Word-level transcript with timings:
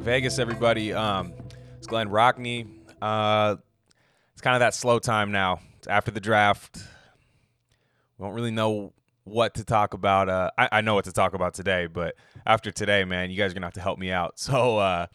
Rock 0.00 0.06
Vegas, 0.06 0.38
everybody. 0.38 0.94
Um, 0.94 1.34
it's 1.76 1.86
Glenn 1.86 2.08
Rockney. 2.08 2.66
Uh, 3.02 3.56
it's 4.32 4.40
kind 4.40 4.56
of 4.56 4.60
that 4.60 4.74
slow 4.74 4.98
time 4.98 5.30
now. 5.30 5.60
It's 5.76 5.88
after 5.88 6.10
the 6.10 6.20
draft. 6.20 6.78
We 8.16 8.24
don't 8.24 8.32
really 8.32 8.50
know 8.50 8.94
what 9.24 9.56
to 9.56 9.64
talk 9.64 9.92
about. 9.92 10.30
Uh, 10.30 10.50
I, 10.56 10.68
I 10.72 10.80
know 10.80 10.94
what 10.94 11.04
to 11.04 11.12
talk 11.12 11.34
about 11.34 11.52
today, 11.52 11.86
but 11.86 12.14
after 12.46 12.70
today, 12.70 13.04
man, 13.04 13.30
you 13.30 13.36
guys 13.36 13.50
are 13.50 13.54
gonna 13.54 13.66
have 13.66 13.74
to 13.74 13.82
help 13.82 13.98
me 13.98 14.10
out. 14.10 14.34
So 14.38 14.78
uh, 14.78 15.06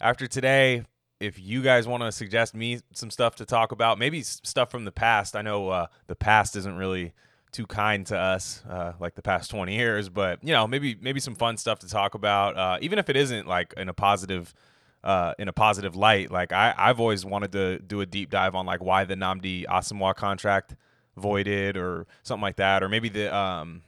after 0.00 0.26
today, 0.26 0.82
if 1.20 1.38
you 1.38 1.62
guys 1.62 1.86
want 1.86 2.02
to 2.02 2.10
suggest 2.10 2.52
me 2.52 2.80
some 2.92 3.12
stuff 3.12 3.36
to 3.36 3.44
talk 3.44 3.70
about, 3.70 3.96
maybe 3.96 4.22
stuff 4.22 4.72
from 4.72 4.84
the 4.86 4.92
past. 4.92 5.36
I 5.36 5.42
know 5.42 5.68
uh, 5.68 5.86
the 6.08 6.16
past 6.16 6.56
isn't 6.56 6.76
really 6.76 7.12
too 7.52 7.66
kind 7.66 8.06
to 8.06 8.16
us 8.16 8.62
uh, 8.68 8.92
like 9.00 9.14
the 9.14 9.22
past 9.22 9.50
20 9.50 9.74
years 9.74 10.08
but 10.08 10.38
you 10.42 10.52
know 10.52 10.66
maybe 10.66 10.96
maybe 11.00 11.20
some 11.20 11.34
fun 11.34 11.56
stuff 11.56 11.78
to 11.80 11.88
talk 11.88 12.14
about 12.14 12.56
uh, 12.56 12.78
even 12.80 12.98
if 12.98 13.08
it 13.08 13.16
isn't 13.16 13.46
like 13.46 13.74
in 13.76 13.88
a 13.88 13.94
positive 13.94 14.54
uh, 15.02 15.32
in 15.38 15.48
a 15.48 15.52
positive 15.52 15.96
light. 15.96 16.30
Like 16.30 16.52
I, 16.52 16.74
i've 16.76 17.00
always 17.00 17.24
wanted 17.24 17.52
to 17.52 17.78
do 17.78 18.00
a 18.00 18.06
deep 18.06 18.30
dive 18.30 18.54
on 18.54 18.66
like 18.66 18.82
why 18.82 19.04
the 19.04 19.14
nnamdi 19.14 19.64
asomugha 19.66 20.14
contract 20.14 20.76
voided 21.16 21.76
or 21.76 22.06
something 22.22 22.42
like 22.42 22.56
that 22.56 22.82
or 22.82 22.88
maybe 22.88 23.08
the 23.08 23.34
um 23.34 23.82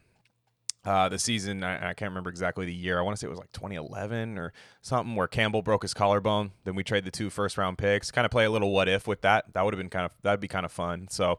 uh, 0.85 1.09
the 1.09 1.19
season 1.19 1.63
I, 1.63 1.91
I, 1.91 1.95
can't 1.95 2.11
remember 2.11 2.29
exactly 2.29 2.67
the 2.67 2.75
year. 2.75 2.99
I 2.99 3.03
want 3.03 3.17
to 3.17 3.21
say 3.21 3.29
it 3.29 3.31
was 3.31 3.39
like 3.39 3.53
2011 3.53 4.37
or 4.37 4.53
something 4.81 5.15
where 5.15 5.29
campbell 5.29 5.63
broke 5.63 5.83
his 5.83 5.95
collarbone 5.95 6.51
then 6.65 6.75
we 6.75 6.83
trade 6.83 7.05
the 7.05 7.11
two 7.13 7.31
first 7.31 7.57
round 7.57 7.79
picks 7.79 8.11
kind 8.11 8.25
of 8.25 8.33
play 8.33 8.47
a 8.47 8.51
little 8.51 8.73
what 8.73 8.89
if 8.89 9.07
with 9.07 9.21
that. 9.21 9.53
That 9.53 9.65
would 9.65 9.75
have 9.75 9.79
been 9.79 9.91
kind 9.91 10.07
of 10.07 10.13
that'd 10.23 10.41
be 10.41 10.49
kind 10.49 10.67
of 10.67 10.73
fun. 10.73 11.07
So 11.09 11.39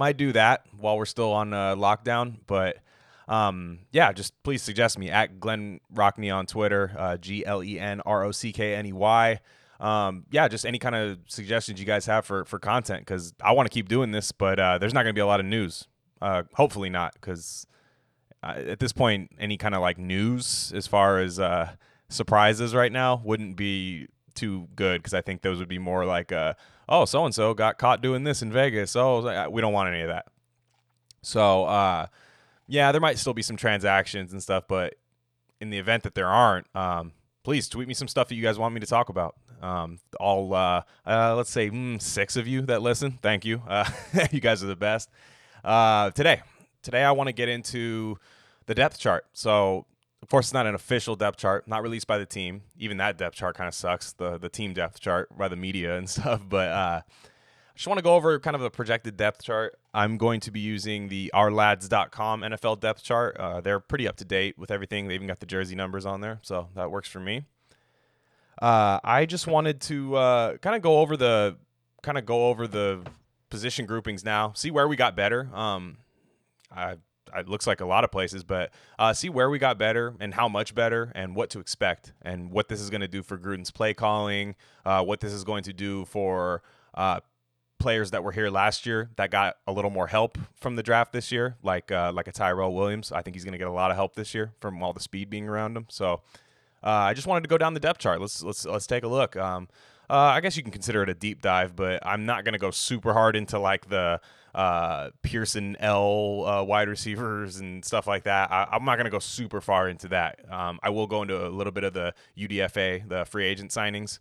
might 0.00 0.16
do 0.16 0.32
that 0.32 0.64
while 0.76 0.96
we're 0.96 1.04
still 1.04 1.30
on 1.30 1.52
uh, 1.52 1.76
lockdown. 1.76 2.38
But 2.46 2.78
um, 3.28 3.80
yeah, 3.92 4.12
just 4.12 4.32
please 4.42 4.62
suggest 4.62 4.98
me 4.98 5.10
at 5.10 5.38
Glenn 5.38 5.78
Rockney 5.94 6.34
on 6.34 6.46
Twitter, 6.46 6.92
uh, 6.98 7.16
G 7.18 7.46
L 7.46 7.62
E 7.62 7.78
N 7.78 8.00
R 8.04 8.24
O 8.24 8.32
C 8.32 8.50
K 8.52 8.74
N 8.74 8.86
E 8.86 8.92
Y. 8.92 9.40
Um, 9.78 10.24
yeah, 10.30 10.48
just 10.48 10.66
any 10.66 10.78
kind 10.78 10.94
of 10.96 11.18
suggestions 11.26 11.78
you 11.78 11.86
guys 11.86 12.06
have 12.06 12.24
for 12.24 12.44
for 12.46 12.58
content 12.58 13.02
because 13.02 13.32
I 13.42 13.52
want 13.52 13.70
to 13.70 13.72
keep 13.72 13.88
doing 13.88 14.10
this, 14.10 14.32
but 14.32 14.58
uh, 14.58 14.78
there's 14.78 14.94
not 14.94 15.04
going 15.04 15.14
to 15.14 15.18
be 15.18 15.22
a 15.22 15.26
lot 15.26 15.38
of 15.38 15.46
news. 15.46 15.86
Uh, 16.20 16.42
hopefully 16.54 16.90
not, 16.90 17.12
because 17.14 17.66
uh, 18.42 18.54
at 18.56 18.78
this 18.78 18.92
point, 18.92 19.30
any 19.38 19.56
kind 19.56 19.74
of 19.74 19.82
like 19.82 19.98
news 19.98 20.72
as 20.74 20.86
far 20.86 21.20
as 21.20 21.38
uh, 21.38 21.72
surprises 22.08 22.74
right 22.74 22.92
now 22.92 23.20
wouldn't 23.24 23.56
be 23.56 24.08
too 24.34 24.68
good 24.74 25.02
because 25.02 25.14
I 25.14 25.20
think 25.20 25.42
those 25.42 25.58
would 25.58 25.68
be 25.68 25.78
more 25.78 26.04
like 26.04 26.32
uh, 26.32 26.54
oh, 26.90 27.04
so 27.04 27.24
and 27.24 27.34
so 27.34 27.54
got 27.54 27.78
caught 27.78 28.02
doing 28.02 28.24
this 28.24 28.42
in 28.42 28.52
Vegas. 28.52 28.96
Oh, 28.96 29.48
we 29.50 29.62
don't 29.62 29.72
want 29.72 29.88
any 29.88 30.02
of 30.02 30.08
that. 30.08 30.26
So, 31.22 31.64
uh, 31.64 32.06
yeah, 32.66 32.92
there 32.92 33.00
might 33.00 33.18
still 33.18 33.34
be 33.34 33.42
some 33.42 33.56
transactions 33.56 34.32
and 34.32 34.42
stuff, 34.42 34.64
but 34.68 34.94
in 35.60 35.70
the 35.70 35.78
event 35.78 36.02
that 36.02 36.14
there 36.14 36.26
aren't, 36.26 36.66
um, 36.74 37.12
please 37.42 37.68
tweet 37.68 37.88
me 37.88 37.94
some 37.94 38.08
stuff 38.08 38.28
that 38.28 38.34
you 38.34 38.42
guys 38.42 38.58
want 38.58 38.74
me 38.74 38.80
to 38.80 38.86
talk 38.86 39.08
about. 39.08 39.36
Um, 39.62 39.98
all, 40.18 40.54
uh, 40.54 40.82
uh, 41.06 41.34
let's 41.36 41.50
say 41.50 41.70
mm, 41.70 42.00
six 42.00 42.36
of 42.36 42.46
you 42.46 42.62
that 42.62 42.82
listen, 42.82 43.18
thank 43.22 43.44
you. 43.44 43.62
Uh, 43.68 43.88
you 44.30 44.40
guys 44.40 44.64
are 44.64 44.68
the 44.68 44.76
best. 44.76 45.10
Uh, 45.62 46.10
today, 46.10 46.42
today 46.82 47.04
I 47.04 47.12
want 47.12 47.28
to 47.28 47.32
get 47.32 47.48
into 47.48 48.18
the 48.66 48.74
depth 48.74 48.98
chart. 48.98 49.26
So 49.34 49.84
course, 50.30 50.46
it's 50.46 50.54
not 50.54 50.66
an 50.66 50.74
official 50.74 51.16
depth 51.16 51.38
chart, 51.38 51.66
not 51.66 51.82
released 51.82 52.06
by 52.06 52.16
the 52.18 52.26
team. 52.26 52.62
Even 52.78 52.96
that 52.98 53.18
depth 53.18 53.36
chart 53.36 53.56
kind 53.56 53.68
of 53.68 53.74
sucks, 53.74 54.12
the 54.12 54.38
the 54.38 54.48
team 54.48 54.72
depth 54.72 55.00
chart 55.00 55.36
by 55.36 55.48
the 55.48 55.56
media 55.56 55.96
and 55.96 56.08
stuff. 56.10 56.42
But 56.48 56.68
uh, 56.68 57.00
I 57.04 57.76
just 57.76 57.86
want 57.86 57.98
to 57.98 58.02
go 58.02 58.14
over 58.14 58.38
kind 58.38 58.54
of 58.54 58.62
a 58.62 58.70
projected 58.70 59.16
depth 59.16 59.42
chart. 59.42 59.78
I'm 59.92 60.16
going 60.16 60.40
to 60.40 60.50
be 60.50 60.60
using 60.60 61.08
the 61.08 61.30
ourlads.com 61.34 62.42
NFL 62.42 62.80
depth 62.80 63.02
chart. 63.02 63.36
Uh, 63.36 63.60
they're 63.60 63.80
pretty 63.80 64.06
up 64.06 64.16
to 64.16 64.24
date 64.24 64.56
with 64.56 64.70
everything. 64.70 65.08
They 65.08 65.14
even 65.14 65.26
got 65.26 65.40
the 65.40 65.46
jersey 65.46 65.74
numbers 65.74 66.06
on 66.06 66.20
there, 66.20 66.38
so 66.42 66.68
that 66.74 66.90
works 66.90 67.08
for 67.08 67.20
me. 67.20 67.44
Uh, 68.60 69.00
I 69.02 69.26
just 69.26 69.46
wanted 69.46 69.80
to 69.82 70.16
uh, 70.16 70.56
kind 70.58 70.76
of 70.76 70.82
go 70.82 71.00
over 71.00 71.16
the 71.16 71.56
kind 72.02 72.18
of 72.18 72.24
go 72.24 72.48
over 72.48 72.66
the 72.66 73.02
position 73.50 73.84
groupings 73.84 74.24
now, 74.24 74.52
see 74.54 74.70
where 74.70 74.86
we 74.86 74.96
got 74.96 75.16
better. 75.16 75.48
Um, 75.52 75.98
I 76.70 76.96
it 77.34 77.48
looks 77.48 77.66
like 77.66 77.80
a 77.80 77.86
lot 77.86 78.04
of 78.04 78.10
places, 78.10 78.44
but 78.44 78.70
uh, 78.98 79.12
see 79.12 79.28
where 79.28 79.50
we 79.50 79.58
got 79.58 79.78
better 79.78 80.14
and 80.20 80.34
how 80.34 80.48
much 80.48 80.74
better 80.74 81.12
and 81.14 81.34
what 81.34 81.50
to 81.50 81.60
expect 81.60 82.12
and 82.22 82.50
what 82.50 82.68
this 82.68 82.80
is 82.80 82.90
going 82.90 83.00
to 83.00 83.08
do 83.08 83.22
for 83.22 83.38
Gruden's 83.38 83.70
play 83.70 83.94
calling, 83.94 84.54
uh, 84.84 85.02
what 85.02 85.20
this 85.20 85.32
is 85.32 85.44
going 85.44 85.62
to 85.64 85.72
do 85.72 86.04
for 86.04 86.62
uh, 86.94 87.20
players 87.78 88.10
that 88.12 88.22
were 88.22 88.32
here 88.32 88.50
last 88.50 88.86
year 88.86 89.10
that 89.16 89.30
got 89.30 89.56
a 89.66 89.72
little 89.72 89.90
more 89.90 90.06
help 90.06 90.38
from 90.54 90.76
the 90.76 90.82
draft 90.82 91.12
this 91.12 91.32
year, 91.32 91.56
like 91.62 91.90
uh, 91.90 92.12
like 92.14 92.28
a 92.28 92.32
Tyrell 92.32 92.74
Williams. 92.74 93.10
I 93.10 93.22
think 93.22 93.34
he's 93.34 93.44
going 93.44 93.52
to 93.52 93.58
get 93.58 93.66
a 93.66 93.72
lot 93.72 93.90
of 93.90 93.96
help 93.96 94.14
this 94.14 94.34
year 94.34 94.52
from 94.60 94.82
all 94.82 94.92
the 94.92 95.00
speed 95.00 95.30
being 95.30 95.48
around 95.48 95.76
him. 95.76 95.86
So 95.88 96.20
uh, 96.84 96.88
I 96.88 97.14
just 97.14 97.26
wanted 97.26 97.42
to 97.42 97.48
go 97.48 97.58
down 97.58 97.74
the 97.74 97.80
depth 97.80 97.98
chart. 97.98 98.20
Let's 98.20 98.42
let's 98.42 98.64
let's 98.64 98.86
take 98.86 99.02
a 99.02 99.08
look. 99.08 99.36
Um, 99.36 99.68
uh, 100.08 100.14
I 100.14 100.40
guess 100.40 100.56
you 100.56 100.62
can 100.62 100.72
consider 100.72 101.02
it 101.04 101.08
a 101.08 101.14
deep 101.14 101.40
dive, 101.40 101.76
but 101.76 102.04
I'm 102.04 102.26
not 102.26 102.44
going 102.44 102.54
to 102.54 102.58
go 102.58 102.70
super 102.72 103.12
hard 103.12 103.36
into 103.36 103.58
like 103.58 103.88
the 103.88 104.20
uh, 104.54 105.10
Pearson 105.22 105.76
L 105.80 106.44
uh, 106.46 106.62
wide 106.62 106.88
receivers 106.88 107.58
and 107.58 107.84
stuff 107.84 108.06
like 108.06 108.24
that. 108.24 108.50
I, 108.50 108.68
am 108.72 108.84
not 108.84 108.96
going 108.96 109.04
to 109.04 109.10
go 109.10 109.18
super 109.18 109.60
far 109.60 109.88
into 109.88 110.08
that. 110.08 110.40
Um, 110.50 110.78
I 110.82 110.90
will 110.90 111.06
go 111.06 111.22
into 111.22 111.46
a 111.46 111.48
little 111.48 111.72
bit 111.72 111.84
of 111.84 111.92
the 111.92 112.14
UDFA, 112.36 113.08
the 113.08 113.24
free 113.24 113.46
agent 113.46 113.70
signings, 113.70 114.18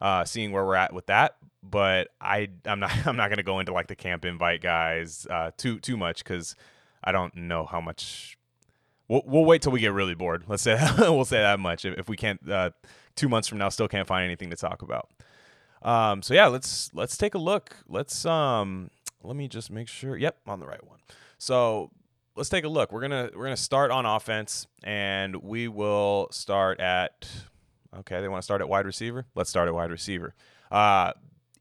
uh, 0.00 0.24
seeing 0.24 0.52
where 0.52 0.64
we're 0.64 0.76
at 0.76 0.92
with 0.92 1.06
that. 1.06 1.36
But 1.62 2.08
I, 2.20 2.50
I'm 2.64 2.80
not, 2.80 2.92
I'm 3.06 3.16
not 3.16 3.28
going 3.28 3.38
to 3.38 3.42
go 3.42 3.60
into 3.60 3.72
like 3.72 3.88
the 3.88 3.96
camp 3.96 4.24
invite 4.24 4.60
guys 4.60 5.26
uh, 5.28 5.50
too, 5.56 5.80
too 5.80 5.96
much 5.96 6.22
because 6.24 6.54
I 7.02 7.12
don't 7.12 7.34
know 7.34 7.66
how 7.66 7.80
much. 7.80 8.38
We'll, 9.08 9.22
we'll 9.26 9.44
wait 9.44 9.62
till 9.62 9.72
we 9.72 9.80
get 9.80 9.92
really 9.92 10.14
bored. 10.14 10.44
Let's 10.46 10.62
say 10.62 10.80
we'll 10.98 11.24
say 11.24 11.38
that 11.38 11.60
much. 11.60 11.84
If, 11.84 11.98
if 11.98 12.08
we 12.08 12.16
can't, 12.16 12.48
uh, 12.48 12.70
two 13.16 13.28
months 13.28 13.48
from 13.48 13.58
now, 13.58 13.68
still 13.68 13.88
can't 13.88 14.06
find 14.06 14.24
anything 14.24 14.50
to 14.50 14.56
talk 14.56 14.82
about. 14.82 15.10
Um, 15.82 16.22
so 16.22 16.34
yeah, 16.34 16.46
let's 16.46 16.90
let's 16.94 17.16
take 17.16 17.34
a 17.34 17.38
look. 17.38 17.76
Let's 17.88 18.24
um, 18.24 18.90
let 19.22 19.36
me 19.36 19.48
just 19.48 19.70
make 19.70 19.88
sure. 19.88 20.16
Yep, 20.16 20.38
on 20.46 20.60
the 20.60 20.66
right 20.66 20.86
one. 20.86 20.98
So 21.38 21.90
let's 22.36 22.48
take 22.48 22.64
a 22.64 22.68
look. 22.68 22.92
We're 22.92 23.00
gonna 23.00 23.30
we're 23.34 23.44
gonna 23.44 23.56
start 23.56 23.90
on 23.90 24.06
offense, 24.06 24.66
and 24.82 25.36
we 25.36 25.68
will 25.68 26.28
start 26.30 26.80
at. 26.80 27.28
Okay, 27.94 28.20
they 28.20 28.28
want 28.28 28.40
to 28.40 28.44
start 28.44 28.60
at 28.62 28.68
wide 28.68 28.86
receiver. 28.86 29.26
Let's 29.34 29.50
start 29.50 29.68
at 29.68 29.74
wide 29.74 29.90
receiver. 29.90 30.34
Uh, 30.70 31.12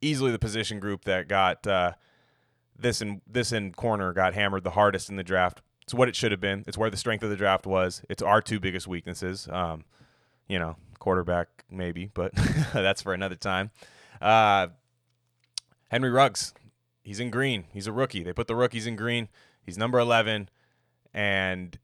easily 0.01 0.31
the 0.31 0.39
position 0.39 0.79
group 0.79 1.03
that 1.05 1.27
got 1.27 1.67
uh, 1.67 1.93
this 2.77 3.01
and 3.01 3.21
this 3.27 3.51
in 3.51 3.73
corner 3.73 4.13
got 4.13 4.33
hammered 4.33 4.63
the 4.63 4.71
hardest 4.71 5.09
in 5.09 5.17
the 5.17 5.23
draft. 5.23 5.61
It's 5.83 5.93
what 5.93 6.07
it 6.07 6.15
should 6.15 6.31
have 6.31 6.39
been. 6.39 6.63
It's 6.67 6.77
where 6.77 6.89
the 6.89 6.97
strength 6.97 7.23
of 7.23 7.29
the 7.29 7.35
draft 7.35 7.65
was. 7.65 8.01
It's 8.09 8.23
our 8.23 8.41
two 8.41 8.59
biggest 8.59 8.87
weaknesses. 8.87 9.47
Um, 9.51 9.83
you 10.47 10.57
know, 10.59 10.77
quarterback 10.99 11.65
maybe, 11.69 12.09
but 12.13 12.33
that's 12.73 13.01
for 13.01 13.13
another 13.13 13.35
time. 13.35 13.71
Uh, 14.21 14.67
Henry 15.89 16.09
Ruggs, 16.09 16.53
he's 17.03 17.19
in 17.19 17.29
green. 17.29 17.65
He's 17.71 17.87
a 17.87 17.91
rookie. 17.91 18.23
They 18.23 18.33
put 18.33 18.47
the 18.47 18.55
rookies 18.55 18.87
in 18.87 18.95
green. 18.95 19.29
He's 19.63 19.77
number 19.77 19.99
11 19.99 20.49
and 21.13 21.77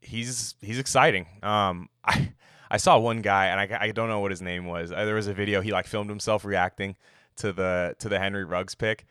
he's 0.00 0.54
he's 0.60 0.78
exciting. 0.78 1.26
Um 1.42 1.88
I 2.04 2.32
I 2.70 2.76
saw 2.78 2.98
one 2.98 3.22
guy 3.22 3.46
and 3.46 3.60
I, 3.60 3.78
I 3.80 3.90
don't 3.92 4.08
know 4.08 4.20
what 4.20 4.32
his 4.32 4.42
name 4.42 4.66
was. 4.66 4.90
Uh, 4.90 5.04
there 5.04 5.14
was 5.14 5.28
a 5.28 5.34
video 5.34 5.60
he 5.60 5.72
like 5.72 5.86
filmed 5.86 6.10
himself 6.10 6.44
reacting 6.44 6.96
to 7.36 7.52
the 7.52 7.94
to 8.00 8.08
the 8.08 8.18
Henry 8.18 8.44
Ruggs 8.44 8.74
pick 8.74 9.06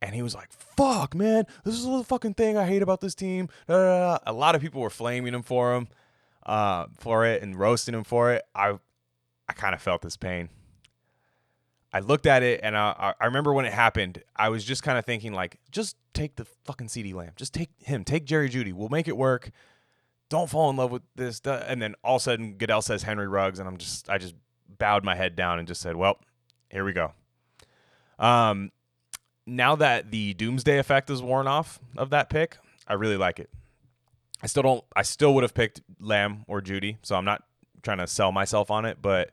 and 0.00 0.14
he 0.14 0.22
was 0.22 0.34
like, 0.34 0.52
"Fuck, 0.52 1.14
man, 1.14 1.44
this 1.64 1.74
is 1.74 1.84
the 1.84 2.04
fucking 2.04 2.34
thing 2.34 2.56
I 2.56 2.66
hate 2.66 2.82
about 2.82 3.00
this 3.00 3.14
team." 3.14 3.48
Da, 3.66 3.74
da, 3.74 3.98
da. 3.98 4.18
A 4.26 4.32
lot 4.32 4.54
of 4.54 4.60
people 4.60 4.80
were 4.80 4.90
flaming 4.90 5.34
him 5.34 5.42
for 5.42 5.74
him, 5.74 5.88
uh, 6.46 6.86
for 6.98 7.26
it 7.26 7.42
and 7.42 7.58
roasting 7.58 7.94
him 7.94 8.04
for 8.04 8.32
it. 8.32 8.44
I 8.54 8.78
I 9.48 9.52
kind 9.54 9.74
of 9.74 9.82
felt 9.82 10.02
this 10.02 10.16
pain. 10.16 10.50
I 11.92 12.00
looked 12.00 12.26
at 12.26 12.42
it 12.42 12.60
and 12.62 12.76
I, 12.76 13.14
I 13.18 13.26
remember 13.26 13.52
when 13.52 13.64
it 13.64 13.72
happened, 13.72 14.22
I 14.36 14.50
was 14.50 14.64
just 14.64 14.82
kind 14.82 14.98
of 14.98 15.06
thinking 15.06 15.32
like, 15.32 15.58
just 15.70 15.96
take 16.12 16.36
the 16.36 16.44
fucking 16.64 16.88
CeeDee 16.88 17.14
Lamb, 17.14 17.32
just 17.36 17.54
take 17.54 17.70
him, 17.82 18.04
take 18.04 18.24
Jerry 18.24 18.50
Jeudy, 18.50 18.72
we'll 18.72 18.90
make 18.90 19.08
it 19.08 19.16
work. 19.16 19.50
Don't 20.28 20.50
fall 20.50 20.68
in 20.68 20.76
love 20.76 20.90
with 20.90 21.02
this. 21.16 21.40
And 21.44 21.80
then 21.80 21.94
all 22.04 22.16
of 22.16 22.20
a 22.20 22.24
sudden, 22.24 22.54
Goodell 22.54 22.82
says 22.82 23.02
Henry 23.02 23.26
Ruggs, 23.26 23.58
and 23.58 23.66
I'm 23.66 23.78
just, 23.78 24.10
I 24.10 24.18
just 24.18 24.34
bowed 24.78 25.02
my 25.02 25.14
head 25.14 25.34
down 25.34 25.58
and 25.58 25.66
just 25.66 25.80
said, 25.80 25.96
well, 25.96 26.18
here 26.70 26.84
we 26.84 26.92
go. 26.92 27.12
Um, 28.18 28.70
now 29.46 29.74
that 29.76 30.10
the 30.10 30.34
doomsday 30.34 30.78
effect 30.78 31.08
is 31.08 31.22
worn 31.22 31.46
off 31.46 31.80
of 31.96 32.10
that 32.10 32.28
pick, 32.28 32.58
I 32.86 32.94
really 32.94 33.16
like 33.16 33.40
it. 33.40 33.48
I 34.42 34.46
still 34.46 34.62
don't. 34.62 34.84
I 34.94 35.02
still 35.02 35.34
would 35.34 35.42
have 35.42 35.54
picked 35.54 35.80
Lamb 35.98 36.44
or 36.46 36.60
Jeudy, 36.60 36.98
so 37.02 37.16
I'm 37.16 37.24
not 37.24 37.42
trying 37.82 37.98
to 37.98 38.06
sell 38.06 38.30
myself 38.30 38.70
on 38.70 38.84
it, 38.84 38.98
but 39.00 39.30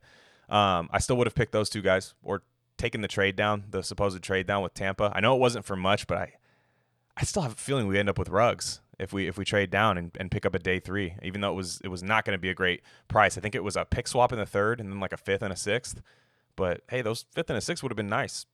um, 0.50 0.90
I 0.92 1.00
still 1.00 1.18
would 1.18 1.28
have 1.28 1.36
picked 1.36 1.52
those 1.52 1.70
two 1.70 1.82
guys 1.82 2.14
or 2.24 2.44
taken 2.78 3.02
the 3.02 3.08
trade 3.08 3.36
down, 3.36 3.66
the 3.70 3.82
supposed 3.82 4.22
trade 4.22 4.48
down 4.48 4.64
with 4.64 4.74
Tampa. 4.74 5.12
I 5.14 5.20
know 5.20 5.36
it 5.36 5.40
wasn't 5.40 5.66
for 5.66 5.76
much, 5.76 6.08
but 6.08 6.18
I, 6.18 6.34
I 7.18 7.24
still 7.24 7.42
have 7.42 7.54
a 7.54 7.56
feeling 7.56 7.88
we 7.88 7.98
end 7.98 8.10
up 8.10 8.20
with 8.20 8.30
Ruggs 8.30 8.82
if 9.00 9.12
we 9.12 9.28
if 9.28 9.38
we 9.38 9.46
trade 9.46 9.70
down 9.70 9.98
and, 9.98 10.12
and 10.20 10.32
pick 10.32 10.46
up 10.46 10.56
a 10.56 10.60
day 10.60 10.80
three, 10.80 11.16
even 11.22 11.42
though 11.42 11.52
it 11.52 11.56
was 11.56 11.82
it 11.84 11.90
was 11.90 12.04
not 12.04 12.26
going 12.26 12.38
to 12.38 12.42
be 12.42 12.50
a 12.50 12.54
great 12.54 12.82
price. 13.08 13.38
I 13.38 13.42
think 13.42 13.56
it 13.56 13.64
was 13.64 13.76
a 13.76 13.86
pick 13.86 14.08
swap 14.08 14.32
in 14.32 14.40
the 14.40 14.46
third 14.46 14.80
and 14.80 14.92
then 14.92 15.00
like 15.00 15.14
a 15.14 15.18
fifth 15.18 15.42
and 15.42 15.54
a 15.54 15.58
sixth. 15.58 16.02
But 16.56 16.82
hey, 16.90 17.02
those 17.02 17.26
fifth 17.32 17.50
and 17.50 17.58
a 17.58 17.62
sixth 17.62 17.84
would 17.84 17.92
have 17.92 17.98
been 17.98 18.10
nice. 18.10 18.46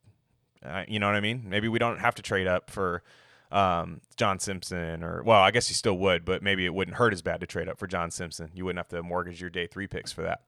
Uh, 0.64 0.84
you 0.88 1.00
know 1.00 1.08
what 1.08 1.16
I 1.16 1.22
mean? 1.22 1.46
Maybe 1.48 1.68
we 1.68 1.80
don't 1.80 2.00
have 2.00 2.16
to 2.16 2.22
trade 2.22 2.48
up 2.48 2.70
for 2.70 3.04
um, 3.52 4.02
John 4.16 4.40
Simpson 4.40 5.04
or 5.04 5.24
well, 5.24 5.42
I 5.42 5.52
guess 5.52 5.70
you 5.70 5.76
still 5.76 5.98
would, 5.98 6.26
but 6.26 6.42
maybe 6.42 6.66
it 6.66 6.74
wouldn't 6.74 6.98
hurt 6.98 7.14
as 7.14 7.22
bad 7.22 7.42
to 7.42 7.48
trade 7.48 7.68
up 7.68 7.78
for 7.78 7.88
John 7.88 8.12
Simpson. 8.12 8.50
You 8.54 8.66
wouldn't 8.66 8.80
have 8.80 8.90
to 8.90 9.04
mortgage 9.04 9.42
your 9.42 9.50
day 9.50 9.68
three 9.68 9.88
picks 9.88 10.12
for 10.12 10.24
that. 10.24 10.42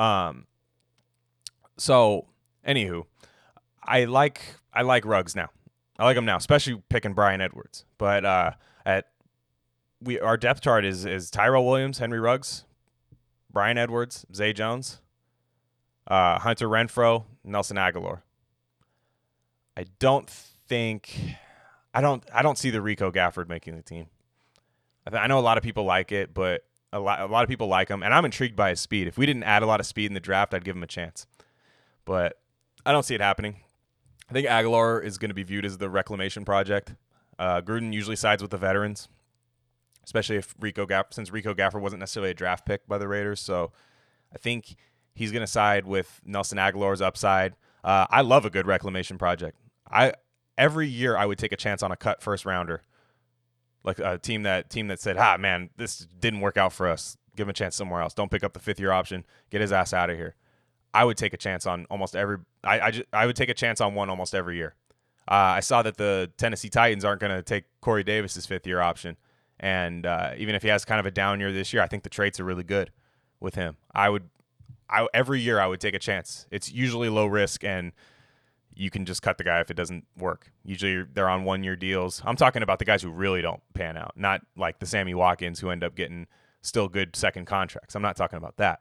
Um, 0.00 0.46
so, 1.80 2.26
anywho, 2.66 3.06
I 3.82 4.04
like 4.04 4.42
I 4.70 4.82
like 4.82 5.06
Ruggs 5.06 5.34
now. 5.34 5.48
I 5.98 6.04
like 6.04 6.16
him 6.16 6.26
now, 6.26 6.36
especially 6.36 6.82
picking 6.90 7.14
Bryan 7.14 7.40
Edwards. 7.40 7.86
But 7.96 8.26
uh, 8.26 8.50
at 8.84 9.06
we 10.02 10.20
our 10.20 10.36
depth 10.36 10.60
chart 10.60 10.84
is 10.84 11.06
is 11.06 11.30
Tyrell 11.30 11.64
Williams, 11.64 11.96
Henry 11.96 12.20
Ruggs, 12.20 12.64
Bryan 13.50 13.78
Edwards, 13.78 14.26
Zay 14.34 14.52
Jones, 14.52 15.00
uh, 16.06 16.38
Hunter 16.40 16.68
Renfrow, 16.68 17.24
Nelson 17.44 17.78
Agholor. 17.78 18.20
I 19.74 19.86
don't 19.98 20.28
think 20.28 21.18
I 21.94 22.02
don't 22.02 22.22
I 22.30 22.42
don't 22.42 22.58
see 22.58 22.68
the 22.68 22.82
Rico 22.82 23.10
Gafford 23.10 23.48
making 23.48 23.74
the 23.76 23.82
team. 23.82 24.08
I, 25.06 25.10
th- 25.10 25.22
I 25.22 25.28
know 25.28 25.38
a 25.38 25.40
lot 25.40 25.56
of 25.56 25.64
people 25.64 25.84
like 25.84 26.12
it, 26.12 26.34
but 26.34 26.62
a 26.92 27.00
lot 27.00 27.20
a 27.20 27.26
lot 27.26 27.42
of 27.42 27.48
people 27.48 27.68
like 27.68 27.88
him, 27.88 28.02
and 28.02 28.12
I'm 28.12 28.26
intrigued 28.26 28.54
by 28.54 28.68
his 28.68 28.80
speed. 28.80 29.06
If 29.06 29.16
we 29.16 29.24
didn't 29.24 29.44
add 29.44 29.62
a 29.62 29.66
lot 29.66 29.80
of 29.80 29.86
speed 29.86 30.06
in 30.06 30.14
the 30.14 30.20
draft, 30.20 30.52
I'd 30.52 30.62
give 30.62 30.76
him 30.76 30.82
a 30.82 30.86
chance. 30.86 31.26
But 32.04 32.38
I 32.84 32.92
don't 32.92 33.04
see 33.04 33.14
it 33.14 33.20
happening. 33.20 33.56
I 34.28 34.32
think 34.32 34.46
Agholor 34.46 35.04
is 35.04 35.18
going 35.18 35.30
to 35.30 35.34
be 35.34 35.42
viewed 35.42 35.64
as 35.64 35.78
the 35.78 35.90
reclamation 35.90 36.44
project. 36.44 36.94
Uh, 37.38 37.60
Gruden 37.60 37.92
usually 37.92 38.16
sides 38.16 38.42
with 38.42 38.50
the 38.50 38.58
veterans, 38.58 39.08
especially 40.04 40.36
if 40.36 40.54
Rico 40.60 40.86
Gaff 40.86 41.06
since 41.10 41.32
Rico 41.32 41.54
Gafford 41.54 41.80
wasn't 41.80 42.00
necessarily 42.00 42.30
a 42.30 42.34
draft 42.34 42.64
pick 42.64 42.86
by 42.86 42.98
the 42.98 43.08
Raiders. 43.08 43.40
So 43.40 43.72
I 44.32 44.38
think 44.38 44.76
he's 45.14 45.32
going 45.32 45.42
to 45.42 45.46
side 45.46 45.86
with 45.86 46.20
Nelson 46.24 46.58
Agholor's 46.58 47.02
upside. 47.02 47.54
Uh, 47.82 48.06
I 48.10 48.20
love 48.20 48.44
a 48.44 48.50
good 48.50 48.66
reclamation 48.66 49.18
project. 49.18 49.58
I 49.90 50.12
every 50.56 50.86
year 50.86 51.16
I 51.16 51.26
would 51.26 51.38
take 51.38 51.52
a 51.52 51.56
chance 51.56 51.82
on 51.82 51.90
a 51.90 51.96
cut 51.96 52.22
first 52.22 52.44
rounder, 52.44 52.82
like 53.82 53.98
a 53.98 54.18
team 54.18 54.42
that 54.44 54.70
team 54.70 54.88
that 54.88 55.00
said, 55.00 55.16
"Ah, 55.16 55.36
man, 55.38 55.70
this 55.76 55.98
didn't 55.98 56.40
work 56.40 56.56
out 56.56 56.72
for 56.72 56.86
us. 56.86 57.16
Give 57.36 57.46
him 57.46 57.50
a 57.50 57.54
chance 57.54 57.74
somewhere 57.74 58.02
else. 58.02 58.14
Don't 58.14 58.30
pick 58.30 58.44
up 58.44 58.52
the 58.52 58.60
fifth 58.60 58.78
year 58.78 58.92
option. 58.92 59.24
Get 59.50 59.60
his 59.60 59.72
ass 59.72 59.92
out 59.92 60.10
of 60.10 60.16
here." 60.16 60.36
I 60.92 61.04
would 61.04 61.16
take 61.16 61.32
a 61.34 61.36
chance 61.36 61.66
on 61.66 61.86
almost 61.90 62.16
every. 62.16 62.38
I 62.64 62.80
I, 62.80 62.90
just, 62.90 63.06
I 63.12 63.26
would 63.26 63.36
take 63.36 63.48
a 63.48 63.54
chance 63.54 63.80
on 63.80 63.94
one 63.94 64.10
almost 64.10 64.34
every 64.34 64.56
year. 64.56 64.74
Uh, 65.28 65.54
I 65.56 65.60
saw 65.60 65.82
that 65.82 65.96
the 65.96 66.30
Tennessee 66.36 66.68
Titans 66.68 67.04
aren't 67.04 67.20
going 67.20 67.34
to 67.34 67.42
take 67.42 67.64
Corey 67.80 68.02
Davis's 68.02 68.46
fifth 68.46 68.66
year 68.66 68.80
option, 68.80 69.16
and 69.60 70.06
uh, 70.06 70.32
even 70.36 70.54
if 70.54 70.62
he 70.62 70.68
has 70.68 70.84
kind 70.84 70.98
of 70.98 71.06
a 71.06 71.10
down 71.10 71.40
year 71.40 71.52
this 71.52 71.72
year, 71.72 71.82
I 71.82 71.86
think 71.86 72.02
the 72.02 72.08
traits 72.08 72.40
are 72.40 72.44
really 72.44 72.64
good 72.64 72.90
with 73.38 73.54
him. 73.54 73.76
I 73.94 74.08
would, 74.08 74.28
I 74.88 75.06
every 75.14 75.40
year 75.40 75.60
I 75.60 75.66
would 75.66 75.80
take 75.80 75.94
a 75.94 75.98
chance. 75.98 76.46
It's 76.50 76.72
usually 76.72 77.08
low 77.08 77.26
risk 77.26 77.64
and 77.64 77.92
you 78.74 78.90
can 78.90 79.04
just 79.04 79.22
cut 79.22 79.36
the 79.36 79.44
guy 79.44 79.60
if 79.60 79.70
it 79.70 79.74
doesn't 79.74 80.06
work. 80.16 80.52
Usually 80.64 81.04
they're 81.12 81.28
on 81.28 81.44
one 81.44 81.62
year 81.62 81.76
deals. 81.76 82.22
I'm 82.24 82.36
talking 82.36 82.62
about 82.62 82.78
the 82.78 82.84
guys 82.84 83.02
who 83.02 83.10
really 83.10 83.42
don't 83.42 83.60
pan 83.74 83.96
out, 83.96 84.12
not 84.16 84.42
like 84.56 84.78
the 84.78 84.86
Sammy 84.86 85.12
Watkins 85.14 85.60
who 85.60 85.70
end 85.70 85.84
up 85.84 85.94
getting 85.94 86.26
still 86.62 86.88
good 86.88 87.14
second 87.16 87.46
contracts. 87.46 87.94
I'm 87.94 88.02
not 88.02 88.16
talking 88.16 88.36
about 88.36 88.56
that. 88.56 88.80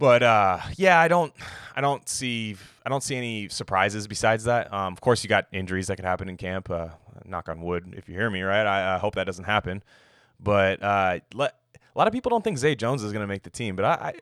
But 0.00 0.22
uh, 0.22 0.60
yeah, 0.76 0.98
I 0.98 1.08
don't, 1.08 1.30
I 1.76 1.82
don't 1.82 2.08
see, 2.08 2.56
I 2.86 2.88
don't 2.88 3.02
see 3.02 3.16
any 3.16 3.50
surprises 3.50 4.08
besides 4.08 4.44
that. 4.44 4.72
Um, 4.72 4.94
of 4.94 5.02
course, 5.02 5.22
you 5.22 5.28
got 5.28 5.46
injuries 5.52 5.88
that 5.88 5.96
could 5.96 6.06
happen 6.06 6.30
in 6.30 6.38
camp. 6.38 6.70
Uh, 6.70 6.88
knock 7.26 7.50
on 7.50 7.60
wood, 7.60 7.92
if 7.94 8.08
you 8.08 8.14
hear 8.14 8.30
me, 8.30 8.40
right? 8.40 8.66
I, 8.66 8.94
I 8.94 8.98
hope 8.98 9.14
that 9.16 9.24
doesn't 9.24 9.44
happen. 9.44 9.82
But 10.40 10.82
uh, 10.82 11.20
let, 11.34 11.54
a 11.94 11.98
lot 11.98 12.06
of 12.06 12.14
people 12.14 12.30
don't 12.30 12.42
think 12.42 12.56
Zay 12.56 12.74
Jones 12.74 13.02
is 13.02 13.12
going 13.12 13.22
to 13.22 13.26
make 13.26 13.42
the 13.42 13.50
team, 13.50 13.76
but 13.76 13.84
I, 13.84 14.14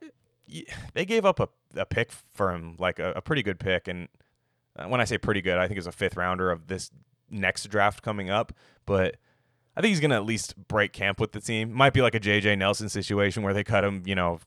I, 0.48 0.62
they 0.94 1.04
gave 1.04 1.24
up 1.24 1.38
a, 1.38 1.48
a 1.76 1.86
pick 1.86 2.10
for 2.34 2.52
him, 2.52 2.74
like 2.80 2.98
a, 2.98 3.12
a 3.12 3.22
pretty 3.22 3.44
good 3.44 3.60
pick, 3.60 3.86
and 3.86 4.08
uh, 4.76 4.86
when 4.86 5.00
I 5.00 5.04
say 5.04 5.16
pretty 5.16 5.42
good, 5.42 5.58
I 5.58 5.68
think 5.68 5.78
it's 5.78 5.86
a 5.86 5.92
fifth 5.92 6.16
rounder 6.16 6.50
of 6.50 6.66
this 6.66 6.90
next 7.30 7.68
draft 7.68 8.02
coming 8.02 8.30
up. 8.30 8.52
But 8.84 9.16
I 9.76 9.80
think 9.80 9.90
he's 9.90 10.00
going 10.00 10.10
to 10.10 10.16
at 10.16 10.24
least 10.24 10.56
break 10.66 10.92
camp 10.92 11.20
with 11.20 11.30
the 11.30 11.40
team. 11.40 11.72
Might 11.72 11.92
be 11.92 12.02
like 12.02 12.16
a 12.16 12.20
JJ 12.20 12.58
Nelson 12.58 12.88
situation 12.88 13.44
where 13.44 13.54
they 13.54 13.62
cut 13.62 13.84
him, 13.84 14.02
you 14.04 14.16
know, 14.16 14.40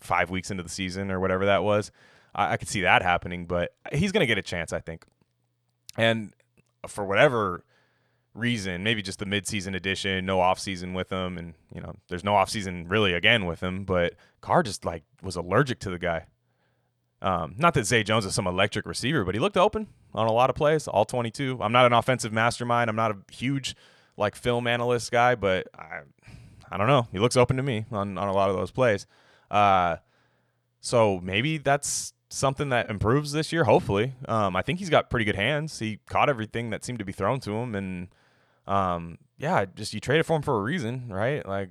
five 0.00 0.30
weeks 0.30 0.50
into 0.50 0.62
the 0.62 0.68
season 0.68 1.10
or 1.10 1.20
whatever 1.20 1.46
that 1.46 1.62
was. 1.62 1.90
I, 2.34 2.52
I 2.52 2.56
could 2.56 2.68
see 2.68 2.82
that 2.82 3.02
happening, 3.02 3.46
but 3.46 3.74
he's 3.92 4.12
going 4.12 4.20
to 4.20 4.26
get 4.26 4.38
a 4.38 4.42
chance, 4.42 4.72
I 4.72 4.80
think. 4.80 5.04
And 5.96 6.32
for 6.86 7.04
whatever 7.04 7.64
reason, 8.34 8.82
maybe 8.82 9.02
just 9.02 9.18
the 9.18 9.24
midseason 9.26 9.74
edition, 9.74 10.24
no 10.24 10.38
offseason 10.38 10.94
with 10.94 11.10
him, 11.10 11.36
and 11.36 11.54
you 11.74 11.80
know, 11.80 11.94
there's 12.08 12.24
no 12.24 12.32
offseason 12.32 12.90
really 12.90 13.12
again 13.12 13.46
with 13.46 13.60
him. 13.60 13.84
But 13.84 14.14
Carr 14.40 14.62
just 14.62 14.84
like 14.84 15.02
was 15.22 15.36
allergic 15.36 15.80
to 15.80 15.90
the 15.90 15.98
guy. 15.98 16.26
Um, 17.20 17.56
not 17.58 17.74
that 17.74 17.84
Zay 17.84 18.04
Jones 18.04 18.24
is 18.24 18.34
some 18.34 18.46
electric 18.46 18.86
receiver, 18.86 19.24
but 19.24 19.34
he 19.34 19.40
looked 19.40 19.56
open 19.56 19.88
on 20.14 20.28
a 20.28 20.32
lot 20.32 20.50
of 20.50 20.56
plays, 20.56 20.86
all 20.86 21.04
22. 21.04 21.58
I'm 21.60 21.72
not 21.72 21.84
an 21.84 21.92
offensive 21.92 22.32
mastermind. 22.32 22.88
I'm 22.88 22.96
not 22.96 23.10
a 23.10 23.16
huge 23.32 23.74
like 24.16 24.36
film 24.36 24.68
analyst 24.68 25.10
guy, 25.10 25.34
but 25.34 25.66
I, 25.76 26.00
I 26.70 26.76
don't 26.76 26.86
know. 26.86 27.08
He 27.10 27.18
looks 27.18 27.36
open 27.36 27.56
to 27.56 27.62
me 27.62 27.86
on, 27.90 28.16
on 28.18 28.28
a 28.28 28.32
lot 28.32 28.50
of 28.50 28.56
those 28.56 28.70
plays. 28.70 29.06
Uh, 29.50 29.96
so 30.80 31.20
maybe 31.22 31.58
that's 31.58 32.12
something 32.28 32.68
that 32.68 32.90
improves 32.90 33.32
this 33.32 33.52
year. 33.52 33.64
Hopefully, 33.64 34.14
um, 34.28 34.54
I 34.56 34.62
think 34.62 34.78
he's 34.78 34.90
got 34.90 35.10
pretty 35.10 35.24
good 35.24 35.36
hands. 35.36 35.78
He 35.78 35.98
caught 36.08 36.28
everything 36.28 36.70
that 36.70 36.84
seemed 36.84 36.98
to 36.98 37.04
be 37.04 37.12
thrown 37.12 37.40
to 37.40 37.52
him, 37.52 37.74
and 37.74 38.08
um, 38.66 39.18
yeah, 39.38 39.64
just 39.64 39.94
you 39.94 40.00
traded 40.00 40.26
for 40.26 40.36
him 40.36 40.42
for 40.42 40.58
a 40.58 40.62
reason, 40.62 41.08
right? 41.08 41.46
Like 41.46 41.70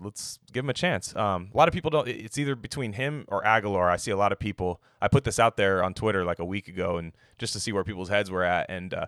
let's 0.00 0.38
give 0.52 0.64
him 0.64 0.70
a 0.70 0.74
chance. 0.74 1.14
Um, 1.14 1.50
a 1.52 1.56
lot 1.56 1.68
of 1.68 1.74
people 1.74 1.90
don't. 1.90 2.08
It's 2.08 2.38
either 2.38 2.56
between 2.56 2.94
him 2.94 3.24
or 3.28 3.42
Agholor. 3.42 3.90
I 3.90 3.96
see 3.96 4.10
a 4.10 4.16
lot 4.16 4.32
of 4.32 4.38
people. 4.38 4.80
I 5.00 5.08
put 5.08 5.24
this 5.24 5.38
out 5.38 5.56
there 5.56 5.82
on 5.84 5.94
Twitter 5.94 6.24
like 6.24 6.38
a 6.38 6.44
week 6.44 6.68
ago, 6.68 6.96
and 6.96 7.12
just 7.38 7.52
to 7.52 7.60
see 7.60 7.72
where 7.72 7.84
people's 7.84 8.08
heads 8.08 8.30
were 8.30 8.44
at. 8.44 8.66
And 8.68 8.94
uh, 8.94 9.06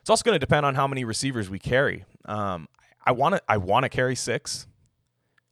it's 0.00 0.10
also 0.10 0.22
going 0.22 0.34
to 0.34 0.38
depend 0.38 0.64
on 0.64 0.74
how 0.74 0.86
many 0.86 1.04
receivers 1.04 1.50
we 1.50 1.58
carry. 1.58 2.04
Um, 2.24 2.68
I 3.04 3.12
want 3.12 3.36
to. 3.36 3.42
I 3.48 3.56
want 3.58 3.84
to 3.84 3.88
carry 3.88 4.16
six. 4.16 4.66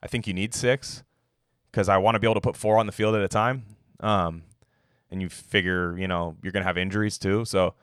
I 0.02 0.06
think 0.06 0.26
you 0.26 0.34
need 0.34 0.54
six 0.54 1.02
because 1.74 1.88
I 1.88 1.96
want 1.96 2.14
to 2.14 2.20
be 2.20 2.26
able 2.28 2.36
to 2.36 2.40
put 2.40 2.56
four 2.56 2.78
on 2.78 2.86
the 2.86 2.92
field 2.92 3.16
at 3.16 3.22
a 3.22 3.28
time. 3.28 3.64
Um, 3.98 4.44
and 5.10 5.20
you 5.20 5.28
figure, 5.28 5.98
you 5.98 6.06
know, 6.06 6.36
you're 6.40 6.52
going 6.52 6.62
to 6.62 6.66
have 6.66 6.78
injuries 6.78 7.18
too. 7.18 7.44
So 7.44 7.74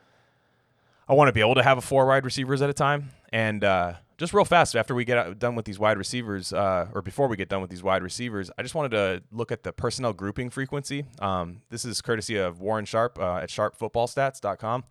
I 1.10 1.14
want 1.14 1.28
to 1.28 1.34
be 1.34 1.42
able 1.42 1.56
to 1.56 1.64
have 1.64 1.78
a 1.78 1.82
four 1.82 2.06
wide 2.06 2.24
receivers 2.24 2.62
at 2.62 2.70
a 2.70 2.74
time. 2.74 3.12
And 3.34 3.66
uh, 3.66 3.96
just 4.18 4.34
real 4.34 4.46
fast 4.46 4.78
after 4.78 4.96
we 4.96 5.04
get 5.04 5.40
done 5.40 5.56
with 5.56 5.66
these 5.66 5.78
wide 5.78 5.98
receivers, 5.98 6.54
uh, 6.54 6.88
or 6.94 7.02
before 7.02 7.28
we 7.28 7.36
get 7.36 7.50
done 7.50 7.60
with 7.60 7.70
these 7.70 7.84
wide 7.84 8.02
receivers, 8.02 8.50
I 8.58 8.62
just 8.62 8.76
wanted 8.76 8.92
to 8.92 9.24
look 9.30 9.52
at 9.52 9.64
the 9.64 9.74
personnel 9.74 10.14
grouping 10.14 10.50
frequency. 10.50 11.04
Um, 11.20 11.62
this 11.70 11.84
is 11.84 12.02
courtesy 12.02 12.38
of 12.38 12.62
Warren 12.62 12.86
Sharp 12.86 13.20
uh, 13.20 13.38
at 13.38 13.50
sharpfootballstats.com. 13.50 14.86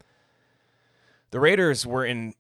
The 1.30 1.40
Raiders 1.40 1.86
were 1.86 2.04
in 2.04 2.34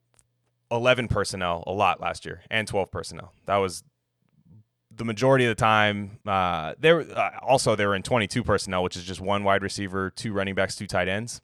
11 0.70 1.08
personnel 1.08 1.64
a 1.66 1.72
lot 1.72 2.02
last 2.02 2.26
year 2.26 2.42
and 2.50 2.68
12 2.68 2.90
personnel. 2.90 3.32
That 3.46 3.56
was 3.56 3.82
the 5.00 5.04
majority 5.04 5.46
of 5.46 5.48
the 5.48 5.60
time. 5.60 6.18
Uh, 6.26 6.74
they 6.78 6.90
uh, 6.90 7.30
also 7.42 7.74
they 7.74 7.86
were 7.86 7.96
in 7.96 8.02
22 8.02 8.44
personnel, 8.44 8.82
which 8.82 8.96
is 8.96 9.04
just 9.04 9.20
one 9.20 9.44
wide 9.44 9.62
receiver, 9.62 10.10
two 10.10 10.32
running 10.32 10.54
backs, 10.54 10.76
two 10.76 10.86
tight 10.86 11.08
ends. 11.08 11.40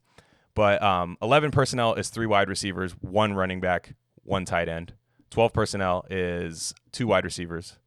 But 0.53 0.81
um, 0.81 1.17
11 1.23 1.51
personnel 1.51 1.95
is 1.95 2.09
three 2.09 2.27
wide 2.27 2.49
receivers, 2.49 2.91
one 3.01 3.33
running 3.33 3.59
back, 3.59 3.95
one 4.23 4.45
tight 4.45 4.69
end. 4.69 4.93
12 5.31 5.53
personnel 5.53 6.05
is 6.09 6.73
two 6.91 7.07
wide 7.07 7.25
receivers, 7.25 7.79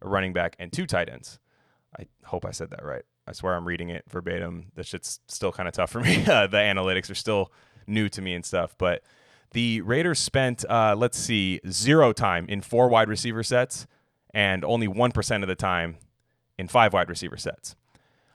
a 0.00 0.08
running 0.08 0.32
back, 0.32 0.56
and 0.58 0.72
two 0.72 0.86
tight 0.86 1.10
ends. 1.10 1.38
I 1.98 2.06
hope 2.24 2.46
I 2.46 2.50
said 2.50 2.70
that 2.70 2.84
right. 2.84 3.02
I 3.26 3.32
swear 3.32 3.54
I'm 3.54 3.68
reading 3.68 3.90
it 3.90 4.04
verbatim. 4.08 4.72
This 4.74 4.86
shit's 4.86 5.20
still 5.28 5.52
kind 5.52 5.68
of 5.68 5.74
tough 5.74 5.90
for 5.90 6.00
me. 6.00 6.24
Uh, 6.28 6.46
the 6.46 6.56
analytics 6.56 7.10
are 7.10 7.14
still 7.14 7.52
new 7.86 8.08
to 8.08 8.22
me 8.22 8.32
and 8.32 8.46
stuff. 8.46 8.74
But 8.78 9.02
the 9.52 9.82
Raiders 9.82 10.18
spent, 10.18 10.64
uh, 10.68 10.94
let's 10.96 11.18
see, 11.18 11.60
zero 11.68 12.14
time 12.14 12.46
in 12.48 12.62
four 12.62 12.88
wide 12.88 13.08
receiver 13.08 13.42
sets 13.42 13.86
and 14.38 14.64
only 14.64 14.86
1% 14.86 15.42
of 15.42 15.48
the 15.48 15.56
time 15.56 15.96
in 16.58 16.68
five 16.68 16.92
wide 16.92 17.08
receiver 17.08 17.36
sets. 17.36 17.74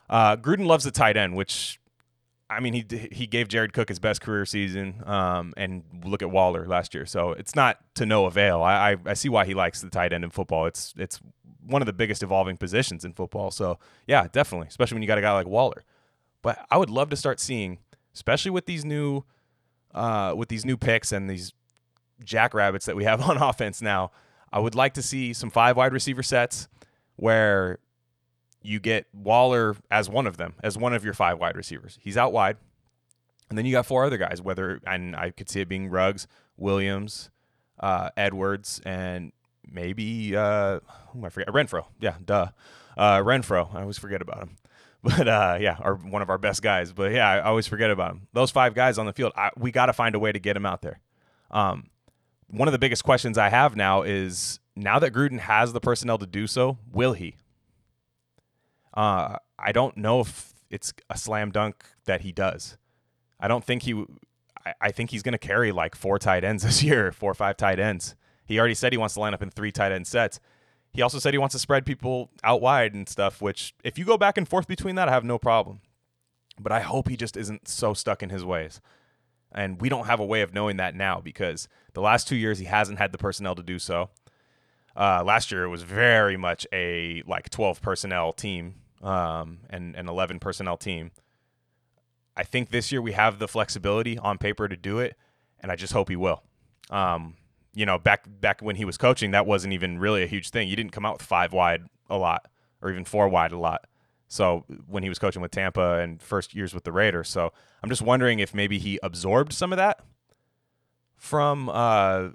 Uh, 0.10 0.36
Gruden 0.36 0.65
loves 0.65 0.83
the 0.83 0.91
tight 0.91 1.15
end, 1.15 1.33
which 1.33 1.79
I 2.50 2.60
mean, 2.60 2.74
he 2.74 2.86
he 3.10 3.25
gave 3.25 3.48
Jared 3.48 3.72
Cook 3.72 3.88
his 3.88 4.00
best 4.00 4.22
career 4.22 4.45
season, 4.45 5.01
um, 5.05 5.53
and 5.55 5.81
look 6.03 6.22
at 6.22 6.29
Waller 6.29 6.67
last 6.67 6.93
year. 6.93 7.05
So 7.05 7.31
it's 7.31 7.55
not 7.55 7.79
to 7.95 8.05
no 8.05 8.25
avail. 8.25 8.62
I, 8.62 8.91
I, 8.91 8.98
I 9.05 9.13
see 9.13 9.29
why 9.29 9.45
he 9.45 9.53
likes 9.53 9.81
the 9.81 9.89
tight 9.89 10.12
end 10.12 10.25
in 10.25 10.29
football. 10.29 10.65
It's 10.65 10.93
it's 10.98 11.22
one 11.65 11.81
of 11.81 11.86
the 11.86 11.93
biggest 11.93 12.22
evolving 12.22 12.57
positions 12.57 13.05
in 13.05 13.13
football. 13.13 13.50
So 13.50 13.79
yeah, 14.05 14.27
definitely, 14.29 14.67
especially 14.67 14.95
when 14.95 15.03
you 15.03 15.07
got 15.07 15.17
a 15.17 15.22
guy 15.22 15.31
like 15.31 15.48
Waller. 15.48 15.86
But 16.41 16.60
I 16.69 16.77
would 16.77 16.89
love 16.89 17.10
to 17.12 17.15
start 17.15 17.39
seeing, 17.39 17.79
especially 18.13 18.51
with 18.51 18.65
these 18.65 18.83
new, 18.83 19.24
uh, 19.95 20.33
with 20.36 20.50
these 20.50 20.65
new 20.65 20.75
picks 20.75 21.13
and 21.13 21.29
these 21.29 21.53
jackrabbits 22.25 22.86
that 22.88 22.98
we 22.98 23.05
have 23.05 23.22
on 23.29 23.38
offense 23.38 23.81
now. 23.81 24.12
I 24.53 24.60
would 24.60 24.75
like 24.75 24.93
to 24.93 25.01
see 25.01 25.33
some 25.33 25.50
five 25.50 25.75
wide 25.75 25.91
receiver 25.91 26.22
sets 26.22 26.67
where 27.15 27.79
you 28.62 28.79
get 28.79 29.07
Waller 29.12 29.75
as 29.89 30.10
one 30.10 30.27
of 30.27 30.38
them, 30.38 30.53
as 30.63 30.77
one 30.77 30.93
of 30.93 31.03
your 31.03 31.15
five 31.15 31.39
wide 31.39 31.57
receivers. 31.57 31.98
He's 32.00 32.17
out 32.17 32.31
wide. 32.31 32.57
And 33.50 33.57
then 33.57 33.65
you 33.65 33.72
got 33.72 33.88
four 33.88 34.05
other 34.05 34.17
guys, 34.17 34.41
whether, 34.41 34.79
and 34.86 35.15
I 35.15 35.31
could 35.31 35.50
see 35.50 35.62
it 35.62 35.67
being 35.67 35.89
Ruggs, 35.89 36.27
Williams, 36.55 37.31
uh, 37.79 38.10
Edwards, 38.15 38.79
and 38.86 39.31
maybe, 39.69 40.36
uh, 40.36 40.79
who 41.12 41.25
I 41.25 41.29
forget? 41.29 41.50
Renfrow. 41.50 41.86
Yeah, 42.00 42.15
duh. 42.24 42.48
Uh, 42.95 43.17
Renfrow. 43.19 43.74
I 43.75 43.81
always 43.81 43.98
forget 43.98 44.22
about 44.22 44.39
him. 44.43 44.57
But 45.03 45.27
uh, 45.27 45.57
yeah, 45.60 45.75
our, 45.81 45.95
one 45.95 46.22
of 46.22 46.29
our 46.29 46.38
best 46.38 46.62
guys. 46.62 46.93
But 46.93 47.12
yeah, 47.12 47.29
I 47.29 47.41
always 47.41 47.67
forget 47.67 47.91
about 47.91 48.12
him. 48.12 48.27
Those 48.31 48.51
five 48.51 48.74
guys 48.74 48.98
on 48.98 49.05
the 49.05 49.12
field, 49.12 49.33
I, 49.36 49.50
we 49.57 49.69
got 49.69 49.88
to 49.88 49.93
find 49.93 50.15
a 50.15 50.19
way 50.19 50.31
to 50.31 50.39
get 50.39 50.53
them 50.53 50.65
out 50.65 50.81
there. 50.81 51.01
Um, 51.51 51.89
one 52.53 52.67
of 52.67 52.72
the 52.72 52.79
biggest 52.79 53.03
questions 53.03 53.38
I 53.38 53.50
have 53.50 53.75
now 53.75 54.03
is 54.03 54.60
now 54.75 55.00
that 55.00 55.12
Gruden 55.12 55.39
has 55.39 55.74
the 55.74 55.79
personnel 55.79 56.19
to 56.19 56.27
do 56.27 56.45
so, 56.45 56.77
will 56.91 57.13
he? 57.13 57.36
Uh, 58.93 59.38
I 59.57 59.72
don't 59.72 59.98
know 59.98 60.19
if 60.19 60.53
it's 60.69 60.93
a 61.10 61.17
slam 61.17 61.51
dunk 61.51 61.83
that 62.05 62.22
he 62.22 62.31
does. 62.31 62.77
I 63.39 63.48
don't 63.48 63.63
think 63.63 63.83
he. 63.83 64.05
I, 64.65 64.74
I 64.79 64.91
think 64.91 65.10
he's 65.10 65.24
going 65.24 65.33
to 65.33 65.39
carry 65.39 65.72
like 65.72 65.95
four 65.95 66.19
tight 66.19 66.43
ends 66.43 66.63
this 66.63 66.83
year, 66.83 67.12
four 67.12 67.31
or 67.31 67.36
five 67.36 67.57
tight 67.57 67.79
ends. 67.79 68.15
He 68.45 68.60
already 68.60 68.75
said 68.75 68.93
he 68.93 69.00
wants 69.00 69.15
to 69.15 69.19
line 69.19 69.33
up 69.33 69.41
in 69.41 69.50
three 69.50 69.72
tight 69.72 69.91
end 69.91 70.05
sets. 70.05 70.39
He 70.91 71.01
also 71.01 71.17
said 71.17 71.33
he 71.33 71.39
wants 71.39 71.53
to 71.53 71.60
spread 71.60 71.88
people 71.88 72.29
out 72.43 72.62
wide 72.62 72.93
and 72.93 73.10
stuff, 73.10 73.41
which 73.41 73.74
if 73.83 73.98
you 73.98 74.05
go 74.05 74.15
back 74.15 74.38
and 74.38 74.48
forth 74.48 74.67
between 74.67 74.93
that, 74.95 75.10
I 75.10 75.12
have 75.12 75.24
no 75.24 75.39
problem. 75.39 75.81
But 76.60 76.72
I 76.72 76.81
hope 76.81 77.10
he 77.10 77.17
just 77.17 77.36
isn't 77.36 77.67
so 77.67 77.95
stuck 77.95 78.22
in 78.22 78.29
his 78.29 78.45
ways. 78.45 78.79
And 79.53 79.79
we 79.79 79.89
don't 79.89 80.05
have 80.05 80.19
a 80.19 80.25
way 80.25 80.41
of 80.41 80.53
knowing 80.53 80.77
that 80.77 80.95
now 80.95 81.22
because 81.22 81.67
the 81.93 82.01
last 82.01 82.27
two 82.27 82.36
years 82.36 82.60
he 82.60 82.65
hasn't 82.65 82.98
had 82.98 83.12
the 83.12 83.17
personnel 83.17 83.55
to 83.55 83.63
do 83.63 83.79
so. 83.79 84.10
Uh, 84.95 85.24
last 85.24 85.51
year 85.51 85.63
it 85.63 85.69
was 85.69 85.83
very 85.83 86.38
much 86.38 86.67
a 86.72 87.24
like 87.25 87.50
12 87.50 87.81
personnel 87.81 88.33
team 88.33 88.75
um, 89.01 89.60
and 89.69 89.95
an 89.95 90.07
11 90.07 90.39
personnel 90.39 90.77
team. 90.77 91.12
I 92.36 92.43
think 92.43 92.69
this 92.69 92.91
year 92.91 93.01
we 93.01 93.12
have 93.12 93.39
the 93.39 93.48
flexibility 93.48 94.17
on 94.17 94.38
paper 94.38 94.67
to 94.67 94.75
do 94.75 95.00
it, 95.00 95.15
and 95.60 95.72
I 95.72 95.75
just 95.75 95.93
hope 95.93 96.10
he 96.10 96.15
will. 96.15 96.41
Um, 96.89 97.36
you 97.75 97.86
know, 97.86 97.98
back 97.98 98.25
back 98.27 98.62
when 98.62 98.75
he 98.75 98.86
was 98.86 98.98
coaching, 98.98 99.31
that 99.31 99.45
wasn't 99.45 99.74
even 99.74 100.00
really 100.00 100.24
a 100.24 100.27
huge 100.27 100.50
thing. 100.50 100.67
You 100.67 100.75
didn't 100.75 100.91
come 100.91 101.05
out 101.05 101.15
with 101.19 101.22
five 101.24 101.53
wide 101.53 101.83
a 102.10 102.17
lot, 102.17 102.48
or 102.81 102.91
even 102.91 103.05
four 103.05 103.27
wide 103.29 103.51
a 103.51 103.57
lot. 103.57 103.86
So 104.34 104.66
when 104.88 105.04
he 105.04 105.10
was 105.10 105.20
coaching 105.20 105.44
with 105.44 105.52
Tampa 105.52 106.00
and 106.00 106.20
first 106.20 106.56
years 106.56 106.74
with 106.74 106.86
the 106.86 106.92
Raiders, 106.92 107.30
so 107.30 107.54
I'm 107.84 107.90
just 107.90 108.02
wondering 108.02 108.40
if 108.40 108.52
maybe 108.52 108.80
he 108.80 109.00
absorbed 109.04 109.54
some 109.54 109.72
of 109.72 109.78
that 109.78 110.02
from 111.16 111.70
uh, 111.70 112.30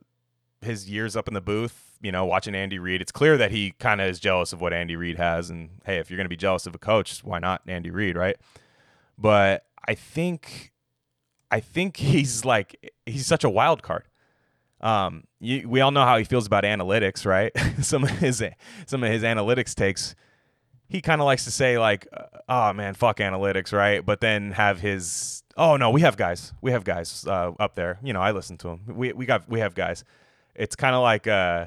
his 0.61 0.89
years 0.89 1.17
up 1.17 1.27
in 1.27 1.35
the 1.35 1.41
booth. 1.41 1.99
You 2.01 2.13
know, 2.13 2.25
watching 2.25 2.55
Andy 2.55 2.79
Reid, 2.79 3.03
it's 3.03 3.11
clear 3.11 3.37
that 3.39 3.51
he 3.51 3.73
kind 3.81 4.01
of 4.01 4.09
is 4.09 4.21
jealous 4.21 4.53
of 4.53 4.61
what 4.61 4.73
Andy 4.73 4.95
Reid 4.95 5.17
has. 5.17 5.51
And 5.51 5.71
hey, 5.85 5.99
if 5.99 6.09
you're 6.09 6.17
going 6.17 6.27
to 6.27 6.29
be 6.31 6.37
jealous 6.37 6.67
of 6.67 6.75
a 6.77 6.79
coach, 6.79 7.25
why 7.25 7.41
not 7.41 7.63
Andy 7.67 7.91
Reid, 7.91 8.17
right? 8.17 8.37
But 9.19 9.67
I 9.89 9.95
think, 9.97 10.73
I 11.51 11.59
think 11.59 11.97
he's 11.97 12.45
like 12.45 12.93
he's 13.07 13.27
such 13.27 13.43
a 13.43 13.51
wild 13.51 13.83
card. 13.83 14.05
Um, 14.81 15.25
you, 15.41 15.69
we 15.69 15.81
all 15.81 15.91
know 15.91 16.05
how 16.05 16.17
he 16.17 16.23
feels 16.23 16.47
about 16.47 16.63
analytics, 16.63 17.27
right? 17.27 17.51
some 17.83 18.05
of 18.05 18.11
his 18.11 18.41
some 18.87 19.03
of 19.03 19.11
his 19.11 19.25
analytics 19.25 19.75
takes. 19.75 20.15
He 20.89 21.01
kind 21.01 21.21
of 21.21 21.27
likes 21.27 21.45
to 21.45 21.51
say 21.51 21.79
like, 21.79 22.07
"Oh 22.49 22.73
man, 22.73 22.95
fuck 22.95 23.19
analytics," 23.19 23.73
right? 23.73 24.05
But 24.05 24.21
then 24.21 24.53
have 24.53 24.81
his, 24.81 25.43
"Oh 25.57 25.77
no, 25.77 25.91
we 25.91 26.01
have 26.01 26.17
guys, 26.17 26.53
we 26.61 26.73
have 26.73 26.85
guys 26.85 27.27
uh, 27.27 27.53
up 27.59 27.75
there." 27.75 27.99
You 28.03 28.13
know, 28.13 28.21
I 28.21 28.33
listen 28.33 28.57
to 28.59 28.69
him. 28.69 28.81
We 28.87 29.13
we 29.13 29.27
got 29.27 29.49
we 29.49 29.61
have 29.61 29.75
guys. 29.75 30.05
It's 30.55 30.75
kind 30.75 30.95
of 30.95 31.03
like 31.03 31.27
uh, 31.27 31.67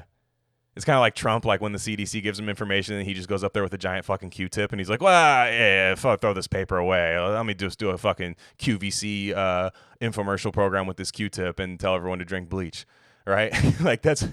it's 0.74 0.84
kind 0.84 0.96
of 0.96 1.00
like 1.00 1.14
Trump, 1.14 1.44
like 1.44 1.60
when 1.60 1.72
the 1.72 1.78
CDC 1.78 2.22
gives 2.22 2.38
him 2.38 2.48
information 2.48 2.96
and 2.96 3.06
he 3.06 3.14
just 3.14 3.28
goes 3.28 3.44
up 3.44 3.52
there 3.52 3.62
with 3.62 3.74
a 3.74 3.78
giant 3.78 4.04
fucking 4.04 4.30
Q-tip 4.30 4.72
and 4.72 4.80
he's 4.80 4.90
like, 4.90 5.00
"Well, 5.00 5.46
yeah, 5.52 5.94
fuck, 5.94 6.20
throw 6.20 6.34
this 6.34 6.48
paper 6.48 6.76
away. 6.76 7.18
Let 7.18 7.46
me 7.46 7.54
just 7.54 7.78
do 7.78 7.90
a 7.90 7.98
fucking 7.98 8.36
QVC 8.58 9.34
uh, 9.36 9.70
infomercial 10.00 10.52
program 10.52 10.86
with 10.86 10.96
this 10.96 11.10
Q-tip 11.10 11.58
and 11.58 11.78
tell 11.78 11.94
everyone 11.94 12.18
to 12.18 12.24
drink 12.24 12.48
bleach." 12.48 12.86
right? 13.26 13.52
like 13.80 14.02
that's 14.02 14.26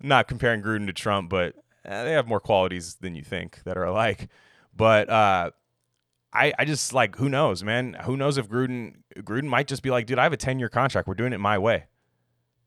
not 0.00 0.28
comparing 0.28 0.62
Gruden 0.62 0.86
to 0.86 0.92
Trump, 0.92 1.30
but 1.30 1.54
uh, 1.86 2.04
they 2.04 2.12
have 2.12 2.26
more 2.26 2.40
qualities 2.40 2.96
than 2.96 3.14
you 3.14 3.22
think 3.22 3.62
that 3.64 3.76
are 3.76 3.84
alike. 3.84 4.28
But 4.74 5.08
uh, 5.10 5.50
I 6.32 6.52
I 6.58 6.64
just 6.64 6.92
like 6.92 7.16
who 7.16 7.28
knows, 7.28 7.62
man? 7.62 7.96
Who 8.04 8.16
knows 8.16 8.38
if 8.38 8.48
Gruden 8.48 8.96
Gruden 9.18 9.44
might 9.44 9.66
just 9.68 9.82
be 9.82 9.90
like, 9.90 10.06
dude, 10.06 10.18
I 10.18 10.22
have 10.22 10.32
a 10.32 10.38
ten 10.38 10.58
year 10.58 10.68
contract. 10.68 11.08
We're 11.08 11.14
doing 11.14 11.32
it 11.32 11.38
my 11.38 11.58
way. 11.58 11.86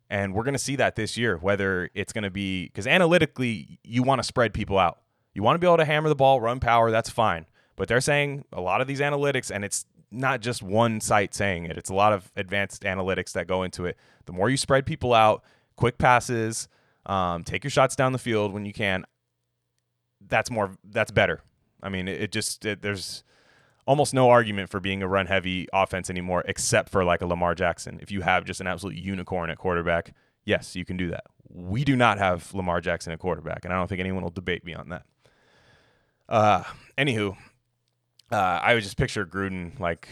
And 0.10 0.36
we're 0.36 0.44
to 0.54 0.60
see 0.60 0.76
that 0.76 0.96
this 0.96 1.18
year, 1.18 1.38
whether 1.38 1.90
it's 1.96 2.14
to 2.24 2.30
be 2.30 2.66
because 2.66 2.86
analytically, 2.86 3.80
you 3.84 4.04
want 4.04 4.20
to 4.20 4.24
spread 4.24 4.54
people 4.54 4.78
out. 4.78 5.00
You 5.34 5.42
want 5.44 5.56
to 5.56 5.60
be 5.60 5.68
able 5.68 5.78
to 5.78 5.86
hammer 5.86 6.10
the 6.10 6.16
ball, 6.16 6.40
run 6.40 6.60
power, 6.60 6.92
that's 6.92 7.10
fine. 7.10 7.46
But 7.76 7.88
they're 7.88 8.02
saying 8.02 8.46
a 8.54 8.62
lot 8.62 8.82
of 8.82 8.88
these 8.88 9.02
analytics, 9.02 9.54
and 9.54 9.66
it's 9.66 9.86
not 10.12 10.42
just 10.42 10.64
one 10.64 11.02
site 11.02 11.34
saying 11.34 11.66
it, 11.66 11.78
it's 11.78 11.90
a 11.90 11.94
lot 11.94 12.14
of 12.14 12.32
advanced 12.36 12.84
analytics 12.84 13.34
that 13.34 13.48
go 13.48 13.64
into 13.64 13.86
it. 13.86 13.98
The 14.26 14.32
more 14.32 14.50
you 14.50 14.58
spread 14.58 14.86
people 14.86 15.14
out, 15.14 15.44
quick 15.76 15.98
passes, 15.98 16.70
um, 17.06 17.44
take 17.44 17.64
your 17.64 17.72
shots 17.72 17.96
down 17.96 18.12
the 18.12 18.20
field 18.20 18.54
when 18.54 18.66
you 18.66 18.74
can. 18.74 19.06
That's 20.28 20.50
more. 20.50 20.72
That's 20.84 21.12
better. 21.12 21.42
I 21.82 21.90
mean, 21.90 22.08
it, 22.08 22.22
it 22.22 22.32
just 22.32 22.66
it, 22.66 22.82
there's 22.82 23.24
almost 23.86 24.14
no 24.14 24.30
argument 24.30 24.70
for 24.70 24.80
being 24.80 25.04
a 25.04 25.08
run 25.08 25.28
heavy 25.28 25.68
offense 25.72 26.10
anymore, 26.10 26.44
except 26.48 26.90
for 26.90 27.04
like 27.04 27.22
a 27.22 27.28
Lamar 27.28 27.56
Jackson. 27.56 28.00
If 28.02 28.12
you 28.12 28.22
have 28.22 28.46
just 28.46 28.62
an 28.62 28.68
absolute 28.68 28.96
unicorn 28.96 29.50
at 29.50 29.58
quarterback, 29.58 30.14
yes, 30.44 30.76
you 30.76 30.86
can 30.86 30.98
do 30.98 31.10
that. 31.12 31.26
We 31.50 31.84
do 31.84 31.96
not 31.96 32.18
have 32.18 32.54
Lamar 32.54 32.82
Jackson 32.82 33.14
at 33.14 33.20
quarterback, 33.20 33.66
and 33.66 33.74
I 33.74 33.78
don't 33.78 33.88
think 33.88 34.00
anyone 34.00 34.24
will 34.24 34.32
debate 34.32 34.66
me 34.66 34.74
on 34.74 34.90
that. 34.90 35.04
Uh, 36.28 36.64
anywho, 36.98 37.38
uh, 38.32 38.36
I 38.36 38.74
would 38.74 38.84
just 38.84 38.98
picture 38.98 39.26
Gruden 39.26 39.80
like 39.80 40.08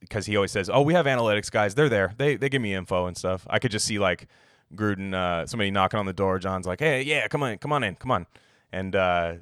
because 0.00 0.26
he 0.26 0.36
always 0.36 0.52
says, 0.52 0.70
"Oh, 0.70 0.82
we 0.82 0.94
have 0.94 1.06
analytics 1.06 1.50
guys. 1.50 1.74
They're 1.74 1.88
there. 1.88 2.14
They 2.16 2.36
they 2.36 2.48
give 2.48 2.62
me 2.62 2.72
info 2.72 3.06
and 3.06 3.16
stuff." 3.16 3.46
I 3.50 3.58
could 3.58 3.72
just 3.72 3.86
see 3.86 3.98
like 3.98 4.28
Gruden, 4.74 5.14
uh, 5.14 5.46
somebody 5.46 5.70
knocking 5.70 5.98
on 5.98 6.06
the 6.06 6.12
door. 6.12 6.38
Jon's 6.38 6.66
like, 6.66 6.80
"Hey, 6.80 7.02
yeah, 7.02 7.28
come 7.28 7.42
on, 7.42 7.58
come 7.58 7.72
on 7.72 7.84
in, 7.84 7.94
come 7.94 8.10
on," 8.10 8.26
and 8.72 8.94
uh, 8.96 9.34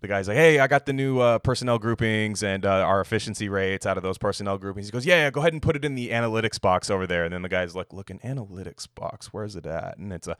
the 0.00 0.08
guy's 0.08 0.28
like, 0.28 0.36
"Hey, 0.36 0.58
I 0.58 0.66
got 0.66 0.86
the 0.86 0.92
new 0.92 1.20
uh, 1.20 1.38
personnel 1.38 1.78
groupings 1.78 2.42
and 2.42 2.66
uh, 2.66 2.82
our 2.82 3.00
efficiency 3.00 3.48
rates 3.48 3.86
out 3.86 3.96
of 3.96 4.02
those 4.02 4.18
personnel 4.18 4.58
groupings." 4.58 4.86
He 4.86 4.92
goes, 4.92 5.06
"Yeah, 5.06 5.16
yeah, 5.16 5.30
go 5.30 5.40
ahead 5.40 5.52
and 5.52 5.62
put 5.62 5.76
it 5.76 5.84
in 5.84 5.94
the 5.94 6.10
analytics 6.10 6.60
box 6.60 6.90
over 6.90 7.06
there." 7.06 7.24
And 7.24 7.32
then 7.32 7.42
the 7.42 7.48
guy's 7.48 7.76
like, 7.76 7.92
"Look, 7.92 8.10
an 8.10 8.18
analytics 8.24 8.88
box. 8.92 9.32
Where's 9.32 9.56
it 9.56 9.66
at?" 9.66 9.98
And 9.98 10.12
it's 10.12 10.26
a 10.26 10.36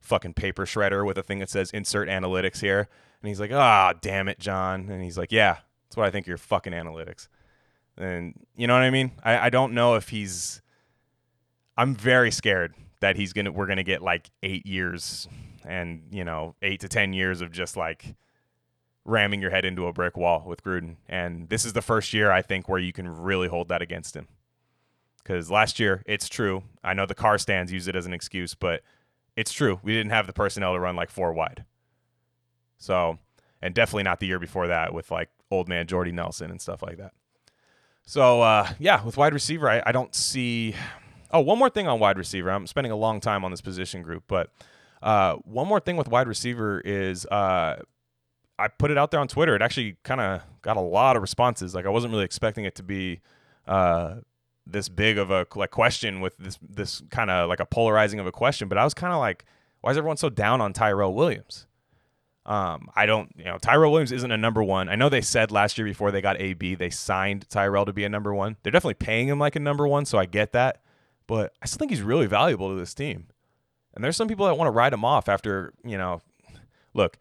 fucking 0.00 0.34
paper 0.34 0.66
shredder 0.66 1.04
with 1.04 1.16
a 1.18 1.22
thing 1.22 1.38
that 1.38 1.50
says 1.50 1.70
"Insert 1.70 2.08
analytics" 2.08 2.60
here. 2.60 2.88
And 3.22 3.28
he's 3.28 3.40
like, 3.40 3.50
"Ah, 3.52 3.92
oh, 3.94 3.98
damn 4.00 4.28
it, 4.28 4.38
Jon." 4.38 4.90
And 4.90 5.02
he's 5.02 5.16
like, 5.16 5.32
"Yeah, 5.32 5.58
that's 5.88 5.96
what 5.96 6.06
I 6.06 6.10
think. 6.10 6.26
You're 6.26 6.36
fucking 6.36 6.74
analytics." 6.74 7.28
And 7.96 8.34
you 8.54 8.66
know 8.66 8.74
what 8.74 8.82
I 8.82 8.90
mean? 8.90 9.12
I, 9.24 9.46
I 9.46 9.50
don't 9.50 9.72
know 9.72 9.94
if 9.94 10.10
he's. 10.10 10.60
I'm 11.78 11.94
very 11.94 12.30
scared 12.30 12.74
that 13.00 13.16
he's 13.16 13.32
gonna 13.32 13.52
we're 13.52 13.66
gonna 13.66 13.82
get 13.82 14.02
like 14.02 14.30
eight 14.42 14.66
years 14.66 15.28
and 15.64 16.02
you 16.10 16.24
know 16.24 16.54
eight 16.62 16.80
to 16.80 16.88
ten 16.88 17.12
years 17.12 17.40
of 17.40 17.52
just 17.52 17.76
like 17.76 18.14
ramming 19.06 19.40
your 19.40 19.50
head 19.50 19.64
into 19.64 19.86
a 19.86 19.92
brick 19.92 20.16
wall 20.16 20.42
with 20.46 20.62
Gruden. 20.64 20.96
And 21.08 21.48
this 21.48 21.64
is 21.64 21.72
the 21.72 21.82
first 21.82 22.12
year 22.12 22.30
I 22.30 22.42
think 22.42 22.68
where 22.68 22.80
you 22.80 22.92
can 22.92 23.08
really 23.08 23.48
hold 23.48 23.68
that 23.68 23.80
against 23.80 24.16
him. 24.16 24.26
Because 25.22 25.50
last 25.50 25.80
year, 25.80 26.02
it's 26.06 26.28
true. 26.28 26.62
I 26.84 26.94
know 26.94 27.06
the 27.06 27.14
Carr 27.14 27.38
stans 27.38 27.72
use 27.72 27.88
it 27.88 27.96
as 27.96 28.06
an 28.06 28.12
excuse, 28.12 28.54
but 28.54 28.82
it's 29.36 29.52
true. 29.52 29.80
We 29.82 29.92
didn't 29.92 30.12
have 30.12 30.26
the 30.26 30.32
personnel 30.32 30.74
to 30.74 30.80
run 30.80 30.96
like 30.96 31.10
four 31.10 31.32
wide. 31.32 31.64
So, 32.78 33.18
and 33.62 33.74
definitely 33.74 34.04
not 34.04 34.20
the 34.20 34.26
year 34.26 34.38
before 34.38 34.68
that 34.68 34.92
with 34.92 35.10
like 35.10 35.30
old 35.50 35.68
man 35.68 35.86
Jordy 35.86 36.12
Nelson 36.12 36.50
and 36.50 36.60
stuff 36.60 36.82
like 36.82 36.98
that. 36.98 37.12
So, 38.04 38.40
uh, 38.42 38.68
yeah, 38.78 39.04
with 39.04 39.16
wide 39.16 39.34
receiver, 39.34 39.68
I, 39.68 39.82
I 39.84 39.92
don't 39.92 40.14
see 40.14 40.74
Oh, 41.30 41.40
one 41.40 41.58
more 41.58 41.70
thing 41.70 41.86
on 41.88 41.98
wide 41.98 42.18
receiver. 42.18 42.50
I'm 42.50 42.66
spending 42.66 42.92
a 42.92 42.96
long 42.96 43.20
time 43.20 43.44
on 43.44 43.50
this 43.50 43.60
position 43.60 44.02
group, 44.02 44.24
but 44.28 44.50
uh, 45.02 45.36
one 45.44 45.66
more 45.66 45.80
thing 45.80 45.96
with 45.96 46.08
wide 46.08 46.28
receiver 46.28 46.80
is 46.80 47.26
uh, 47.26 47.82
I 48.58 48.68
put 48.68 48.90
it 48.90 48.98
out 48.98 49.10
there 49.10 49.20
on 49.20 49.28
Twitter. 49.28 49.54
It 49.54 49.62
actually 49.62 49.96
kind 50.02 50.20
of 50.20 50.42
got 50.62 50.76
a 50.76 50.80
lot 50.80 51.16
of 51.16 51.22
responses. 51.22 51.74
Like 51.74 51.86
I 51.86 51.90
wasn't 51.90 52.12
really 52.12 52.24
expecting 52.24 52.64
it 52.64 52.74
to 52.76 52.82
be 52.82 53.20
uh, 53.66 54.16
this 54.66 54.88
big 54.88 55.18
of 55.18 55.30
a 55.30 55.46
like 55.54 55.70
question 55.70 56.20
with 56.20 56.36
this 56.38 56.58
this 56.62 57.02
kind 57.10 57.30
of 57.30 57.48
like 57.48 57.60
a 57.60 57.66
polarizing 57.66 58.20
of 58.20 58.26
a 58.26 58.32
question. 58.32 58.68
But 58.68 58.78
I 58.78 58.84
was 58.84 58.94
kind 58.94 59.12
of 59.12 59.18
like, 59.18 59.44
why 59.80 59.90
is 59.90 59.98
everyone 59.98 60.16
so 60.16 60.30
down 60.30 60.60
on 60.60 60.72
Tyrell 60.72 61.14
Williams? 61.14 61.66
Um, 62.46 62.88
I 62.94 63.06
don't, 63.06 63.32
you 63.36 63.44
know, 63.44 63.58
Tyrell 63.58 63.90
Williams 63.90 64.12
isn't 64.12 64.30
a 64.30 64.36
number 64.36 64.62
one. 64.62 64.88
I 64.88 64.94
know 64.94 65.08
they 65.08 65.20
said 65.20 65.50
last 65.50 65.76
year 65.76 65.84
before 65.84 66.12
they 66.12 66.20
got 66.20 66.40
AB, 66.40 66.76
they 66.76 66.90
signed 66.90 67.48
Tyrell 67.50 67.84
to 67.84 67.92
be 67.92 68.04
a 68.04 68.08
number 68.08 68.32
one. 68.32 68.56
They're 68.62 68.70
definitely 68.70 68.94
paying 68.94 69.26
him 69.26 69.40
like 69.40 69.56
a 69.56 69.60
number 69.60 69.86
one, 69.88 70.04
so 70.04 70.16
I 70.16 70.26
get 70.26 70.52
that 70.52 70.80
but 71.26 71.52
I 71.62 71.66
still 71.66 71.78
think 71.78 71.90
he's 71.90 72.02
really 72.02 72.26
valuable 72.26 72.70
to 72.70 72.76
this 72.76 72.94
team. 72.94 73.26
And 73.94 74.04
there's 74.04 74.16
some 74.16 74.28
people 74.28 74.46
that 74.46 74.58
want 74.58 74.68
to 74.68 74.72
write 74.72 74.92
him 74.92 75.04
off 75.04 75.28
after, 75.28 75.72
you 75.84 75.96
know, 75.96 76.20
look, 76.94 77.18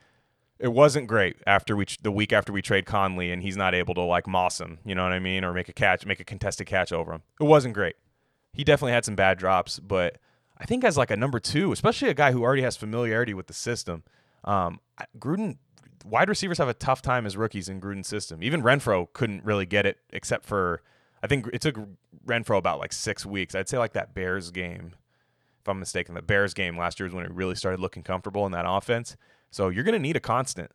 it 0.59 0.69
wasn't 0.69 1.07
great 1.07 1.37
after 1.45 1.75
we 1.75 1.85
the 2.01 2.11
week 2.11 2.31
after 2.31 2.53
we 2.53 2.61
trade 2.61 2.85
Conley 2.85 3.31
and 3.31 3.41
he's 3.41 3.57
not 3.57 3.73
able 3.73 3.93
to 3.95 4.01
like 4.01 4.27
moss 4.27 4.59
him, 4.59 4.79
you 4.85 4.95
know 4.95 5.03
what 5.03 5.11
I 5.11 5.19
mean, 5.19 5.43
or 5.43 5.53
make 5.53 5.69
a 5.69 5.73
catch, 5.73 6.05
make 6.05 6.19
a 6.19 6.23
contested 6.23 6.67
catch 6.67 6.91
over 6.91 7.13
him. 7.13 7.23
It 7.39 7.45
wasn't 7.45 7.73
great. 7.73 7.95
He 8.53 8.63
definitely 8.63 8.93
had 8.93 9.05
some 9.05 9.15
bad 9.15 9.37
drops, 9.37 9.79
but 9.79 10.17
I 10.57 10.65
think 10.65 10.83
as 10.83 10.97
like 10.97 11.11
a 11.11 11.17
number 11.17 11.39
two, 11.39 11.71
especially 11.71 12.09
a 12.09 12.13
guy 12.13 12.31
who 12.31 12.43
already 12.43 12.61
has 12.61 12.77
familiarity 12.77 13.33
with 13.33 13.47
the 13.47 13.53
system, 13.53 14.03
um, 14.45 14.79
Gruden 15.19 15.57
wide 16.05 16.29
receivers 16.29 16.57
have 16.57 16.69
a 16.69 16.73
tough 16.73 17.01
time 17.01 17.25
as 17.25 17.35
rookies 17.35 17.67
in 17.67 17.81
Gruden's 17.81 18.07
system. 18.07 18.43
Even 18.43 18.61
Renfrow 18.61 19.11
couldn't 19.11 19.43
really 19.43 19.65
get 19.65 19.85
it 19.85 19.97
except 20.13 20.45
for 20.45 20.81
I 21.23 21.27
think 21.27 21.47
it 21.53 21.61
took 21.61 21.77
Renfrow 22.25 22.57
about 22.57 22.79
like 22.79 22.93
six 22.93 23.25
weeks. 23.25 23.55
I'd 23.55 23.69
say 23.69 23.77
like 23.77 23.93
that 23.93 24.13
Bears 24.13 24.51
game, 24.51 24.91
if 25.61 25.67
I'm 25.69 25.79
mistaken, 25.79 26.15
the 26.15 26.21
Bears 26.21 26.53
game 26.53 26.77
last 26.77 26.99
year 26.99 27.05
was 27.05 27.13
when 27.13 27.25
it 27.25 27.31
really 27.31 27.55
started 27.55 27.79
looking 27.79 28.03
comfortable 28.03 28.45
in 28.45 28.51
that 28.51 28.65
offense. 28.67 29.15
So 29.51 29.69
you're 29.69 29.83
going 29.83 29.93
to 29.93 29.99
need 29.99 30.15
a 30.15 30.19
constant. 30.21 30.71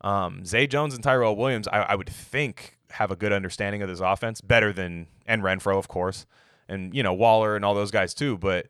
Um, 0.00 0.44
Zay 0.44 0.66
Jones 0.66 0.94
and 0.94 1.02
Tyrell 1.02 1.36
Williams, 1.36 1.66
I, 1.68 1.80
I, 1.80 1.94
would 1.94 2.10
think, 2.10 2.78
have 2.90 3.10
a 3.10 3.16
good 3.16 3.32
understanding 3.32 3.82
of 3.82 3.88
this 3.88 4.00
offense, 4.00 4.40
better 4.40 4.72
than 4.72 5.06
and 5.26 5.42
Renfrow, 5.42 5.78
of 5.78 5.88
course, 5.88 6.26
and 6.68 6.94
you 6.94 7.02
know 7.02 7.14
Waller 7.14 7.56
and 7.56 7.64
all 7.64 7.74
those 7.74 7.90
guys 7.90 8.12
too. 8.12 8.36
But 8.36 8.66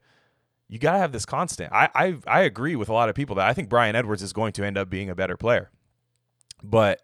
you 0.68 0.78
got 0.78 0.92
to 0.92 0.98
have 0.98 1.12
this 1.12 1.26
constant. 1.26 1.72
I, 1.72 1.88
I 1.94 2.16
I 2.26 2.40
agree 2.42 2.76
with 2.76 2.88
a 2.88 2.92
lot 2.92 3.08
of 3.08 3.14
people 3.14 3.36
that 3.36 3.48
I 3.48 3.52
think 3.52 3.68
Bryan 3.68 3.96
Edwards 3.96 4.22
is 4.22 4.32
going 4.32 4.52
to 4.52 4.64
end 4.64 4.78
up 4.78 4.88
being 4.88 5.10
a 5.10 5.14
better 5.14 5.36
player, 5.36 5.70
but 6.62 7.02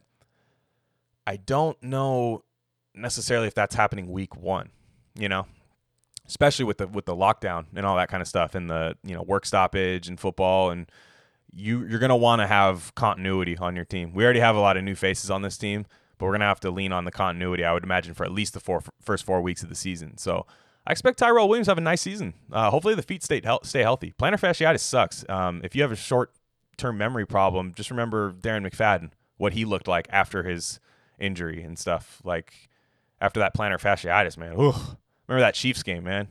I 1.27 1.37
don't 1.37 1.81
know 1.83 2.45
necessarily 2.95 3.47
if 3.47 3.55
that's 3.55 3.75
happening 3.75 4.11
week 4.11 4.37
one. 4.37 4.71
You 5.15 5.29
know, 5.29 5.47
especially 6.27 6.65
with 6.65 6.79
the 6.79 6.87
with 6.87 7.05
the 7.05 7.15
lockdown 7.15 7.67
and 7.75 7.85
all 7.85 7.97
that 7.97 8.09
kind 8.09 8.21
of 8.21 8.29
stuff, 8.29 8.55
and 8.55 8.71
the 8.71 8.97
you 9.05 9.15
know 9.15 9.23
work 9.23 9.45
stoppage 9.45 10.09
and 10.09 10.19
football, 10.19 10.71
and 10.71 10.91
you 11.53 11.85
you're 11.87 11.99
gonna 11.99 12.17
want 12.17 12.41
to 12.41 12.47
have 12.47 12.95
continuity 12.95 13.59
on 13.59 13.77
your 13.77 13.85
team. 13.85 14.15
We 14.15 14.25
already 14.25 14.41
have 14.41 14.57
a 14.57 14.61
lot 14.61 14.77
of 14.77 14.85
new 14.85 14.95
faces 14.95 15.31
on 15.31 15.43
this 15.43 15.59
team, 15.59 15.87
but 16.19 16.27
we're 16.27 16.33
gonna 16.33 16.45
have 16.45 16.61
to 16.61 16.71
lean 16.71 16.93
on 16.93 17.05
the 17.05 17.11
continuity. 17.11 17.65
I 17.65 17.73
would 17.73 17.85
imagine 17.85 18.15
for 18.15 18.25
at 18.25 18.33
least 18.33 18.55
the 18.55 18.61
four, 18.61 18.83
first 19.01 19.25
four 19.25 19.41
weeks 19.41 19.63
of 19.63 19.69
the 19.69 19.75
season. 19.75 20.17
So. 20.17 20.47
I 20.87 20.93
expect 20.93 21.19
Tyrell 21.19 21.47
Williams 21.47 21.67
to 21.67 21.73
have 21.73 21.79
a 21.79 21.83
nice 21.83 22.01
season. 22.01 22.33
Uh, 22.51 22.71
hopefully, 22.71 22.95
the 22.95 23.03
feet 23.03 23.23
stay, 23.23 23.43
stay 23.63 23.83
healthy. 23.83 24.15
Plantar 24.19 24.41
fasciitis 24.41 24.81
sucks. 24.81 25.27
Um, 25.29 25.61
if 25.63 25.77
you 25.77 25.83
have 25.83 25.93
a 25.93 25.97
short 25.97 26.33
term 26.79 26.97
memory 26.97 27.27
problem, 27.27 27.75
just 27.77 27.91
remember 27.91 28.33
Darren 28.33 28.67
McFadden, 28.67 29.11
what 29.37 29.53
he 29.53 29.67
looked 29.67 29.87
like 29.87 30.09
after 30.11 30.43
his 30.43 30.81
injury 31.19 31.63
and 31.63 31.79
stuff. 31.79 32.23
Like 32.25 32.70
after 33.21 33.41
that 33.41 33.55
plantar 33.55 33.81
fasciitis, 33.81 34.37
man. 34.37 34.55
Ugh. 34.59 34.97
Remember 35.29 35.41
that 35.41 35.55
Chiefs 35.55 35.83
game, 35.83 36.05
man? 36.05 36.29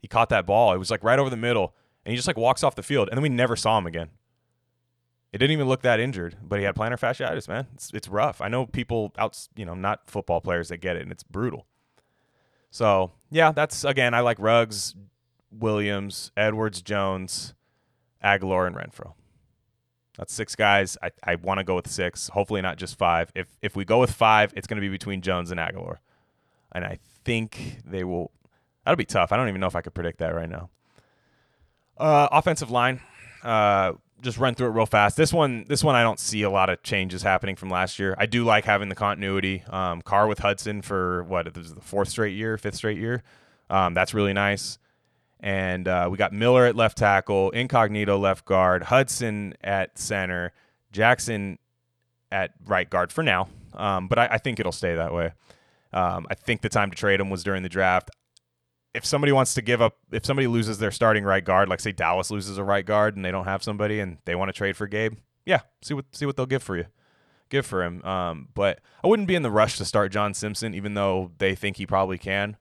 He 0.00 0.08
caught 0.08 0.28
that 0.28 0.46
ball. 0.46 0.72
It 0.72 0.78
was 0.78 0.90
like 0.90 1.02
right 1.02 1.18
over 1.18 1.30
the 1.30 1.36
middle, 1.36 1.74
and 2.04 2.12
he 2.12 2.16
just 2.16 2.28
like 2.28 2.36
walks 2.36 2.62
off 2.62 2.74
the 2.74 2.82
field, 2.82 3.08
and 3.08 3.16
then 3.16 3.22
we 3.22 3.28
never 3.28 3.56
saw 3.56 3.78
him 3.78 3.86
again. 3.86 4.10
It 5.32 5.38
didn't 5.38 5.52
even 5.52 5.68
look 5.68 5.82
that 5.82 6.00
injured, 6.00 6.36
but 6.42 6.58
he 6.58 6.64
had 6.64 6.74
plantar 6.74 6.98
fasciitis, 6.98 7.48
man. 7.48 7.66
It's 7.74 7.90
it's 7.92 8.08
rough. 8.08 8.40
I 8.40 8.48
know 8.48 8.66
people 8.66 9.12
out, 9.18 9.48
you 9.56 9.64
know, 9.64 9.74
not 9.74 10.08
football 10.10 10.40
players 10.40 10.68
that 10.68 10.78
get 10.78 10.96
it, 10.96 11.02
and 11.02 11.12
it's 11.12 11.22
brutal. 11.22 11.66
So 12.70 13.12
yeah, 13.30 13.52
that's 13.52 13.84
again. 13.84 14.14
I 14.14 14.20
like 14.20 14.38
Ruggs, 14.38 14.94
Williams, 15.50 16.32
Edwards, 16.36 16.80
Jones, 16.82 17.54
Agholor, 18.24 18.66
and 18.66 18.76
Renfrow. 18.76 19.14
That's 20.16 20.34
six 20.34 20.56
guys. 20.56 20.96
I, 21.02 21.10
I 21.22 21.34
want 21.36 21.58
to 21.58 21.64
go 21.64 21.76
with 21.76 21.88
six. 21.88 22.28
Hopefully 22.28 22.60
not 22.60 22.76
just 22.76 22.98
five. 22.98 23.30
If 23.34 23.46
if 23.62 23.76
we 23.76 23.84
go 23.84 24.00
with 24.00 24.10
five, 24.10 24.52
it's 24.56 24.66
going 24.66 24.76
to 24.76 24.80
be 24.80 24.88
between 24.88 25.20
Jones 25.20 25.50
and 25.50 25.60
Agholor, 25.60 25.98
and 26.72 26.84
I 26.84 26.98
think 27.24 27.80
they 27.84 28.04
will. 28.04 28.30
That'll 28.84 28.96
be 28.96 29.04
tough. 29.04 29.32
I 29.32 29.36
don't 29.36 29.48
even 29.48 29.60
know 29.60 29.66
if 29.66 29.76
I 29.76 29.82
could 29.82 29.94
predict 29.94 30.18
that 30.18 30.34
right 30.34 30.48
now. 30.48 30.70
Uh, 31.96 32.28
offensive 32.32 32.70
line. 32.70 33.00
Uh, 33.42 33.92
just 34.22 34.38
run 34.38 34.54
through 34.54 34.68
it 34.68 34.70
real 34.70 34.86
fast. 34.86 35.16
This 35.16 35.32
one, 35.32 35.64
this 35.68 35.84
one, 35.84 35.94
I 35.94 36.02
don't 36.02 36.18
see 36.18 36.42
a 36.42 36.50
lot 36.50 36.70
of 36.70 36.82
changes 36.82 37.22
happening 37.22 37.56
from 37.56 37.70
last 37.70 37.98
year. 37.98 38.14
I 38.18 38.26
do 38.26 38.44
like 38.44 38.64
having 38.64 38.88
the 38.88 38.94
continuity. 38.94 39.62
Um, 39.68 40.02
Carr 40.02 40.26
with 40.26 40.40
Hudson 40.40 40.82
for 40.82 41.22
what? 41.24 41.52
This 41.54 41.66
is 41.66 41.74
the 41.74 41.80
fourth 41.80 42.08
straight 42.08 42.34
year, 42.34 42.56
fifth 42.58 42.76
straight 42.76 42.98
year. 42.98 43.22
Um, 43.70 43.94
that's 43.94 44.14
really 44.14 44.32
nice. 44.32 44.78
And 45.40 45.86
uh, 45.86 46.08
we 46.10 46.16
got 46.16 46.32
Miller 46.32 46.66
at 46.66 46.74
left 46.74 46.98
tackle, 46.98 47.50
Incognito 47.50 48.18
left 48.18 48.44
guard, 48.44 48.84
Hudson 48.84 49.54
at 49.62 49.96
center, 49.96 50.52
Jackson 50.90 51.58
at 52.32 52.52
right 52.66 52.88
guard 52.88 53.12
for 53.12 53.22
now. 53.22 53.48
Um, 53.74 54.08
but 54.08 54.18
I, 54.18 54.28
I, 54.32 54.38
think 54.38 54.58
it'll 54.58 54.72
stay 54.72 54.96
that 54.96 55.12
way. 55.12 55.32
Um, 55.92 56.26
I 56.30 56.34
think 56.34 56.60
the 56.60 56.68
time 56.68 56.90
to 56.90 56.96
trade 56.96 57.20
him 57.20 57.30
was 57.30 57.42
during 57.42 57.62
the 57.62 57.68
draft. 57.68 58.10
If 58.94 59.04
somebody 59.04 59.32
wants 59.32 59.54
to 59.54 59.62
give 59.62 59.80
up, 59.80 59.96
if 60.10 60.24
somebody 60.24 60.46
loses 60.46 60.78
their 60.78 60.90
starting 60.90 61.24
right 61.24 61.44
guard, 61.44 61.68
like 61.68 61.80
say 61.80 61.92
Dallas 61.92 62.30
loses 62.30 62.58
a 62.58 62.64
right 62.64 62.84
guard 62.84 63.16
and 63.16 63.24
they 63.24 63.30
don't 63.30 63.44
have 63.44 63.62
somebody 63.62 64.00
and 64.00 64.18
they 64.24 64.34
want 64.34 64.48
to 64.48 64.52
trade 64.52 64.76
for 64.76 64.86
Gabe, 64.86 65.14
yeah, 65.44 65.60
see 65.82 65.94
what 65.94 66.06
see 66.12 66.26
what 66.26 66.36
they'll 66.36 66.46
give 66.46 66.62
for 66.62 66.76
you, 66.76 66.86
give 67.48 67.66
for 67.66 67.82
him. 67.82 68.04
Um, 68.04 68.48
but 68.54 68.80
I 69.02 69.06
wouldn't 69.06 69.28
be 69.28 69.34
in 69.34 69.42
the 69.42 69.50
rush 69.50 69.78
to 69.78 69.84
start 69.84 70.12
John 70.12 70.34
Simpson, 70.34 70.74
even 70.74 70.94
though 70.94 71.32
they 71.38 71.54
think 71.54 71.76
he 71.76 71.86
probably 71.86 72.18
can. 72.18 72.56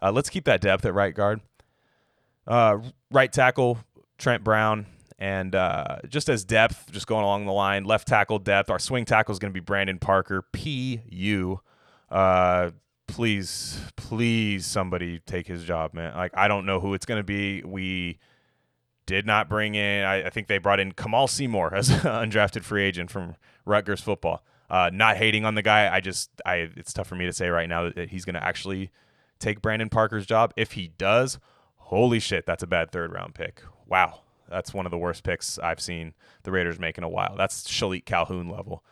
Uh, 0.00 0.10
let's 0.12 0.30
keep 0.30 0.44
that 0.44 0.60
depth 0.60 0.84
at 0.84 0.94
right 0.94 1.14
guard. 1.14 1.40
Uh, 2.46 2.78
right 3.10 3.32
tackle 3.32 3.78
Trent 4.18 4.42
Brown, 4.42 4.86
and 5.18 5.54
uh, 5.54 5.98
just 6.08 6.28
as 6.28 6.44
depth, 6.44 6.90
just 6.90 7.06
going 7.06 7.24
along 7.24 7.46
the 7.46 7.52
line, 7.52 7.84
left 7.84 8.08
tackle 8.08 8.38
depth. 8.38 8.70
Our 8.70 8.80
swing 8.80 9.04
tackle 9.04 9.32
is 9.32 9.38
going 9.38 9.52
to 9.52 9.54
be 9.54 9.64
Brandon 9.64 9.98
Parker, 9.98 10.42
PU. 10.52 11.60
Uh, 12.12 12.70
please, 13.08 13.80
please, 13.96 14.66
somebody 14.66 15.18
take 15.20 15.46
his 15.46 15.64
job, 15.64 15.94
man. 15.94 16.14
Like 16.14 16.32
I 16.34 16.46
don't 16.46 16.66
know 16.66 16.78
who 16.78 16.92
it's 16.92 17.06
going 17.06 17.20
to 17.20 17.24
be. 17.24 17.62
We 17.62 18.18
did 19.06 19.26
not 19.26 19.48
bring 19.48 19.74
in. 19.74 20.04
I, 20.04 20.26
I, 20.26 20.30
think 20.30 20.46
they 20.46 20.58
brought 20.58 20.78
in 20.78 20.92
Kamaal 20.92 21.28
Seymour 21.28 21.74
as 21.74 21.88
an 21.90 22.00
undrafted 22.00 22.62
free 22.62 22.84
agent 22.84 23.10
from 23.10 23.36
Rutgers 23.64 24.02
football. 24.02 24.44
Uh, 24.68 24.90
not 24.92 25.16
hating 25.16 25.44
on 25.44 25.54
the 25.54 25.62
guy. 25.62 25.92
I 25.92 26.00
just, 26.00 26.30
I 26.46 26.68
it's 26.76 26.92
tough 26.92 27.06
for 27.06 27.14
me 27.14 27.24
to 27.24 27.32
say 27.32 27.48
right 27.48 27.68
now 27.68 27.90
that 27.90 28.10
he's 28.10 28.24
going 28.24 28.34
to 28.34 28.44
actually 28.44 28.90
take 29.38 29.62
Brandon 29.62 29.88
Parker's 29.88 30.26
job. 30.26 30.52
If 30.56 30.72
he 30.72 30.88
does, 30.88 31.38
holy 31.76 32.20
shit, 32.20 32.46
that's 32.46 32.62
a 32.62 32.66
bad 32.66 32.90
third 32.92 33.12
round 33.12 33.34
pick. 33.34 33.62
Wow. 33.86 34.20
That's 34.48 34.74
one 34.74 34.86
of 34.86 34.90
the 34.90 34.98
worst 34.98 35.24
picks 35.24 35.58
I've 35.58 35.80
seen 35.80 36.12
the 36.42 36.52
Raiders 36.52 36.78
make 36.78 36.98
in 36.98 37.04
a 37.04 37.08
while. 37.08 37.36
That's 37.36 37.66
Shilique 37.66 38.04
Calhoun 38.04 38.50
level. 38.50 38.84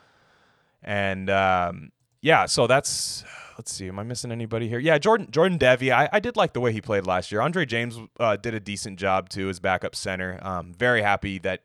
And 0.83 1.29
um, 1.29 1.93
yeah, 2.23 2.47
so 2.47 2.67
that's 2.67 3.25
let's 3.59 3.73
see, 3.73 3.89
am 3.89 3.99
I 3.99 4.03
missing 4.03 4.33
anybody 4.33 4.69
here? 4.69 4.79
Yeah, 4.79 4.99
Jordan 4.99 5.31
Jordan 5.31 5.59
Devey. 5.59 5.93
I, 5.93 6.09
I 6.13 6.21
did 6.21 6.37
like 6.37 6.53
the 6.53 6.61
way 6.61 6.73
he 6.73 6.81
played 6.81 7.07
last 7.07 7.31
year. 7.31 7.41
Andre 7.41 7.67
James 7.67 7.99
uh, 8.19 8.37
did 8.37 8.55
a 8.55 8.61
decent 8.61 8.99
job 8.99 9.29
too 9.29 9.49
as 9.49 9.61
backup 9.61 9.95
center. 9.95 10.39
Um, 10.43 10.73
very 10.73 11.03
happy 11.03 11.39
that 11.41 11.63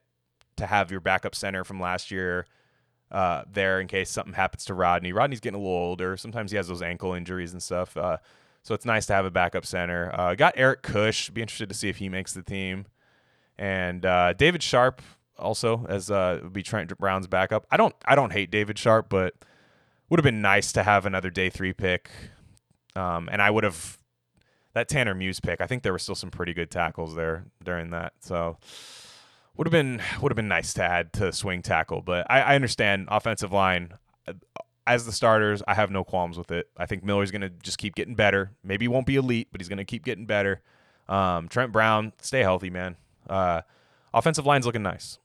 to 0.57 0.65
have 0.65 0.91
your 0.91 0.99
backup 0.99 1.35
center 1.35 1.63
from 1.63 1.79
last 1.79 2.11
year 2.11 2.47
uh, 3.11 3.43
there 3.51 3.79
in 3.79 3.87
case 3.87 4.09
something 4.09 4.33
happens 4.33 4.65
to 4.65 4.73
Rodney. 4.73 5.13
Rodney's 5.13 5.39
getting 5.39 5.59
a 5.59 5.63
little 5.63 5.73
older. 5.73 6.17
Sometimes 6.17 6.51
he 6.51 6.57
has 6.57 6.67
those 6.67 6.81
ankle 6.81 7.13
injuries 7.13 7.53
and 7.53 7.61
stuff. 7.61 7.95
Uh, 7.95 8.17
so 8.63 8.73
it's 8.73 8.85
nice 8.85 9.05
to 9.05 9.13
have 9.13 9.25
a 9.25 9.31
backup 9.31 9.65
center. 9.65 10.11
Uh, 10.13 10.35
got 10.35 10.53
Eric 10.57 10.81
Kush. 10.81 11.29
Be 11.29 11.41
interested 11.41 11.69
to 11.69 11.75
see 11.75 11.87
if 11.89 11.97
he 11.97 12.09
makes 12.09 12.33
the 12.33 12.41
team. 12.41 12.87
And 13.57 14.05
uh, 14.05 14.33
David 14.33 14.63
Sharpe 14.63 15.01
also 15.37 15.85
as 15.87 16.09
uh, 16.09 16.41
be 16.51 16.63
Trent 16.63 16.97
Brown's 16.97 17.27
backup. 17.27 17.67
I 17.71 17.77
don't 17.77 17.95
I 18.05 18.15
don't 18.15 18.33
hate 18.33 18.51
David 18.51 18.77
Sharpe, 18.77 19.07
but 19.07 19.35
would 20.09 20.19
have 20.19 20.23
been 20.23 20.41
nice 20.41 20.71
to 20.73 20.83
have 20.83 21.05
another 21.05 21.29
day 21.29 21.49
three 21.49 21.73
pick. 21.73 22.09
Um, 22.95 23.29
and 23.31 23.41
I 23.41 23.49
would 23.49 23.63
have 23.63 23.97
that 24.73 24.87
Tanner 24.87 25.13
Muse 25.13 25.39
pick. 25.39 25.61
I 25.61 25.67
think 25.67 25.83
there 25.83 25.91
were 25.91 25.99
still 25.99 26.15
some 26.15 26.31
pretty 26.31 26.53
good 26.53 26.71
tackles 26.71 27.15
there 27.15 27.45
during 27.63 27.91
that. 27.91 28.13
So 28.19 28.57
would 29.57 29.67
have 29.67 29.71
been 29.71 30.01
would 30.21 30.31
have 30.31 30.35
been 30.37 30.47
nice 30.47 30.73
to 30.75 30.83
add 30.83 31.13
to 31.13 31.31
swing 31.31 31.61
tackle. 31.61 32.01
But 32.01 32.29
I, 32.29 32.41
I 32.41 32.55
understand 32.55 33.07
offensive 33.09 33.51
line 33.51 33.93
as 34.87 35.05
the 35.05 35.11
starters, 35.11 35.63
I 35.67 35.73
have 35.73 35.89
no 35.89 36.03
qualms 36.03 36.37
with 36.37 36.51
it. 36.51 36.69
I 36.77 36.85
think 36.85 37.03
Miller's 37.03 37.31
going 37.31 37.41
to 37.41 37.49
just 37.49 37.77
keep 37.77 37.95
getting 37.95 38.15
better. 38.15 38.51
Maybe 38.63 38.85
he 38.85 38.87
won't 38.87 39.07
be 39.07 39.15
elite, 39.15 39.47
but 39.51 39.59
he's 39.59 39.67
going 39.69 39.77
to 39.77 39.85
keep 39.85 40.05
getting 40.05 40.25
better. 40.25 40.61
Um, 41.09 41.47
Trent 41.47 41.71
Brown, 41.71 42.13
stay 42.21 42.41
healthy, 42.41 42.69
man. 42.69 42.95
Uh, 43.27 43.61
offensive 44.13 44.45
line's 44.45 44.65
looking 44.65 44.83
nice. 44.83 45.17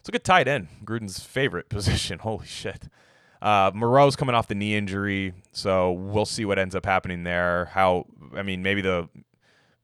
It's 0.00 0.08
a 0.08 0.12
good 0.12 0.24
tight 0.24 0.46
end, 0.46 0.68
Gruden's 0.84 1.20
favorite 1.20 1.68
position. 1.68 2.20
Holy 2.20 2.46
shit. 2.46 2.84
Uh, 3.46 3.70
Moreau's 3.72 4.16
coming 4.16 4.34
off 4.34 4.48
the 4.48 4.56
knee 4.56 4.74
injury, 4.74 5.32
so 5.52 5.92
we'll 5.92 6.26
see 6.26 6.44
what 6.44 6.58
ends 6.58 6.74
up 6.74 6.84
happening 6.84 7.22
there. 7.22 7.66
How 7.66 8.06
I 8.34 8.42
mean, 8.42 8.60
maybe 8.60 8.80
the 8.80 9.08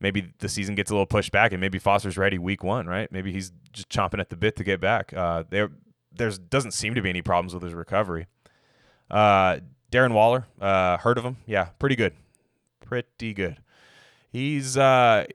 maybe 0.00 0.32
the 0.40 0.48
season 0.48 0.74
gets 0.74 0.90
a 0.90 0.94
little 0.94 1.06
pushed 1.06 1.30
back, 1.30 1.52
and 1.52 1.60
maybe 1.60 1.78
Foster's 1.78 2.18
ready 2.18 2.38
week 2.38 2.64
one, 2.64 2.88
right? 2.88 3.10
Maybe 3.12 3.30
he's 3.30 3.52
just 3.72 3.88
chomping 3.88 4.18
at 4.18 4.30
the 4.30 4.36
bit 4.36 4.56
to 4.56 4.64
get 4.64 4.80
back. 4.80 5.12
Uh, 5.12 5.44
there, 5.48 5.70
there's 6.12 6.40
doesn't 6.40 6.72
seem 6.72 6.96
to 6.96 7.02
be 7.02 7.08
any 7.08 7.22
problems 7.22 7.54
with 7.54 7.62
his 7.62 7.72
recovery. 7.72 8.26
Uh, 9.08 9.60
Darren 9.92 10.12
Waller, 10.12 10.48
uh, 10.60 10.96
heard 10.96 11.16
of 11.16 11.24
him? 11.24 11.36
Yeah, 11.46 11.66
pretty 11.78 11.94
good, 11.94 12.14
pretty 12.84 13.32
good. 13.32 13.58
He's 14.28 14.76
uh, 14.76 15.26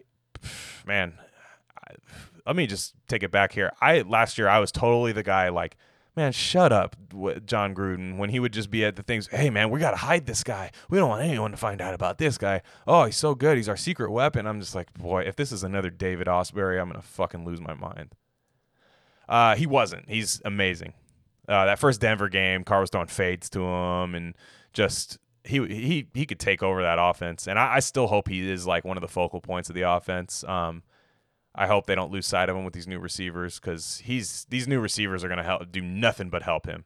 man. 0.86 1.14
let 2.46 2.58
me 2.58 2.68
just 2.68 2.94
take 3.08 3.24
it 3.24 3.32
back 3.32 3.54
here. 3.54 3.72
I 3.80 4.02
last 4.02 4.38
year 4.38 4.50
I 4.50 4.60
was 4.60 4.74
totally 4.74 5.14
the 5.14 5.24
guy 5.24 5.48
like, 5.48 5.78
man, 6.18 6.32
shut 6.34 6.74
up, 6.74 6.98
Jon 7.46 7.74
Gruden. 7.74 8.18
When 8.18 8.32
he 8.32 8.40
would 8.40 8.52
just 8.52 8.70
be 8.70 8.84
at 8.84 8.96
the 8.98 9.04
things, 9.04 9.28
hey 9.28 9.50
man, 9.50 9.70
we 9.70 9.80
gotta 9.80 9.98
hide 9.98 10.26
this 10.26 10.44
guy. 10.44 10.72
We 10.90 10.98
don't 10.98 11.10
want 11.10 11.24
anyone 11.24 11.52
to 11.52 11.58
find 11.58 11.80
out 11.80 11.94
about 11.94 12.18
this 12.18 12.38
guy. 12.38 12.64
Oh, 12.86 13.06
he's 13.06 13.16
so 13.16 13.36
good. 13.36 13.56
He's 13.56 13.70
our 13.70 13.78
secret 13.78 14.12
weapon. 14.12 14.48
I'm 14.48 14.60
just 14.60 14.76
like, 14.76 14.94
boy, 14.96 15.22
if 15.22 15.36
this 15.36 15.52
is 15.54 15.64
another 15.64 15.90
David 15.90 16.28
Ausberry, 16.28 16.82
I'm 16.82 16.90
gonna 16.90 17.02
fucking 17.02 17.46
lose 17.46 17.62
my 17.62 17.76
mind. 17.76 18.16
Uh, 19.30 19.56
he 19.56 19.68
wasn't. 19.68 20.10
He's 20.10 20.42
amazing. 20.44 20.94
Uh, 21.48 21.66
that 21.66 21.80
first 21.80 22.02
Denver 22.02 22.28
game, 22.28 22.64
Carr 22.64 22.82
was 22.82 22.90
throwing 22.90 23.08
fades 23.08 23.50
to 23.52 23.62
him, 23.62 24.16
and 24.16 24.36
just 24.74 25.20
he 25.44 25.66
he 25.68 26.08
he 26.14 26.26
could 26.26 26.40
take 26.40 26.64
over 26.64 26.82
that 26.82 26.98
offense. 27.00 27.48
And 27.48 27.60
I, 27.60 27.76
I 27.76 27.80
still 27.80 28.08
hope 28.08 28.28
he 28.28 28.50
is 28.50 28.66
like 28.66 28.84
one 28.84 28.98
of 28.98 29.02
the 29.02 29.08
focal 29.08 29.40
points 29.40 29.70
of 29.70 29.76
the 29.76 29.84
offense. 29.84 30.44
Um, 30.46 30.82
I 31.58 31.68
hope 31.68 31.88
they 31.88 31.96
don't 31.96 32.12
lose 32.12 32.28
sight 32.28 32.50
of 32.50 32.56
him 32.56 32.64
with 32.64 32.74
these 32.74 32.88
new 32.88 33.00
receivers 33.00 33.60
because 33.60 34.02
he's 34.06 34.46
these 34.50 34.68
new 34.68 34.80
receivers 34.80 35.24
are 35.24 35.28
going 35.28 35.40
to 35.40 35.44
help 35.44 35.72
do 35.72 35.82
nothing 35.82 36.30
but 36.30 36.44
help 36.44 36.68
him. 36.68 36.86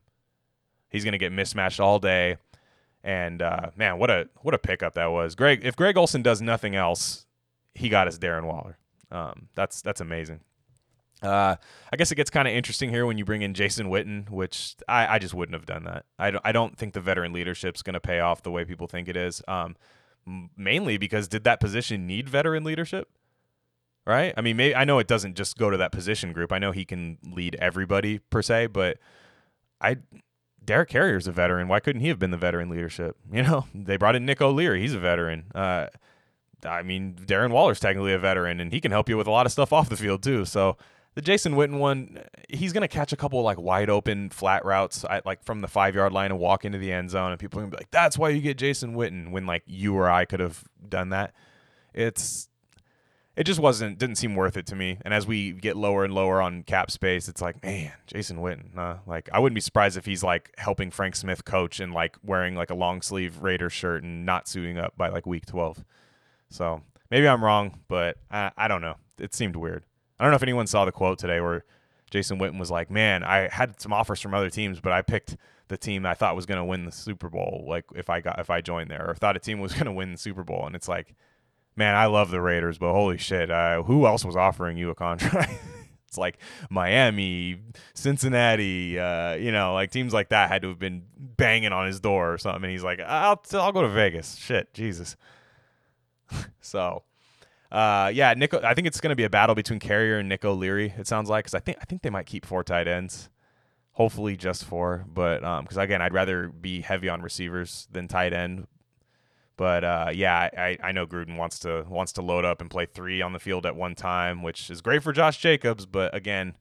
He's 0.89 1.03
going 1.03 1.11
to 1.11 1.17
get 1.17 1.31
mismatched 1.31 1.79
all 1.79 1.99
day, 1.99 2.37
and 3.03 3.41
uh, 3.41 3.71
man, 3.75 3.99
what 3.99 4.09
a 4.09 4.29
what 4.41 4.53
a 4.53 4.57
pickup 4.57 4.93
that 4.93 5.11
was. 5.11 5.35
Greg, 5.35 5.61
if 5.63 5.75
Greg 5.75 5.97
Olson 5.97 6.21
does 6.21 6.41
nothing 6.41 6.75
else, 6.75 7.25
he 7.75 7.89
got 7.89 8.07
his 8.07 8.17
Darren 8.17 8.45
Waller. 8.45 8.77
Um, 9.11 9.49
that's 9.55 9.81
that's 9.81 9.99
amazing. 9.99 10.39
Uh, 11.21 11.55
I 11.93 11.97
guess 11.97 12.11
it 12.11 12.15
gets 12.15 12.31
kind 12.31 12.47
of 12.47 12.53
interesting 12.53 12.89
here 12.89 13.05
when 13.05 13.17
you 13.17 13.25
bring 13.25 13.43
in 13.43 13.53
Jason 13.53 13.89
Witten, 13.89 14.29
which 14.29 14.75
I, 14.87 15.15
I 15.15 15.19
just 15.19 15.35
wouldn't 15.35 15.53
have 15.53 15.67
done 15.67 15.83
that. 15.83 16.05
I 16.17 16.31
don't, 16.31 16.41
I 16.43 16.51
don't 16.51 16.75
think 16.75 16.93
the 16.93 17.01
veteran 17.01 17.31
leadership's 17.31 17.83
going 17.83 17.93
to 17.93 17.99
pay 17.99 18.19
off 18.21 18.41
the 18.41 18.49
way 18.49 18.65
people 18.65 18.87
think 18.87 19.07
it 19.07 19.15
is. 19.15 19.43
Um, 19.47 19.75
mainly 20.57 20.97
because 20.97 21.27
did 21.27 21.43
that 21.43 21.59
position 21.59 22.07
need 22.07 22.27
veteran 22.27 22.63
leadership? 22.63 23.07
Right? 24.05 24.33
I 24.35 24.41
mean, 24.41 24.57
maybe 24.57 24.75
I 24.75 24.83
know 24.83 24.99
it 24.99 25.07
doesn't 25.07 25.35
just 25.35 25.57
go 25.57 25.69
to 25.69 25.77
that 25.77 25.91
position 25.91 26.33
group. 26.33 26.51
I 26.51 26.57
know 26.57 26.71
he 26.71 26.85
can 26.85 27.17
lead 27.23 27.55
everybody 27.55 28.17
per 28.19 28.41
se, 28.41 28.67
but 28.67 28.97
I 29.79 29.97
Derek 30.63 30.89
Carrier's 30.89 31.27
a 31.27 31.31
veteran. 31.31 31.67
Why 31.67 31.79
couldn't 31.79 32.01
he 32.01 32.07
have 32.07 32.19
been 32.19 32.31
the 32.31 32.37
veteran 32.37 32.69
leadership? 32.69 33.17
You 33.31 33.43
know, 33.43 33.65
they 33.73 33.97
brought 33.97 34.15
in 34.15 34.25
Nick 34.25 34.41
O'Leary. 34.41 34.81
He's 34.81 34.93
a 34.93 34.99
veteran. 34.99 35.45
Uh, 35.55 35.87
I 36.65 36.83
mean, 36.83 37.15
Darren 37.15 37.51
Waller's 37.51 37.79
technically 37.79 38.13
a 38.13 38.19
veteran, 38.19 38.59
and 38.59 38.71
he 38.71 38.81
can 38.81 38.91
help 38.91 39.09
you 39.09 39.17
with 39.17 39.27
a 39.27 39.31
lot 39.31 39.45
of 39.45 39.51
stuff 39.51 39.73
off 39.73 39.89
the 39.89 39.95
field 39.95 40.21
too. 40.21 40.45
So 40.45 40.77
the 41.15 41.21
Jason 41.21 41.53
Witten 41.53 41.79
one, 41.79 42.19
he's 42.49 42.73
gonna 42.73 42.87
catch 42.87 43.11
a 43.11 43.17
couple 43.17 43.41
like 43.41 43.59
wide 43.59 43.89
open 43.89 44.29
flat 44.29 44.63
routes, 44.63 45.03
like 45.25 45.43
from 45.43 45.61
the 45.61 45.67
five 45.67 45.95
yard 45.95 46.13
line 46.13 46.31
and 46.31 46.39
walk 46.39 46.65
into 46.65 46.77
the 46.77 46.91
end 46.91 47.09
zone, 47.09 47.31
and 47.31 47.39
people 47.39 47.59
are 47.59 47.63
gonna 47.63 47.71
be 47.71 47.77
like, 47.77 47.91
"That's 47.91 48.17
why 48.17 48.29
you 48.29 48.41
get 48.41 48.57
Jason 48.57 48.95
Witten." 48.95 49.31
When 49.31 49.45
like 49.45 49.63
you 49.65 49.95
or 49.95 50.09
I 50.09 50.25
could 50.25 50.39
have 50.39 50.63
done 50.87 51.09
that. 51.09 51.33
It's 51.93 52.47
it 53.41 53.45
just 53.45 53.59
wasn't 53.59 53.97
didn't 53.97 54.17
seem 54.17 54.35
worth 54.35 54.55
it 54.55 54.67
to 54.67 54.75
me. 54.75 54.99
And 55.03 55.15
as 55.15 55.25
we 55.25 55.51
get 55.51 55.75
lower 55.75 56.05
and 56.05 56.13
lower 56.13 56.39
on 56.39 56.61
cap 56.61 56.91
space, 56.91 57.27
it's 57.27 57.41
like, 57.41 57.63
man, 57.63 57.91
Jason 58.05 58.37
Witten. 58.37 58.77
Uh, 58.77 58.97
like 59.07 59.29
I 59.33 59.39
wouldn't 59.39 59.55
be 59.55 59.61
surprised 59.61 59.97
if 59.97 60.05
he's 60.05 60.23
like 60.23 60.53
helping 60.59 60.91
Frank 60.91 61.15
Smith 61.15 61.43
coach 61.43 61.79
and 61.79 61.91
like 61.91 62.17
wearing 62.23 62.53
like 62.53 62.69
a 62.69 62.75
long 62.75 63.01
sleeve 63.01 63.41
Raider 63.41 63.71
shirt 63.71 64.03
and 64.03 64.27
not 64.27 64.47
suiting 64.47 64.77
up 64.77 64.95
by 64.95 65.09
like 65.09 65.25
week 65.25 65.47
twelve. 65.47 65.83
So 66.49 66.83
maybe 67.09 67.27
I'm 67.27 67.43
wrong, 67.43 67.79
but 67.87 68.17
I, 68.29 68.51
I 68.55 68.67
don't 68.67 68.81
know. 68.81 68.97
It 69.17 69.33
seemed 69.33 69.55
weird. 69.55 69.85
I 70.19 70.23
don't 70.23 70.31
know 70.31 70.35
if 70.35 70.43
anyone 70.43 70.67
saw 70.67 70.85
the 70.85 70.91
quote 70.91 71.17
today 71.17 71.41
where 71.41 71.65
Jason 72.11 72.37
Witten 72.37 72.59
was 72.59 72.69
like, 72.69 72.91
"Man, 72.91 73.23
I 73.23 73.47
had 73.51 73.81
some 73.81 73.91
offers 73.91 74.21
from 74.21 74.35
other 74.35 74.51
teams, 74.51 74.79
but 74.79 74.91
I 74.91 75.01
picked 75.01 75.35
the 75.67 75.77
team 75.77 76.05
I 76.05 76.13
thought 76.13 76.35
was 76.35 76.45
going 76.45 76.59
to 76.59 76.63
win 76.63 76.85
the 76.85 76.91
Super 76.91 77.27
Bowl. 77.27 77.65
Like 77.67 77.85
if 77.95 78.07
I 78.07 78.21
got 78.21 78.37
if 78.37 78.51
I 78.51 78.61
joined 78.61 78.91
there, 78.91 79.09
or 79.09 79.15
thought 79.15 79.35
a 79.35 79.39
team 79.39 79.59
was 79.59 79.73
going 79.73 79.85
to 79.85 79.91
win 79.91 80.11
the 80.11 80.19
Super 80.19 80.43
Bowl." 80.43 80.67
And 80.67 80.75
it's 80.75 80.87
like 80.87 81.15
man, 81.75 81.95
I 81.95 82.07
love 82.07 82.31
the 82.31 82.41
Raiders, 82.41 82.77
but 82.77 82.91
holy 82.93 83.17
shit, 83.17 83.49
uh, 83.49 83.83
who 83.83 84.05
else 84.05 84.25
was 84.25 84.35
offering 84.35 84.77
you 84.77 84.89
a 84.89 84.95
contract? 84.95 85.51
it's 86.07 86.17
like 86.17 86.39
Miami, 86.69 87.59
Cincinnati, 87.93 88.99
uh, 88.99 89.35
you 89.35 89.51
know, 89.51 89.73
like 89.73 89.91
teams 89.91 90.13
like 90.13 90.29
that 90.29 90.49
had 90.49 90.61
to 90.63 90.69
have 90.69 90.79
been 90.79 91.03
banging 91.17 91.71
on 91.71 91.87
his 91.87 91.99
door 91.99 92.33
or 92.33 92.37
something. 92.37 92.63
And 92.63 92.71
he's 92.71 92.83
like, 92.83 92.99
I'll, 92.99 93.41
I'll 93.53 93.71
go 93.71 93.81
to 93.81 93.89
Vegas. 93.89 94.35
Shit, 94.35 94.73
Jesus. 94.73 95.15
so, 96.61 97.03
uh, 97.71 98.11
yeah, 98.13 98.33
Nick. 98.33 98.53
I 98.53 98.73
think 98.73 98.87
it's 98.87 98.99
going 98.99 99.11
to 99.11 99.15
be 99.15 99.23
a 99.23 99.29
battle 99.29 99.55
between 99.55 99.79
Carrier 99.79 100.17
and 100.17 100.27
Nick 100.27 100.43
O'Leary. 100.43 100.93
It 100.97 101.07
sounds 101.07 101.29
like 101.29 101.45
because 101.45 101.55
I 101.55 101.59
think 101.59 101.77
I 101.81 101.85
think 101.85 102.01
they 102.01 102.09
might 102.09 102.25
keep 102.25 102.45
four 102.45 102.63
tight 102.63 102.87
ends, 102.87 103.29
hopefully 103.93 104.35
just 104.35 104.65
four. 104.65 105.05
But 105.07 105.39
because 105.61 105.77
um, 105.77 105.83
again, 105.83 106.01
I'd 106.01 106.13
rather 106.13 106.49
be 106.49 106.81
heavy 106.81 107.07
on 107.07 107.21
receivers 107.21 107.87
than 107.89 108.09
tight 108.09 108.33
end. 108.33 108.67
But 109.57 109.83
uh, 109.83 110.09
yeah, 110.13 110.49
I, 110.57 110.77
I 110.81 110.91
know 110.91 111.05
Gruden 111.05 111.37
wants 111.37 111.59
to 111.59 111.85
wants 111.87 112.13
to 112.13 112.21
load 112.21 112.45
up 112.45 112.61
and 112.61 112.69
play 112.69 112.85
three 112.85 113.21
on 113.21 113.33
the 113.33 113.39
field 113.39 113.65
at 113.65 113.75
one 113.75 113.95
time, 113.95 114.43
which 114.43 114.69
is 114.69 114.81
great 114.81 115.03
for 115.03 115.11
Josh 115.11 115.37
Jacobs. 115.37 115.85
But 115.85 116.15
again, 116.15 116.55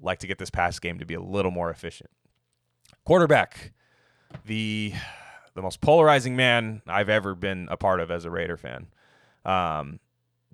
like 0.00 0.18
to 0.20 0.26
get 0.26 0.38
this 0.38 0.50
pass 0.50 0.78
game 0.78 0.98
to 0.98 1.06
be 1.06 1.14
a 1.14 1.20
little 1.20 1.50
more 1.50 1.70
efficient. 1.70 2.10
Quarterback, 3.04 3.72
the 4.44 4.92
the 5.54 5.62
most 5.62 5.80
polarizing 5.80 6.36
man 6.36 6.82
I've 6.86 7.08
ever 7.08 7.34
been 7.34 7.68
a 7.70 7.76
part 7.76 8.00
of 8.00 8.10
as 8.10 8.24
a 8.24 8.30
Raider 8.30 8.56
fan. 8.56 8.88
Um, 9.44 10.00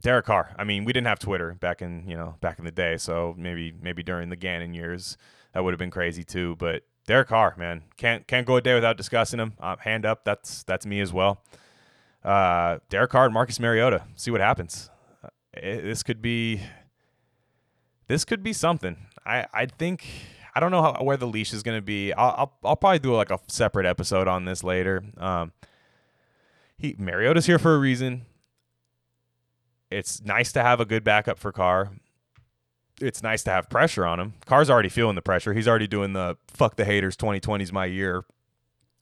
Derek 0.00 0.26
Carr. 0.26 0.54
I 0.58 0.64
mean, 0.64 0.84
we 0.84 0.92
didn't 0.92 1.06
have 1.06 1.18
Twitter 1.18 1.54
back 1.54 1.80
in 1.80 2.06
you 2.08 2.16
know 2.16 2.36
back 2.40 2.58
in 2.58 2.64
the 2.64 2.72
day, 2.72 2.96
so 2.98 3.34
maybe 3.38 3.72
maybe 3.80 4.02
during 4.02 4.28
the 4.28 4.36
Gannon 4.36 4.74
years 4.74 5.16
that 5.54 5.62
would 5.64 5.72
have 5.72 5.78
been 5.78 5.90
crazy 5.90 6.24
too. 6.24 6.56
But 6.56 6.82
Derek 7.06 7.28
Carr, 7.28 7.54
man, 7.58 7.82
can't 7.96 8.26
can't 8.26 8.46
go 8.46 8.56
a 8.56 8.60
day 8.60 8.74
without 8.74 8.96
discussing 8.96 9.40
him. 9.40 9.54
Uh, 9.60 9.76
hand 9.76 10.06
up, 10.06 10.24
that's 10.24 10.62
that's 10.64 10.86
me 10.86 11.00
as 11.00 11.12
well 11.12 11.42
uh, 12.24 12.78
Derek 12.88 13.10
Carr 13.10 13.24
and 13.26 13.34
Marcus 13.34 13.58
Mariota. 13.58 14.04
See 14.16 14.30
what 14.30 14.40
happens. 14.40 14.90
Uh, 15.22 15.28
it, 15.54 15.82
this 15.82 16.02
could 16.02 16.22
be 16.22 16.60
this 18.06 18.24
could 18.24 18.42
be 18.42 18.52
something. 18.52 18.96
I 19.24 19.46
I 19.52 19.66
think 19.66 20.06
I 20.54 20.60
don't 20.60 20.70
know 20.70 20.82
how, 20.82 21.02
where 21.02 21.16
the 21.16 21.26
leash 21.26 21.52
is 21.52 21.62
going 21.62 21.78
to 21.78 21.82
be. 21.82 22.12
I'll, 22.12 22.34
I'll, 22.36 22.58
I'll 22.64 22.76
probably 22.76 22.98
do 22.98 23.14
like 23.14 23.30
a 23.30 23.40
separate 23.48 23.86
episode 23.86 24.28
on 24.28 24.44
this 24.44 24.62
later. 24.62 25.02
Um, 25.16 25.52
he 26.76 26.94
Mariota's 26.98 27.46
here 27.46 27.58
for 27.58 27.74
a 27.74 27.78
reason. 27.78 28.26
It's 29.90 30.22
nice 30.22 30.52
to 30.52 30.62
have 30.62 30.80
a 30.80 30.86
good 30.86 31.04
backup 31.04 31.38
for 31.38 31.52
Carr. 31.52 31.92
It's 33.02 33.22
nice 33.22 33.42
to 33.44 33.50
have 33.50 33.68
pressure 33.68 34.06
on 34.06 34.20
him. 34.20 34.34
Carr's 34.46 34.70
already 34.70 34.88
feeling 34.88 35.16
the 35.16 35.22
pressure. 35.22 35.52
He's 35.52 35.68
already 35.68 35.86
doing 35.86 36.12
the 36.12 36.36
fuck 36.46 36.76
the 36.76 36.84
haters 36.84 37.16
2020 37.16 37.64
is 37.64 37.72
my 37.72 37.86
year 37.86 38.24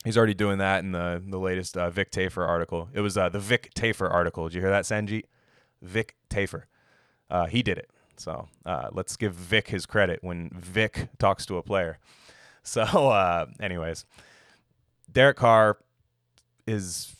He's 0.04 0.16
already 0.16 0.34
doing 0.34 0.58
that 0.58 0.82
in 0.82 0.92
the 0.92 1.22
the 1.24 1.38
latest 1.38 1.76
uh, 1.76 1.90
Vic 1.90 2.10
Tafur 2.10 2.46
article. 2.46 2.88
It 2.94 3.00
was 3.00 3.18
uh, 3.18 3.28
the 3.28 3.38
Vic 3.38 3.72
Tafur 3.74 4.10
article. 4.10 4.48
Did 4.48 4.54
you 4.54 4.60
hear 4.62 4.70
that, 4.70 4.84
Sanjeet? 4.84 5.24
Vic 5.82 6.16
Tafur. 6.30 6.62
Uh, 7.28 7.46
he 7.46 7.62
did 7.62 7.76
it. 7.76 7.90
So 8.16 8.48
uh, 8.64 8.88
let's 8.92 9.16
give 9.16 9.34
Vic 9.34 9.68
his 9.68 9.86
credit 9.86 10.20
when 10.22 10.50
Vic 10.54 11.08
talks 11.18 11.46
to 11.46 11.56
a 11.56 11.62
player. 11.62 11.98
So, 12.62 12.82
uh, 12.82 13.46
anyways, 13.58 14.04
Derek 15.10 15.38
Carr 15.38 15.78
is 16.66 17.16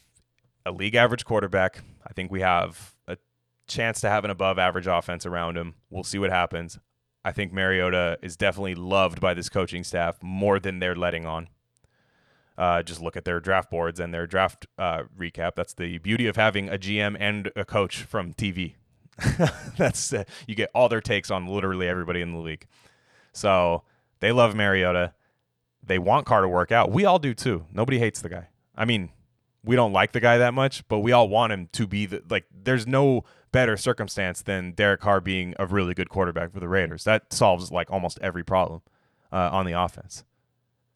a 0.67 0.71
league 0.71 0.95
average 0.95 1.25
quarterback. 1.25 1.81
I 2.07 2.13
think 2.13 2.31
we 2.31 2.43
have 2.43 2.95
chance 3.71 4.01
to 4.03 4.11
have 4.11 4.25
an 4.25 4.31
above 4.31 4.59
average 4.59 4.87
offense 4.87 5.25
around 5.25 5.57
him. 5.57 5.75
We'll 5.89 6.05
see 6.05 6.19
what 6.19 6.31
happens. 6.31 6.79
I 7.25 7.33
think 7.33 7.53
Mariota 7.53 8.19
is 8.23 8.37
definitely 8.37 8.75
loved 8.75 9.21
by 9.21 9.35
this 9.35 9.49
coaching 9.49 9.85
staff 9.85 10.23
more 10.23 10.59
than 10.59 10.79
they're 10.79 10.97
letting 10.97 11.27
on. 11.27 11.49
Uh, 12.57 12.83
just 12.83 13.01
look 13.01 13.17
at 13.17 13.25
their 13.25 13.41
draft 13.41 13.71
boards 13.71 14.01
and 14.01 14.13
their 14.13 14.27
draft 14.27 14.67
uh, 14.79 15.05
recap. 15.19 15.55
That's 15.55 15.73
the 15.73 15.99
beauty 15.99 16.27
of 16.27 16.37
having 16.37 16.69
a 16.69 16.77
GM 16.77 17.17
and 17.19 17.51
a 17.57 17.65
coach 17.65 18.03
from 18.03 18.35
TV. 18.35 18.75
That's 19.79 20.13
uh, 20.13 20.25
you 20.47 20.55
get 20.55 20.71
all 20.75 20.89
their 20.89 21.01
takes 21.01 21.31
on 21.31 21.47
literally 21.47 21.89
everybody 21.89 22.21
in 22.21 22.33
the 22.33 22.39
league. 22.39 22.67
So 23.33 23.85
they 24.21 24.33
love 24.33 24.55
Mariota. 24.55 25.15
They 25.83 25.99
want 25.99 26.27
Carr 26.27 26.43
to 26.43 26.49
work 26.49 26.73
out. 26.73 26.91
We 26.91 27.05
all 27.05 27.19
do 27.19 27.33
too. 27.33 27.67
Nobody 27.73 27.99
hates 27.99 28.21
the 28.21 28.29
guy. 28.29 28.49
I 28.77 28.85
mean, 28.85 29.11
we 29.65 29.77
don't 29.77 29.93
like 29.93 30.13
the 30.13 30.21
guy 30.21 30.39
that 30.39 30.55
much, 30.55 30.87
but 30.89 31.01
we 31.01 31.13
all 31.13 31.29
want 31.29 31.53
him 31.53 31.69
to 31.73 31.87
be 31.87 32.07
the 32.07 32.23
like. 32.29 32.47
There's 32.53 32.87
no 32.87 33.25
better 33.53 33.77
circumstance 33.77 34.43
than 34.43 34.73
Derek 34.73 35.01
Carr 35.01 35.21
being 35.21 35.55
a 35.59 35.67
really 35.67 35.95
good 35.95 36.09
quarterback 36.09 36.53
for 36.53 36.61
the 36.61 36.69
Raiders. 36.69 37.05
That 37.05 37.33
solves 37.33 37.71
like 37.71 37.91
almost 37.91 38.19
every 38.23 38.45
problem 38.45 38.83
uh, 39.33 39.51
on 39.53 39.67
the 39.67 39.73
offense. 39.73 40.25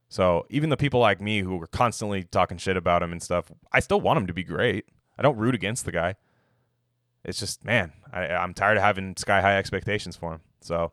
So 0.09 0.46
even 0.48 0.70
the 0.70 0.77
people 0.77 1.00
like 1.00 1.20
me 1.20 1.40
who 1.40 1.57
were 1.57 1.66
constantly 1.66 2.22
talking 2.24 2.57
shit 2.57 2.77
about 2.77 3.03
him 3.03 3.11
and 3.11 3.22
stuff, 3.22 3.50
I 3.72 3.81
still 3.81 4.00
want 4.00 4.18
him 4.18 4.27
to 4.29 4.33
be 4.33 4.44
great. 4.44 4.87
I 5.18 5.22
don't 5.22 5.37
root 5.37 5.55
against 5.55 5.85
the 5.85 5.92
guy. 5.92 6.14
It's 7.24 7.38
just, 7.38 7.64
man, 7.64 7.92
I, 8.12 8.27
am 8.27 8.55
tired 8.55 8.77
of 8.77 8.83
having 8.83 9.16
sky 9.16 9.40
high 9.40 9.57
expectations 9.57 10.14
for 10.14 10.35
him. 10.35 10.40
So, 10.61 10.92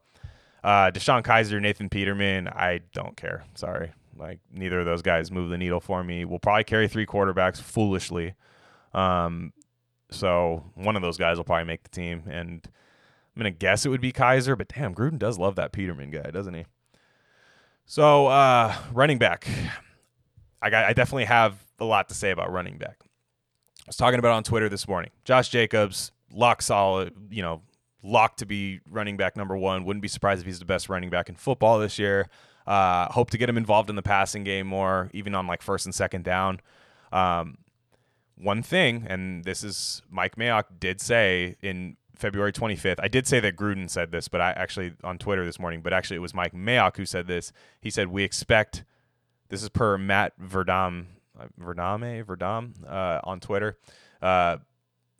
uh, 0.63 0.91
DeShone 0.91 1.23
Kizer, 1.23 1.61
Nathan 1.61 1.89
Peterman, 1.89 2.47
I 2.47 2.81
don't 2.93 3.17
care. 3.17 3.43
Sorry. 3.53 3.91
Like, 4.17 4.39
neither 4.51 4.79
of 4.79 4.85
those 4.85 5.01
guys 5.01 5.31
move 5.31 5.49
the 5.49 5.57
needle 5.57 5.79
for 5.79 6.03
me. 6.03 6.25
We'll 6.25 6.39
probably 6.39 6.63
carry 6.63 6.87
three 6.87 7.05
quarterbacks 7.05 7.61
foolishly. 7.61 8.35
Um, 8.93 9.53
so, 10.09 10.63
one 10.75 10.95
of 10.95 11.01
those 11.01 11.17
guys 11.17 11.37
will 11.37 11.43
probably 11.43 11.65
make 11.65 11.83
the 11.83 11.89
team. 11.89 12.23
And 12.29 12.67
I'm 13.35 13.43
to 13.43 13.51
guess 13.51 13.85
it 13.85 13.89
would 13.89 14.01
be 14.01 14.11
Kizer. 14.11 14.57
but 14.57 14.67
damn, 14.67 14.93
Gruden 14.93 15.17
does 15.17 15.37
love 15.37 15.55
that 15.55 15.71
Peterman 15.71 16.11
guy, 16.11 16.31
doesn't 16.31 16.53
he? 16.53 16.65
So, 17.85 18.27
uh, 18.27 18.75
running 18.93 19.17
back. 19.17 19.47
I, 20.61 20.69
got, 20.69 20.85
I 20.85 20.93
definitely 20.93 21.25
have 21.25 21.63
a 21.79 21.85
lot 21.85 22.09
to 22.09 22.15
say 22.15 22.31
about 22.31 22.51
running 22.51 22.77
back. 22.77 22.97
I 23.01 23.83
was 23.87 23.95
talking 23.95 24.19
about 24.19 24.33
on 24.33 24.43
Twitter 24.43 24.69
this 24.69 24.87
morning. 24.87 25.11
Josh 25.23 25.49
Jacobs, 25.49 26.11
lock 26.31 26.61
solid, 26.61 27.13
you 27.31 27.41
know, 27.41 27.63
locked 28.03 28.39
to 28.39 28.45
be 28.45 28.79
running 28.89 29.17
back 29.17 29.35
number 29.35 29.57
one. 29.57 29.85
Wouldn't 29.85 30.01
be 30.01 30.07
surprised 30.07 30.41
if 30.41 30.45
he's 30.45 30.59
the 30.59 30.65
best 30.65 30.89
running 30.89 31.09
back 31.09 31.29
in 31.29 31.35
football 31.35 31.79
this 31.79 31.97
year. 31.97 32.29
Uh, 32.67 33.11
hope 33.11 33.29
to 33.31 33.37
get 33.37 33.49
him 33.49 33.57
involved 33.57 33.89
in 33.89 33.95
the 33.95 34.01
passing 34.01 34.43
game 34.43 34.67
more, 34.67 35.09
even 35.13 35.35
on 35.35 35.47
like 35.47 35.61
first 35.61 35.85
and 35.85 35.95
second 35.95 36.23
down. 36.23 36.59
Um, 37.11 37.57
one 38.37 38.63
thing, 38.63 39.05
and 39.07 39.43
this 39.43 39.63
is 39.63 40.01
Mike 40.09 40.35
Mayock 40.35 40.65
did 40.79 41.01
say 41.01 41.57
in 41.61 41.97
February 42.15 42.53
25th. 42.53 42.99
I 42.99 43.07
did 43.07 43.27
say 43.27 43.39
that 43.39 43.55
Gruden 43.55 43.89
said 43.89 44.11
this, 44.11 44.27
but 44.27 44.41
I 44.41 44.51
actually 44.51 44.93
on 45.03 45.17
Twitter 45.17 45.45
this 45.45 45.59
morning, 45.59 45.81
but 45.81 45.93
actually 45.93 46.17
it 46.17 46.21
was 46.21 46.33
Mike 46.33 46.53
Mayock 46.53 46.97
who 46.97 47.05
said 47.05 47.27
this. 47.27 47.51
He 47.81 47.89
said 47.89 48.07
we 48.07 48.23
expect 48.23 48.83
this 49.49 49.63
is 49.63 49.69
per 49.69 49.97
Matt 49.97 50.39
Verdam 50.39 51.07
uh, 51.39 51.47
Verdame 51.59 52.23
Verdam 52.23 52.73
uh, 52.87 53.19
on 53.23 53.39
Twitter. 53.39 53.77
Uh, 54.21 54.57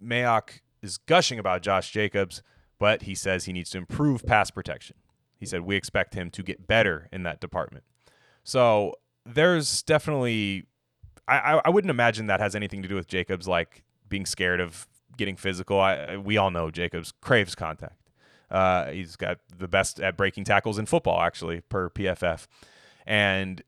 Mayock 0.03 0.61
is 0.81 0.97
gushing 0.97 1.39
about 1.39 1.61
Josh 1.61 1.91
Jacobs, 1.91 2.41
but 2.79 3.03
he 3.03 3.15
says 3.15 3.45
he 3.45 3.53
needs 3.53 3.69
to 3.71 3.77
improve 3.77 4.25
pass 4.25 4.51
protection. 4.51 4.95
He 5.41 5.45
said 5.45 5.61
we 5.61 5.75
expect 5.75 6.13
him 6.13 6.29
to 6.31 6.43
get 6.43 6.67
better 6.67 7.09
in 7.11 7.23
that 7.23 7.41
department. 7.41 7.83
So 8.45 8.93
there's 9.25 9.81
definitely 9.81 10.67
I, 11.27 11.61
I 11.65 11.69
wouldn't 11.69 11.91
imagine 11.91 12.27
that 12.27 12.39
has 12.39 12.55
anything 12.55 12.81
to 12.81 12.87
do 12.87 12.95
with 12.95 13.07
Jacobs 13.07 13.47
like 13.47 13.83
being 14.07 14.25
scared 14.25 14.59
of 14.59 14.87
getting 15.17 15.35
physical. 15.35 15.79
I, 15.79 16.17
we 16.17 16.37
all 16.37 16.51
know 16.51 16.71
Jacobs 16.71 17.13
craves 17.21 17.55
contact. 17.55 17.97
Uh, 18.49 18.91
he's 18.91 19.15
got 19.15 19.39
the 19.57 19.67
best 19.67 19.99
at 19.99 20.17
breaking 20.17 20.43
tackles 20.43 20.77
in 20.77 20.85
football, 20.85 21.21
actually, 21.21 21.61
per 21.61 21.89
PFF. 21.89 22.47
And 23.05 23.61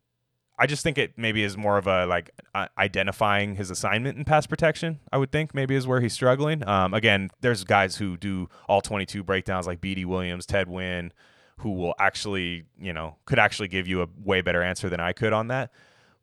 I 0.59 0.67
just 0.67 0.83
think 0.83 0.97
it 0.97 1.13
maybe 1.17 1.43
is 1.43 1.57
more 1.57 1.77
of 1.77 1.87
a 1.87 2.05
like 2.05 2.31
identifying 2.77 3.55
his 3.55 3.71
assignment 3.71 4.17
in 4.17 4.25
pass 4.25 4.45
protection. 4.45 4.99
I 5.11 5.17
would 5.17 5.31
think 5.31 5.55
maybe 5.55 5.75
is 5.75 5.87
where 5.87 6.01
he's 6.01 6.13
struggling. 6.13 6.67
Um, 6.67 6.93
again, 6.93 7.31
there's 7.41 7.63
guys 7.63 7.95
who 7.95 8.17
do 8.17 8.49
all 8.67 8.81
22 8.81 9.23
breakdowns 9.23 9.67
like 9.67 9.79
BD 9.81 10.05
Williams, 10.05 10.45
Ted 10.45 10.67
Nguyen, 10.67 11.11
who 11.57 11.71
will 11.71 11.93
actually, 11.99 12.65
you 12.79 12.93
know, 12.93 13.17
could 13.25 13.39
actually 13.39 13.67
give 13.67 13.87
you 13.87 14.01
a 14.01 14.07
way 14.23 14.41
better 14.41 14.61
answer 14.61 14.89
than 14.89 14.99
I 14.99 15.13
could 15.13 15.33
on 15.33 15.47
that. 15.47 15.71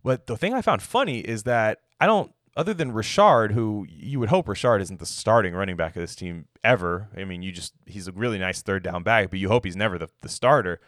But 0.03 0.27
the 0.27 0.37
thing 0.37 0.55
I 0.55 0.63
found 0.63 0.83
funny 0.83 1.21
is 1.21 1.45
that 1.45 1.81
I 2.01 2.07
don't, 2.07 2.33
other 2.57 2.75
than 2.75 2.93
Richard, 2.93 3.53
who 3.53 3.87
you 3.89 4.19
would 4.21 4.29
hope 4.29 4.49
Richard 4.49 4.81
isn't 4.81 4.99
the 4.99 5.07
starting 5.07 5.55
running 5.55 5.77
back 5.77 5.97
of 5.97 6.03
this 6.03 6.15
team 6.15 6.47
ever. 6.65 7.09
I 7.17 7.25
mean, 7.25 7.43
you 7.43 7.53
just, 7.53 7.75
he's 7.87 8.09
a 8.09 8.13
really 8.13 8.39
nice 8.39 8.63
third 8.63 8.83
down 8.83 9.03
back, 9.03 9.31
but 9.31 9.39
you 9.39 9.49
hope 9.49 9.65
he's 9.65 9.77
never 9.77 9.99
the, 9.99 10.09
the 10.23 10.29
starter. 10.29 10.81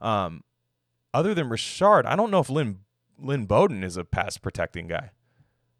Um, 0.00 0.42
other 1.12 1.34
than 1.34 1.48
Richard, 1.48 2.06
I 2.06 2.16
don't 2.16 2.30
know 2.30 2.40
if 2.40 2.50
Lynn, 2.50 2.80
Lynn 3.18 3.46
Bowden 3.46 3.84
is 3.84 3.96
a 3.96 4.04
pass 4.04 4.38
protecting 4.38 4.88
guy 4.88 5.10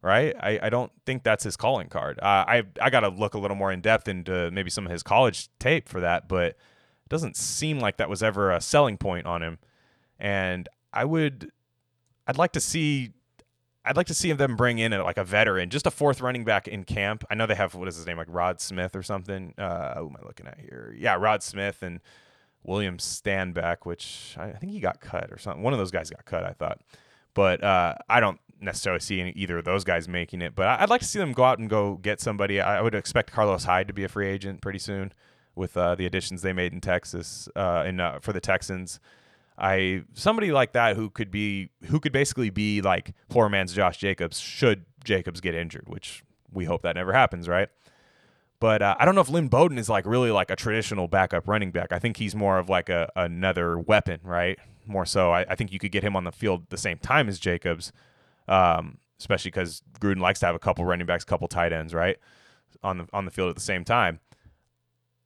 right? 0.04 0.36
I, 0.38 0.60
I 0.64 0.68
don't 0.68 0.92
think 1.06 1.22
that's 1.22 1.44
his 1.44 1.56
calling 1.56 1.88
card. 1.88 2.18
Uh, 2.20 2.44
I 2.46 2.62
I 2.80 2.90
got 2.90 3.00
to 3.00 3.08
look 3.08 3.32
a 3.32 3.38
little 3.38 3.56
more 3.56 3.72
in 3.72 3.80
depth 3.80 4.06
into 4.06 4.50
maybe 4.50 4.68
some 4.68 4.84
of 4.84 4.92
his 4.92 5.02
college 5.02 5.48
tape 5.58 5.88
for 5.88 6.00
that, 6.00 6.28
but 6.28 6.58
it 7.04 7.10
doesn't 7.10 7.36
seem 7.36 7.80
like 7.80 7.98
that 7.98 8.08
was 8.08 8.22
ever 8.22 8.50
a 8.50 8.60
selling 8.60 8.96
point 8.96 9.26
on 9.26 9.42
him. 9.42 9.58
And 10.18 10.68
I 10.92 11.04
would, 11.04 11.50
I'd 12.26 12.38
like 12.38 12.52
to 12.52 12.60
see. 12.60 13.12
I'd 13.86 13.98
like 13.98 14.06
to 14.06 14.14
see 14.14 14.32
them 14.32 14.56
bring 14.56 14.78
in 14.78 14.94
a, 14.94 15.04
like 15.04 15.18
a 15.18 15.24
veteran, 15.24 15.68
just 15.68 15.86
a 15.86 15.90
fourth 15.90 16.22
running 16.22 16.42
back 16.42 16.66
in 16.66 16.84
camp. 16.84 17.22
I 17.28 17.34
know 17.34 17.44
they 17.44 17.54
have 17.54 17.74
what 17.74 17.86
is 17.86 17.96
his 17.96 18.06
name, 18.06 18.16
like 18.16 18.28
Rod 18.30 18.58
Smith 18.58 18.96
or 18.96 19.02
something. 19.02 19.52
Uh, 19.58 19.96
who 19.96 20.06
am 20.08 20.16
I 20.22 20.26
looking 20.26 20.46
at 20.46 20.58
here? 20.58 20.94
Yeah, 20.98 21.16
Rod 21.16 21.42
Smith 21.42 21.82
and 21.82 22.00
William 22.62 22.96
Standback, 22.96 23.84
which 23.84 24.36
I, 24.38 24.44
I 24.44 24.52
think 24.54 24.72
he 24.72 24.80
got 24.80 25.00
cut 25.00 25.30
or 25.30 25.36
something. 25.36 25.62
One 25.62 25.74
of 25.74 25.78
those 25.78 25.90
guys 25.90 26.08
got 26.08 26.24
cut, 26.24 26.44
I 26.44 26.52
thought, 26.52 26.80
but 27.34 27.62
uh, 27.62 27.96
I 28.08 28.20
don't 28.20 28.40
necessarily 28.58 29.00
see 29.00 29.20
any, 29.20 29.32
either 29.32 29.58
of 29.58 29.66
those 29.66 29.84
guys 29.84 30.08
making 30.08 30.40
it, 30.40 30.54
but 30.54 30.66
I'd 30.66 30.88
like 30.88 31.02
to 31.02 31.06
see 31.06 31.18
them 31.18 31.32
go 31.32 31.44
out 31.44 31.58
and 31.58 31.68
go 31.68 31.96
get 31.96 32.22
somebody. 32.22 32.62
I 32.62 32.80
would 32.80 32.94
expect 32.94 33.32
Carlos 33.32 33.64
Hyde 33.64 33.88
to 33.88 33.92
be 33.92 34.04
a 34.04 34.08
free 34.08 34.28
agent 34.28 34.62
pretty 34.62 34.78
soon 34.78 35.12
with 35.56 35.76
uh, 35.76 35.94
the 35.94 36.06
additions 36.06 36.42
they 36.42 36.52
made 36.52 36.72
in 36.72 36.80
Texas 36.80 37.48
uh, 37.56 37.84
and 37.86 38.00
uh, 38.00 38.18
for 38.20 38.32
the 38.32 38.40
Texans. 38.40 39.00
I 39.56 40.02
somebody 40.14 40.50
like 40.50 40.72
that 40.72 40.96
who 40.96 41.10
could 41.10 41.30
be 41.30 41.70
who 41.84 42.00
could 42.00 42.12
basically 42.12 42.50
be 42.50 42.80
like 42.80 43.14
poor 43.28 43.48
man's 43.48 43.72
Josh 43.72 43.98
Jacobs 43.98 44.40
should 44.40 44.84
Jacobs 45.04 45.40
get 45.40 45.54
injured, 45.54 45.88
which 45.88 46.24
we 46.52 46.64
hope 46.64 46.82
that 46.82 46.96
never 46.96 47.12
happens, 47.12 47.48
right? 47.48 47.68
But 48.60 48.82
uh, 48.82 48.96
I 48.98 49.04
don't 49.04 49.14
know 49.14 49.20
if 49.20 49.28
Lynn 49.28 49.48
Bowden 49.48 49.78
is 49.78 49.88
like 49.88 50.06
really 50.06 50.30
like 50.30 50.50
a 50.50 50.56
traditional 50.56 51.06
backup 51.06 51.46
running 51.46 51.70
back. 51.70 51.92
I 51.92 51.98
think 51.98 52.16
he's 52.16 52.34
more 52.34 52.58
of 52.58 52.68
like 52.68 52.88
a 52.88 53.10
another 53.14 53.78
weapon, 53.78 54.20
right? 54.22 54.58
More 54.86 55.06
so, 55.06 55.32
I, 55.32 55.46
I 55.48 55.54
think 55.54 55.72
you 55.72 55.78
could 55.78 55.92
get 55.92 56.02
him 56.02 56.16
on 56.16 56.24
the 56.24 56.32
field 56.32 56.66
the 56.68 56.76
same 56.76 56.98
time 56.98 57.28
as 57.28 57.38
Jacobs, 57.38 57.92
um, 58.48 58.98
especially 59.18 59.50
because 59.50 59.82
Gruden 60.00 60.20
likes 60.20 60.40
to 60.40 60.46
have 60.46 60.54
a 60.54 60.58
couple 60.58 60.84
running 60.84 61.06
backs, 61.06 61.24
a 61.24 61.26
couple 61.26 61.48
tight 61.48 61.72
ends, 61.72 61.94
right, 61.94 62.18
on 62.82 62.98
the 62.98 63.06
on 63.12 63.24
the 63.24 63.30
field 63.30 63.50
at 63.50 63.54
the 63.54 63.62
same 63.62 63.84
time. 63.84 64.20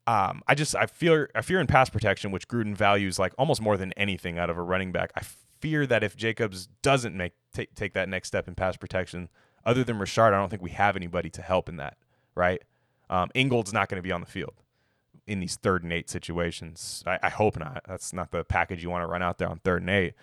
Um, 0.09 0.41
I 0.47 0.55
just 0.55 0.75
I 0.75 0.87
fear 0.87 1.29
I 1.35 1.43
fear 1.43 1.61
in 1.61 1.67
pass 1.67 1.91
protection, 1.91 2.31
which 2.31 2.49
Gruden 2.49 2.75
values 2.75 3.19
like 3.19 3.35
almost 3.37 3.61
more 3.61 3.77
than 3.77 3.93
anything 3.93 4.39
out 4.39 4.49
of 4.49 4.57
a 4.57 4.63
running 4.63 4.91
back. 4.91 5.13
I 5.15 5.21
fear 5.61 5.87
that 5.87 6.03
if 6.03 6.17
Jacobs 6.17 6.67
doesn't 6.81 7.15
make 7.15 7.35
take 7.53 7.75
take 7.75 7.93
that 7.93 8.09
next 8.09 8.29
step 8.29 8.49
in 8.49 8.55
pass 8.55 8.75
protection, 8.79 9.29
other 9.67 9.85
than 9.85 9.99
Richard, 9.99 10.33
I 10.33 10.39
don't 10.39 10.49
think 10.49 10.63
we 10.63 10.71
have 10.71 10.97
anybody 10.97 11.29
to 11.29 11.43
help 11.43 11.69
in 11.69 11.77
that. 11.77 11.99
Right? 12.35 12.63
Um, 13.11 13.29
Ingold's 13.35 13.75
not 13.75 13.91
going 13.91 13.97
to 13.97 14.03
be 14.03 14.11
on 14.11 14.23
the 14.23 14.27
field 14.27 14.55
in 15.27 15.41
these 15.41 15.57
third 15.57 15.83
and 15.83 15.93
eight 15.93 16.09
situations. 16.09 17.05
I, 17.07 17.19
I 17.25 17.29
hope 17.29 17.59
not. 17.59 17.83
That's 17.87 18.15
not 18.15 18.31
the 18.31 18.45
package 18.45 18.83
you 18.83 18.89
want 18.89 19.03
to 19.03 19.09
run 19.09 19.21
out 19.21 19.37
there 19.37 19.49
on 19.51 19.59
third 19.59 19.83
and 19.83 19.91
eight. 19.91 20.15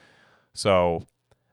So 0.56 1.06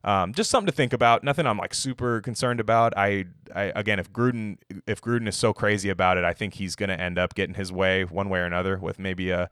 um, 0.04 0.32
just 0.32 0.50
something 0.50 0.66
to 0.66 0.72
think 0.72 0.92
about. 0.92 1.22
Nothing 1.22 1.46
I'm 1.46 1.58
like 1.58 1.74
super 1.74 2.20
concerned 2.20 2.60
about. 2.60 2.92
I, 2.96 3.26
I 3.54 3.72
again, 3.76 3.98
if 3.98 4.12
Gruden 4.12 4.58
if 4.86 5.00
Gruden 5.00 5.28
is 5.28 5.36
so 5.36 5.52
crazy 5.52 5.88
about 5.88 6.16
it, 6.16 6.24
I 6.24 6.32
think 6.32 6.54
he's 6.54 6.74
going 6.74 6.88
to 6.88 7.00
end 7.00 7.18
up 7.18 7.34
getting 7.34 7.54
his 7.54 7.70
way 7.70 8.04
one 8.04 8.28
way 8.28 8.40
or 8.40 8.44
another 8.44 8.78
with 8.78 8.98
maybe 8.98 9.30
a. 9.30 9.48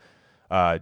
Uh, 0.50 0.78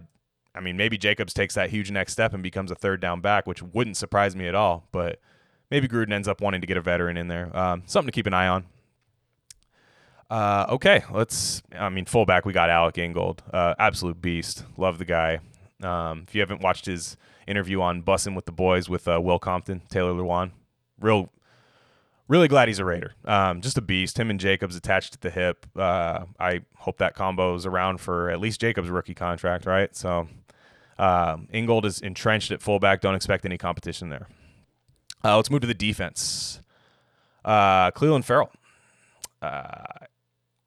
I 0.55 0.61
mean, 0.61 0.77
maybe 0.77 0.97
Jacobs 0.97 1.33
takes 1.33 1.53
that 1.55 1.69
huge 1.69 1.91
next 1.91 2.13
step 2.13 2.33
and 2.33 2.41
becomes 2.41 2.71
a 2.71 2.75
third 2.75 2.99
down 2.99 3.21
back, 3.21 3.45
which 3.45 3.61
wouldn't 3.61 3.97
surprise 3.97 4.35
me 4.35 4.47
at 4.47 4.55
all. 4.55 4.87
But 4.91 5.19
maybe 5.69 5.87
Gruden 5.87 6.11
ends 6.11 6.27
up 6.27 6.41
wanting 6.41 6.61
to 6.61 6.67
get 6.67 6.75
a 6.75 6.81
veteran 6.81 7.17
in 7.17 7.27
there. 7.27 7.55
Um, 7.55 7.83
something 7.85 8.07
to 8.07 8.11
keep 8.11 8.25
an 8.25 8.33
eye 8.33 8.47
on. 8.47 8.65
Uh, 10.31 10.65
okay, 10.69 11.03
let's. 11.11 11.61
I 11.77 11.89
mean, 11.89 12.05
fullback, 12.05 12.45
we 12.45 12.53
got 12.53 12.69
Alec 12.71 12.97
Ingold, 12.97 13.43
uh, 13.53 13.75
absolute 13.77 14.21
beast. 14.21 14.63
Love 14.77 14.97
the 14.97 15.05
guy. 15.05 15.39
Um, 15.81 16.25
if 16.27 16.33
you 16.33 16.41
haven't 16.41 16.61
watched 16.61 16.87
his 16.87 17.15
interview 17.49 17.81
on 17.81 18.03
Bussing 18.03 18.35
with 18.35 18.45
the 18.45 18.51
Boys 18.51 18.89
with 18.89 19.07
uh, 19.07 19.19
Will 19.21 19.39
Compton, 19.39 19.81
Taylor 19.89 20.13
Lewan. 20.13 20.51
Real, 20.99 21.29
really 22.27 22.47
glad 22.47 22.67
he's 22.67 22.79
a 22.79 22.85
Raider. 22.85 23.13
Um, 23.25 23.61
just 23.61 23.77
a 23.77 23.81
beast. 23.81 24.19
Him 24.19 24.29
and 24.29 24.39
Jacobs 24.39 24.75
attached 24.75 25.15
at 25.15 25.21
the 25.21 25.29
hip. 25.29 25.65
Uh, 25.75 26.25
I 26.39 26.61
hope 26.77 26.97
that 26.99 27.15
combo 27.15 27.55
is 27.55 27.65
around 27.65 27.99
for 27.99 28.29
at 28.29 28.39
least 28.39 28.61
Jacobs' 28.61 28.89
rookie 28.89 29.15
contract, 29.15 29.65
right? 29.65 29.95
So 29.95 30.27
uh, 30.97 31.37
Ingold 31.51 31.85
is 31.85 32.01
entrenched 32.01 32.51
at 32.51 32.61
fullback. 32.61 33.01
Don't 33.01 33.15
expect 33.15 33.45
any 33.45 33.57
competition 33.57 34.09
there. 34.09 34.27
Uh, 35.23 35.35
let's 35.35 35.49
move 35.49 35.61
to 35.61 35.67
the 35.67 35.73
defense. 35.73 36.61
Uh, 37.43 37.91
Clelin 37.91 38.23
Ferrell. 38.23 38.51
Uh, 39.41 39.83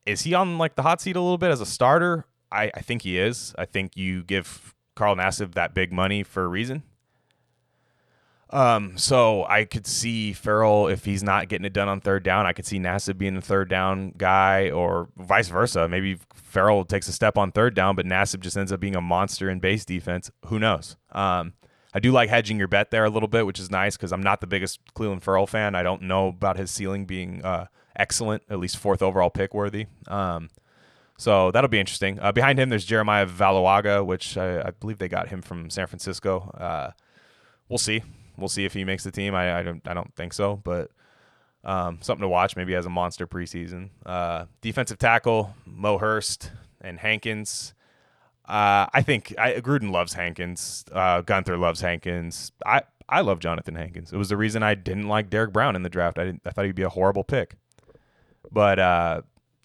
is 0.07 0.23
he 0.23 0.35
on 0.35 0.59
like 0.59 0.75
the 0.75 0.83
hot 0.83 1.01
seat 1.01 1.17
a 1.17 1.21
little 1.21 1.39
bit 1.39 1.51
as 1.51 1.61
a 1.61 1.67
starter? 1.67 2.25
I, 2.51 2.71
I 2.75 2.81
think 2.81 3.03
he 3.03 3.19
is. 3.19 3.55
I 3.57 3.65
think 3.65 3.97
you 3.97 4.23
give 4.23 4.72
Carl 4.95 5.17
Nassib 5.17 5.55
that 5.55 5.75
big 5.75 5.93
money 5.93 6.23
for 6.23 6.45
a 6.45 6.49
reason. 6.49 6.83
Um, 8.51 8.99
so 8.99 9.47
I 9.47 9.65
could 9.65 9.87
see 9.87 10.35
Ferrell 10.35 10.87
if 10.87 11.07
he's 11.07 11.23
not 11.23 11.49
getting 11.49 11.65
it 11.65 11.73
done 11.73 11.89
on 11.89 12.03
third 12.03 12.23
down. 12.23 12.45
I 12.45 12.53
could 12.53 12.67
see 12.67 12.79
Nassib 12.79 13.17
being 13.17 13.35
the 13.35 13.41
third 13.41 13.71
down 13.71 14.13
guy, 14.19 14.71
or 14.71 15.09
vice 15.17 15.49
versa. 15.49 15.89
Maybe 15.89 16.19
Ferrell 16.35 16.85
takes 16.85 17.09
a 17.09 17.13
step 17.13 17.39
on 17.39 17.51
third 17.51 17.75
down, 17.75 17.97
but 17.97 18.05
Nassib 18.05 18.41
just 18.41 18.59
ends 18.59 18.71
up 18.71 18.79
being 18.79 18.95
a 18.95 19.01
monster 19.01 19.49
in 19.49 19.59
base 19.59 19.87
defense. 19.87 20.31
Who 20.47 20.59
knows? 20.59 20.97
Um, 21.13 21.55
I 21.95 22.01
do 22.01 22.13
like 22.13 22.29
hedging 22.29 22.59
your 22.59 22.69
bet 22.69 22.91
there 22.91 23.05
a 23.07 23.11
little 23.11 23.29
bit, 23.29 23.47
which 23.47 23.59
is 23.59 23.71
nice 23.71 23.97
because 23.97 24.13
I'm 24.13 24.23
not 24.23 24.43
the 24.43 24.47
biggest 24.47 24.81
Clelin 24.95 25.23
Ferrell 25.23 25.47
fan. 25.47 25.75
I 25.75 25.83
don't 25.83 26.03
know 26.03 26.29
about 26.29 26.59
his 26.59 26.71
ceiling 26.71 27.07
being 27.07 27.43
uh, 27.43 27.67
excellent, 27.97 28.43
at 28.51 28.59
least 28.59 28.77
fourth 28.77 29.01
overall 29.01 29.31
pick 29.31 29.55
worthy. 29.55 29.87
Um, 30.09 30.51
so 31.19 31.51
that'll 31.51 31.69
be 31.69 31.81
interesting. 31.81 32.19
Uh, 32.21 32.33
behind 32.33 32.59
him, 32.59 32.69
there's 32.69 32.85
Jeremiah 32.85 33.27
Valoaga, 33.27 34.05
which 34.05 34.37
I, 34.37 34.61
I, 34.61 34.71
believe 34.71 34.99
they 34.99 35.09
got 35.09 35.29
him 35.29 35.43
from 35.43 35.71
San 35.71 35.87
Francisco. 35.87 36.51
Uh, 36.59 36.91
we'll 37.69 37.79
see. 37.79 38.03
We'll 38.37 38.49
see 38.49 38.65
if 38.65 38.73
he 38.75 38.85
makes 38.85 39.05
the 39.05 39.11
team. 39.11 39.35
I, 39.35 39.59
I 39.59 39.63
don't. 39.63 39.87
I 39.87 39.95
don't 39.95 40.15
think 40.15 40.33
so, 40.33 40.57
but 40.57 40.91
um, 41.65 41.99
something 42.01 42.23
to 42.23 42.29
watch. 42.29 42.57
Maybe 42.57 42.75
as 42.75 42.87
a 42.87 42.91
monster 42.91 43.27
preseason. 43.27 43.91
Uh, 44.05 44.47
defensive 44.61 44.99
tackle 44.99 45.55
Mo 45.67 45.99
Hurst 45.99 46.51
and 46.81 46.99
Hankins. 46.99 47.75
Uh, 48.47 48.87
I 48.93 49.03
think 49.03 49.35
I, 49.39 49.55
Gruden 49.61 49.93
loves 49.93 50.15
Hankins. 50.15 50.85
Uh, 50.91 51.23
Guenther 51.23 51.59
loves 51.59 51.81
Hankins. 51.81 52.53
I 52.67 52.83
I 53.09 53.21
love 53.21 53.39
Jonathan 53.39 53.75
Hankins. 53.75 54.13
It 54.13 54.17
was 54.17 54.31
the 54.31 54.37
reason 54.37 54.63
I 54.63 54.75
didn't 54.75 55.09
like 55.09 55.31
Derrick 55.31 55.53
Brown 55.53 55.77
in 55.77 55.83
the 55.83 55.89
draft. 55.89 56.19
I 56.19 56.25
didn't. 56.25 56.43
I 56.45 56.51
thought 56.51 56.65
he'd 56.65 56.75
be 56.75 56.83
a 56.83 56.89
horrible 56.89 57.25
pick. 57.25 57.55
But 58.51 58.79
uh, 58.79 59.23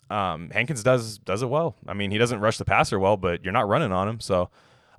um, 0.10 0.50
Hankins 0.52 0.84
does 0.84 1.18
does 1.20 1.42
it 1.42 1.50
well. 1.50 1.76
I 1.88 1.94
mean, 1.94 2.12
he 2.12 2.18
doesn't 2.18 2.40
rush 2.40 2.58
the 2.58 2.66
passer 2.66 3.00
well, 3.00 3.18
but 3.18 3.44
you're 3.44 3.54
not 3.54 3.68
running 3.68 3.92
on 3.92 4.08
him. 4.08 4.20
So 4.20 4.50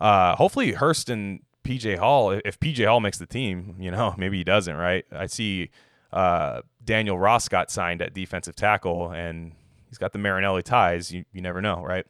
uh, 0.01 0.37
hopefully 0.37 0.73
Hurst 0.73 1.09
and 1.09 1.41
PJ 1.65 1.99
Hall, 1.99 2.31
if 2.31 2.59
PJ 2.61 2.87
Hall 2.87 3.01
makes 3.01 3.19
the 3.19 3.27
team, 3.27 3.77
you 3.79 3.91
know, 3.91 4.15
maybe 4.19 4.39
he 4.39 4.45
doesn't, 4.45 4.77
right? 4.77 5.05
I 5.13 5.27
see 5.27 5.71
uh, 6.13 6.63
Daniel 6.85 7.19
Ross 7.19 7.49
got 7.49 7.71
signed 7.71 8.03
at 8.03 8.15
defensive 8.15 8.57
tackle, 8.57 9.11
and 9.11 9.53
he's 9.89 9.99
got 9.99 10.13
the 10.13 10.19
Marinelli 10.19 10.63
ties. 10.63 11.13
You, 11.13 11.25
you 11.33 11.41
never 11.41 11.61
know, 11.61 11.83
right? 11.83 12.07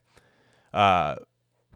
Uh, 0.72 1.16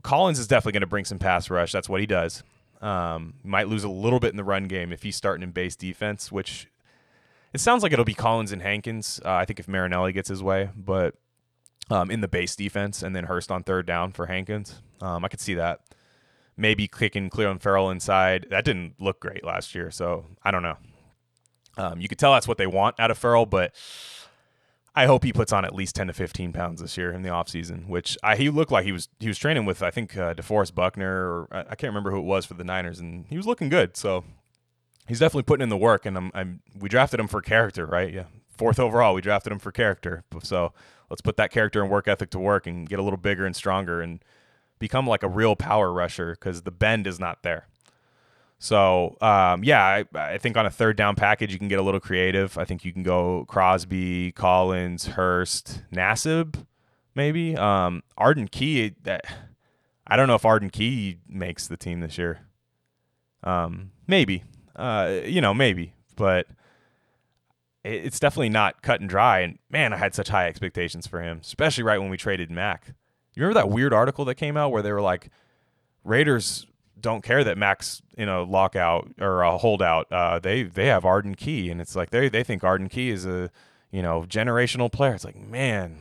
Collins 0.03 0.39
is 0.39 0.47
definitely 0.47 0.73
going 0.73 0.83
to 0.83 0.87
bring 0.89 1.05
some 1.05 1.19
pass 1.19 1.51
rush. 1.51 1.73
That's 1.73 1.89
what 1.89 2.01
he 2.01 2.07
does. 2.07 2.43
Um, 2.81 3.35
might 3.45 3.69
lose 3.69 3.85
a 3.85 3.89
little 3.89 4.19
bit 4.19 4.31
in 4.31 4.37
the 4.37 4.45
run 4.45 4.65
game 4.65 4.93
if 4.93 5.05
he's 5.05 5.15
starting 5.15 5.45
in 5.45 5.53
base 5.53 5.77
defense, 5.77 6.33
which 6.33 6.67
it 7.53 7.61
sounds 7.61 7.83
like 7.83 7.93
it'll 7.93 8.05
be 8.05 8.15
Collins 8.15 8.53
and 8.53 8.63
Hankins. 8.63 9.21
Uh, 9.25 9.33
I 9.33 9.45
think 9.45 9.61
if 9.61 9.69
Marinelli 9.69 10.13
gets 10.13 10.29
his 10.29 10.43
way, 10.43 10.71
but 10.77 11.15
um, 11.91 12.11
in 12.11 12.21
the 12.21 12.29
base 12.29 12.57
defense, 12.57 13.03
and 13.03 13.15
then 13.15 13.25
Hurst 13.25 13.51
on 13.51 13.63
third 13.63 13.87
down 13.87 14.13
for 14.13 14.27
Hankins. 14.27 14.81
Um, 15.01 15.25
I 15.25 15.29
could 15.29 15.41
see 15.41 15.55
that. 15.55 15.81
Maybe 16.57 16.87
kicking 16.87 17.31
Clelin 17.31 17.61
Ferrell 17.61 17.91
inside. 17.91 18.47
That 18.51 18.65
didn't 18.65 18.95
look 19.01 19.21
great 19.21 19.45
last 19.45 19.75
year, 19.75 19.91
so 19.91 20.27
I 20.43 20.51
don't 20.51 20.63
know. 20.63 20.77
Um, 21.79 22.01
you 22.01 22.09
could 22.09 22.19
tell 22.19 22.33
that's 22.33 22.49
what 22.49 22.59
they 22.59 22.67
want 22.67 23.01
out 23.01 23.11
of 23.11 23.17
Ferrell, 23.17 23.47
but 23.47 23.75
I 24.95 25.07
hope 25.07 25.25
he 25.25 25.33
puts 25.33 25.53
on 25.53 25.65
at 25.65 25.75
least 25.75 25.97
10 25.97 26.09
to 26.09 26.13
15 26.13 26.53
pounds 26.53 26.83
this 26.83 26.99
year 26.99 27.11
in 27.13 27.23
the 27.23 27.31
offseason, 27.31 27.89
which 27.89 28.19
I, 28.23 28.37
he 28.37 28.51
looked 28.51 28.71
like 28.71 28.85
he 28.85 28.93
was 28.93 29.09
he 29.19 29.29
was 29.29 29.39
training 29.39 29.65
with 29.65 29.83
I 29.83 29.91
think 29.91 30.17
uh, 30.17 30.35
DeForest 30.35 30.75
Buckner 30.75 31.11
or 31.11 31.49
I, 31.51 31.61
I, 31.61 31.75
can't 31.75 31.91
remember 31.91 32.11
who 32.11 32.19
it 32.19 32.25
was 32.25 32.45
for 32.45 32.55
the 32.55 32.65
Niners 32.65 33.01
and 33.01 33.25
he 33.29 33.39
was 33.39 33.47
looking 33.47 33.71
good. 33.71 33.97
So 33.97 34.25
he's 35.07 35.19
definitely 35.19 35.45
putting 35.45 35.63
in 35.63 35.69
the 35.69 35.77
work, 35.77 36.07
and 36.07 36.17
I'm, 36.17 36.31
I'm 36.35 36.61
we 36.79 36.89
drafted 36.89 37.21
him 37.21 37.29
for 37.29 37.41
character, 37.41 37.87
right? 37.87 38.13
Yeah, 38.13 38.25
fourth 38.49 38.79
overall, 38.79 39.15
we 39.15 39.21
drafted 39.21 39.53
him 39.53 39.59
for 39.59 39.73
character. 39.73 40.25
So 40.43 40.73
let's 41.11 41.21
put 41.21 41.37
that 41.37 41.51
character 41.51 41.83
and 41.83 41.91
work 41.91 42.09
ethic 42.09 42.31
to 42.31 42.39
work 42.39 42.67
and 42.67 42.89
get 42.89 42.99
a 42.99 43.03
little 43.03 43.19
bigger 43.19 43.45
and 43.45 43.55
stronger 43.55 44.01
and 44.01 44.25
become 44.79 45.07
like 45.07 45.23
a 45.23 45.29
real 45.29 45.57
power 45.57 45.93
rusher 45.93 46.33
because 46.33 46.63
the 46.63 46.71
bend 46.71 47.07
is 47.07 47.19
not 47.19 47.43
there. 47.43 47.69
So 48.59 49.17
um, 49.21 49.65
yeah, 49.65 49.85
I, 49.85 50.05
I, 50.15 50.39
think 50.39 50.57
on 50.57 50.67
a 50.67 50.71
third 50.71 50.97
down 50.97 51.17
package 51.17 51.53
you 51.53 51.59
can 51.59 51.67
get 51.67 51.81
a 51.81 51.83
little 51.83 51.99
creative. 51.99 52.57
I 52.57 52.65
think 52.65 52.85
you 52.85 52.93
can 52.93 53.03
go 53.03 53.45
Crosby, 53.49 54.31
Collins, 54.33 55.07
Hurst, 55.07 55.83
Nassib, 55.93 56.65
maybe 57.17 57.57
um, 57.57 58.05
Arden 58.17 58.47
Key. 58.47 58.95
I 60.07 60.17
don't 60.17 60.29
know 60.29 60.37
if 60.37 60.45
Arden 60.45 60.71
Key 60.71 61.19
makes 61.29 61.67
the 61.67 61.77
team 61.77 62.01
this 62.01 62.17
year. 62.19 62.47
Um, 63.43 63.91
maybe. 64.07 64.45
Uh, 64.75 65.21
you 65.25 65.41
know, 65.41 65.53
maybe, 65.53 65.95
but 66.17 66.47
it's 67.85 68.21
definitely 68.21 68.49
not 68.49 68.83
cut 68.83 69.01
and 69.01 69.09
dry. 69.09 69.41
And 69.41 69.59
man, 69.71 69.93
I 69.93 69.97
had 69.97 70.15
such 70.15 70.29
high 70.29 70.47
expectations 70.47 71.07
for 71.07 71.21
him, 71.21 71.41
especially 71.43 71.85
right 71.85 72.01
when 72.01 72.11
we 72.11 72.17
traded 72.17 72.51
Mack. 72.51 72.95
You 73.35 73.43
remember 73.43 73.61
that 73.61 73.71
weird 73.71 73.93
article 73.93 74.25
that 74.27 74.35
came 74.37 74.57
out 74.57 74.73
where 74.73 74.83
they 74.83 74.93
were 74.93 75.01
like, 75.01 75.31
Raiders 76.05 76.67
don't 77.01 77.23
care 77.23 77.45
that 77.45 77.59
Mack's 77.59 78.01
in 78.17 78.29
a 78.29 78.43
lockout 78.43 79.09
or 79.21 79.43
a 79.43 79.59
holdout. 79.59 80.11
Uh, 80.11 80.39
they 80.39 80.63
they 80.63 80.87
have 80.87 81.05
Arden 81.05 81.35
Key, 81.35 81.71
and 81.71 81.81
it's 81.81 81.97
like 81.97 82.11
they 82.11 82.29
they 82.29 82.45
think 82.45 82.65
Arden 82.65 82.89
Key 82.89 83.11
is 83.11 83.27
a 83.27 83.51
you 83.91 84.03
know 84.03 84.25
generational 84.29 84.91
player. 84.91 85.15
It's 85.15 85.25
like 85.25 85.37
man, 85.37 85.99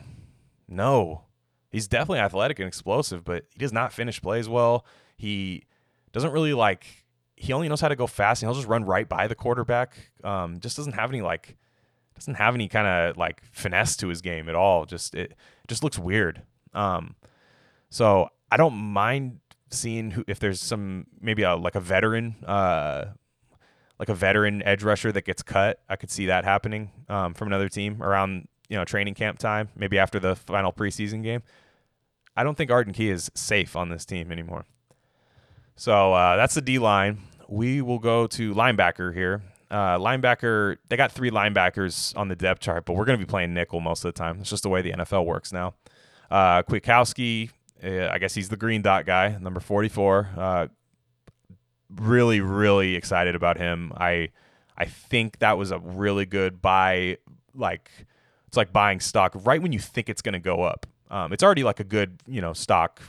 no, 0.68 1.22
he's 1.70 1.88
definitely 1.88 2.20
athletic 2.20 2.58
and 2.58 2.68
explosive, 2.68 3.24
but 3.24 3.44
he 3.50 3.58
does 3.58 3.72
not 3.72 3.92
finish 3.92 4.22
plays 4.22 4.48
well. 4.48 4.86
He 5.16 5.64
doesn't 6.12 6.32
really 6.32 6.54
like. 6.54 7.01
He 7.42 7.52
only 7.52 7.68
knows 7.68 7.80
how 7.80 7.88
to 7.88 7.96
go 7.96 8.06
fast, 8.06 8.40
and 8.40 8.48
he'll 8.48 8.54
just 8.54 8.68
run 8.68 8.84
right 8.84 9.08
by 9.08 9.26
the 9.26 9.34
quarterback. 9.34 9.96
Um, 10.22 10.60
just 10.60 10.76
doesn't 10.76 10.92
have 10.92 11.10
any 11.10 11.22
like 11.22 11.56
doesn't 12.14 12.34
have 12.34 12.54
any 12.54 12.68
kind 12.68 12.86
of 12.86 13.16
like 13.16 13.42
finesse 13.50 13.96
to 13.96 14.06
his 14.06 14.20
game 14.20 14.48
at 14.48 14.54
all. 14.54 14.86
Just 14.86 15.16
it 15.16 15.34
just 15.66 15.82
looks 15.82 15.98
weird. 15.98 16.42
Um, 16.72 17.16
so 17.90 18.28
I 18.52 18.56
don't 18.56 18.74
mind 18.74 19.40
seeing 19.70 20.12
who 20.12 20.24
if 20.28 20.38
there's 20.38 20.60
some 20.60 21.06
maybe 21.20 21.42
a 21.42 21.56
like 21.56 21.74
a 21.74 21.80
veteran 21.80 22.36
uh 22.46 23.06
like 23.98 24.08
a 24.08 24.14
veteran 24.14 24.62
edge 24.62 24.84
rusher 24.84 25.10
that 25.10 25.24
gets 25.24 25.42
cut. 25.42 25.80
I 25.88 25.96
could 25.96 26.12
see 26.12 26.26
that 26.26 26.44
happening 26.44 26.92
um, 27.08 27.34
from 27.34 27.48
another 27.48 27.68
team 27.68 28.00
around 28.00 28.46
you 28.68 28.76
know 28.76 28.84
training 28.84 29.14
camp 29.14 29.40
time, 29.40 29.68
maybe 29.74 29.98
after 29.98 30.20
the 30.20 30.36
final 30.36 30.72
preseason 30.72 31.24
game. 31.24 31.42
I 32.36 32.44
don't 32.44 32.56
think 32.56 32.70
Arden 32.70 32.92
Key 32.92 33.10
is 33.10 33.32
safe 33.34 33.74
on 33.74 33.88
this 33.88 34.04
team 34.04 34.30
anymore. 34.30 34.64
So 35.76 36.12
uh, 36.12 36.36
that's 36.36 36.54
the 36.54 36.60
D 36.60 36.78
line. 36.78 37.18
We 37.52 37.82
will 37.82 37.98
go 37.98 38.26
to 38.28 38.54
linebacker 38.54 39.12
here. 39.12 39.42
Uh, 39.70 39.98
linebacker, 39.98 40.78
they 40.88 40.96
got 40.96 41.12
three 41.12 41.30
linebackers 41.30 42.16
on 42.16 42.28
the 42.28 42.34
depth 42.34 42.62
chart, 42.62 42.86
but 42.86 42.94
we're 42.94 43.04
going 43.04 43.18
to 43.18 43.22
be 43.24 43.28
playing 43.28 43.52
nickel 43.52 43.78
most 43.80 44.02
of 44.06 44.14
the 44.14 44.18
time. 44.18 44.38
It's 44.40 44.48
just 44.48 44.62
the 44.62 44.70
way 44.70 44.80
the 44.80 44.92
NFL 44.92 45.26
works 45.26 45.52
now. 45.52 45.74
Uh, 46.30 46.62
Kwiatkoski, 46.62 47.50
uh, 47.84 48.08
I 48.10 48.16
guess 48.16 48.34
he's 48.34 48.48
the 48.48 48.56
green 48.56 48.80
dot 48.80 49.04
guy, 49.04 49.36
number 49.38 49.60
44. 49.60 50.30
Uh, 50.34 50.66
really, 51.94 52.40
really 52.40 52.94
excited 52.94 53.34
about 53.34 53.58
him. 53.58 53.92
I 53.98 54.30
I 54.78 54.86
think 54.86 55.40
that 55.40 55.58
was 55.58 55.72
a 55.72 55.78
really 55.78 56.24
good 56.24 56.62
buy. 56.62 57.18
Like 57.54 57.90
it's 58.46 58.56
like 58.56 58.72
buying 58.72 58.98
stock 58.98 59.32
right 59.44 59.60
when 59.60 59.72
you 59.72 59.78
think 59.78 60.08
it's 60.08 60.22
going 60.22 60.32
to 60.32 60.38
go 60.38 60.62
up. 60.62 60.86
Um, 61.10 61.34
it's 61.34 61.42
already 61.42 61.64
like 61.64 61.80
a 61.80 61.84
good 61.84 62.18
you 62.26 62.40
know 62.40 62.54
stock. 62.54 63.02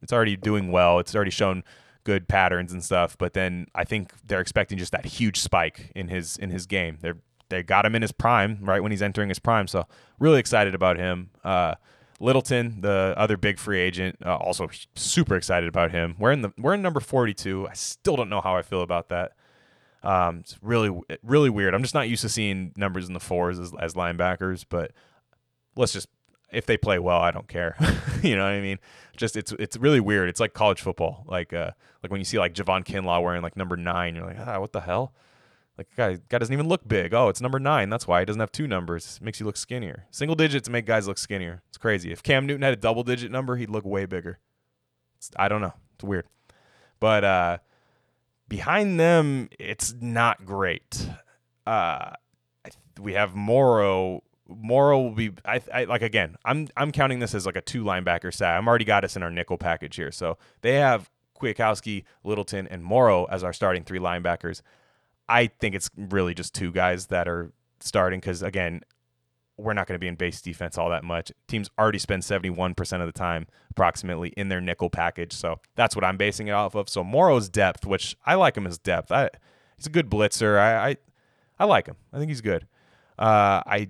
It's 0.00 0.14
already 0.14 0.38
doing 0.38 0.72
well. 0.72 0.98
It's 0.98 1.14
already 1.14 1.30
shown 1.30 1.62
good 2.04 2.28
patterns 2.28 2.72
and 2.72 2.82
stuff. 2.82 3.16
But 3.18 3.32
then 3.32 3.66
I 3.74 3.84
think 3.84 4.12
they're 4.26 4.40
expecting 4.40 4.78
just 4.78 4.92
that 4.92 5.04
huge 5.04 5.38
spike 5.38 5.92
in 5.94 6.08
his 6.08 6.36
in 6.36 6.50
his 6.50 6.66
game. 6.66 6.98
They're 7.00 7.18
they 7.48 7.62
got 7.62 7.84
him 7.84 7.94
in 7.94 8.02
his 8.02 8.12
prime, 8.12 8.58
right 8.62 8.82
when 8.82 8.92
he's 8.92 9.02
entering 9.02 9.28
his 9.28 9.38
prime. 9.38 9.66
So 9.66 9.86
really 10.18 10.40
excited 10.40 10.74
about 10.74 10.96
him. 10.96 11.30
Uh, 11.44 11.74
Littleton, 12.18 12.80
the 12.80 13.14
other 13.16 13.36
big 13.36 13.58
free 13.58 13.80
agent, 13.80 14.16
uh, 14.24 14.36
also 14.36 14.68
super 14.94 15.36
excited 15.36 15.68
about 15.68 15.90
him. 15.90 16.16
We're 16.18 16.32
in 16.32 16.42
the 16.42 16.52
we're 16.56 16.74
in 16.74 16.82
number 16.82 17.00
42. 17.00 17.68
I 17.68 17.74
still 17.74 18.16
don't 18.16 18.30
know 18.30 18.40
how 18.40 18.56
I 18.56 18.62
feel 18.62 18.80
about 18.80 19.10
that. 19.10 19.32
Um, 20.02 20.38
it's 20.38 20.56
really 20.62 20.98
really 21.22 21.50
weird. 21.50 21.74
I'm 21.74 21.82
just 21.82 21.94
not 21.94 22.08
used 22.08 22.22
to 22.22 22.28
seeing 22.28 22.72
numbers 22.76 23.06
in 23.06 23.14
the 23.14 23.20
fours 23.20 23.58
as, 23.58 23.72
as 23.78 23.94
linebackers. 23.94 24.64
But 24.68 24.92
let's 25.76 25.92
just 25.92 26.08
if 26.52 26.66
they 26.66 26.76
play 26.76 26.98
well, 26.98 27.20
I 27.20 27.30
don't 27.30 27.48
care. 27.48 27.76
you 28.22 28.36
know 28.36 28.44
what 28.44 28.52
I 28.52 28.60
mean? 28.60 28.78
Just 29.16 29.36
it's 29.36 29.52
it's 29.52 29.76
really 29.76 30.00
weird. 30.00 30.28
It's 30.28 30.40
like 30.40 30.54
college 30.54 30.80
football. 30.80 31.24
Like 31.26 31.52
uh 31.52 31.72
like 32.02 32.10
when 32.10 32.20
you 32.20 32.24
see 32.24 32.38
like 32.38 32.54
Javon 32.54 32.84
Kinlaw 32.84 33.22
wearing 33.22 33.42
like 33.42 33.56
number 33.56 33.76
nine, 33.76 34.14
you're 34.14 34.26
like 34.26 34.38
ah 34.38 34.60
what 34.60 34.72
the 34.72 34.80
hell? 34.80 35.12
Like 35.78 35.88
guy 35.96 36.18
guy 36.28 36.38
doesn't 36.38 36.52
even 36.52 36.68
look 36.68 36.86
big. 36.86 37.14
Oh, 37.14 37.28
it's 37.28 37.40
number 37.40 37.58
nine. 37.58 37.90
That's 37.90 38.06
why 38.06 38.20
he 38.20 38.26
doesn't 38.26 38.40
have 38.40 38.52
two 38.52 38.66
numbers. 38.66 39.18
It 39.20 39.24
makes 39.24 39.40
you 39.40 39.46
look 39.46 39.56
skinnier. 39.56 40.06
Single 40.10 40.36
digits 40.36 40.68
make 40.68 40.86
guys 40.86 41.08
look 41.08 41.18
skinnier. 41.18 41.62
It's 41.68 41.78
crazy. 41.78 42.12
If 42.12 42.22
Cam 42.22 42.46
Newton 42.46 42.62
had 42.62 42.72
a 42.72 42.76
double 42.76 43.02
digit 43.02 43.30
number, 43.30 43.56
he'd 43.56 43.70
look 43.70 43.84
way 43.84 44.06
bigger. 44.06 44.38
It's, 45.16 45.30
I 45.36 45.48
don't 45.48 45.60
know. 45.60 45.74
It's 45.94 46.04
weird. 46.04 46.26
But 47.00 47.24
uh, 47.24 47.58
behind 48.48 49.00
them, 49.00 49.48
it's 49.58 49.94
not 50.00 50.44
great. 50.44 51.08
Uh, 51.66 52.12
we 53.00 53.14
have 53.14 53.34
Morrow. 53.34 54.22
Morrow 54.60 55.00
will 55.00 55.14
be. 55.14 55.32
I, 55.44 55.60
I 55.72 55.84
like 55.84 56.02
again. 56.02 56.36
I'm 56.44 56.68
I'm 56.76 56.92
counting 56.92 57.18
this 57.18 57.34
as 57.34 57.46
like 57.46 57.56
a 57.56 57.60
two 57.60 57.84
linebacker 57.84 58.32
side. 58.32 58.56
I'm 58.56 58.68
already 58.68 58.84
got 58.84 59.04
us 59.04 59.16
in 59.16 59.22
our 59.22 59.30
nickel 59.30 59.58
package 59.58 59.96
here. 59.96 60.12
So 60.12 60.38
they 60.60 60.74
have 60.74 61.10
Kwiatkoski, 61.40 62.04
Littleton, 62.24 62.66
and 62.68 62.84
Morrow 62.84 63.26
as 63.30 63.42
our 63.44 63.52
starting 63.52 63.84
three 63.84 63.98
linebackers. 63.98 64.62
I 65.28 65.46
think 65.46 65.74
it's 65.74 65.90
really 65.96 66.34
just 66.34 66.54
two 66.54 66.72
guys 66.72 67.06
that 67.06 67.28
are 67.28 67.52
starting 67.80 68.20
because 68.20 68.42
again, 68.42 68.82
we're 69.56 69.72
not 69.72 69.86
going 69.86 69.94
to 69.94 70.00
be 70.00 70.08
in 70.08 70.14
base 70.14 70.40
defense 70.40 70.78
all 70.78 70.90
that 70.90 71.04
much. 71.04 71.32
Teams 71.46 71.70
already 71.78 71.98
spend 71.98 72.22
71% 72.22 73.00
of 73.00 73.06
the 73.06 73.12
time 73.12 73.46
approximately 73.70 74.30
in 74.30 74.48
their 74.48 74.60
nickel 74.60 74.90
package. 74.90 75.32
So 75.32 75.60
that's 75.74 75.94
what 75.94 76.04
I'm 76.04 76.16
basing 76.16 76.48
it 76.48 76.52
off 76.52 76.74
of. 76.74 76.88
So 76.88 77.04
Morrow's 77.04 77.48
depth, 77.48 77.86
which 77.86 78.16
I 78.24 78.34
like 78.34 78.56
him 78.56 78.66
as 78.66 78.78
depth. 78.78 79.12
I, 79.12 79.30
he's 79.76 79.86
a 79.86 79.90
good 79.90 80.10
blitzer. 80.10 80.58
I, 80.58 80.90
I, 80.90 80.96
I 81.58 81.64
like 81.64 81.86
him. 81.86 81.96
I 82.12 82.18
think 82.18 82.30
he's 82.30 82.40
good. 82.40 82.66
Uh, 83.18 83.62
I 83.66 83.88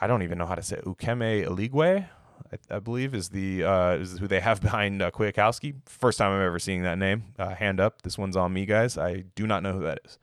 I 0.00 0.06
don't 0.06 0.22
even 0.22 0.38
know 0.38 0.46
how 0.46 0.54
to 0.54 0.62
say 0.62 0.76
it. 0.76 0.84
Ukeme 0.84 1.46
Eligwe. 1.46 2.08
I, 2.52 2.76
I, 2.76 2.78
believe 2.78 3.14
is 3.14 3.28
the 3.28 3.64
uh, 3.64 3.92
is 3.92 4.18
who 4.18 4.26
they 4.26 4.40
have 4.40 4.60
behind 4.62 5.02
uh, 5.02 5.10
Kwiatkoski. 5.10 5.74
First 5.86 6.18
time 6.18 6.32
I'm 6.32 6.42
ever 6.42 6.58
seeing 6.58 6.82
that 6.82 6.98
name. 6.98 7.24
Uh, 7.38 7.54
hand 7.54 7.80
up. 7.80 8.02
This 8.02 8.16
one's 8.16 8.36
on 8.36 8.52
me, 8.52 8.66
guys. 8.66 8.96
I 8.96 9.24
do 9.34 9.46
not 9.46 9.62
know 9.62 9.74
who 9.74 9.84
that 9.84 10.00
is. 10.04 10.18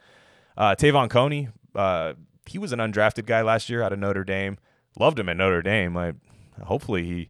Uh, 0.57 0.75
Te'von 0.75 1.09
Coney. 1.09 1.49
Uh, 1.75 2.13
he 2.47 2.57
was 2.57 2.71
an 2.71 2.79
undrafted 2.79 3.25
guy 3.25 3.41
last 3.41 3.69
year 3.69 3.83
out 3.83 3.93
of 3.93 3.99
Notre 3.99 4.23
Dame. 4.23 4.57
Loved 4.97 5.19
him 5.19 5.29
at 5.29 5.37
Notre 5.37 5.61
Dame. 5.61 6.19
Hopefully 6.63 7.03
he 7.03 7.29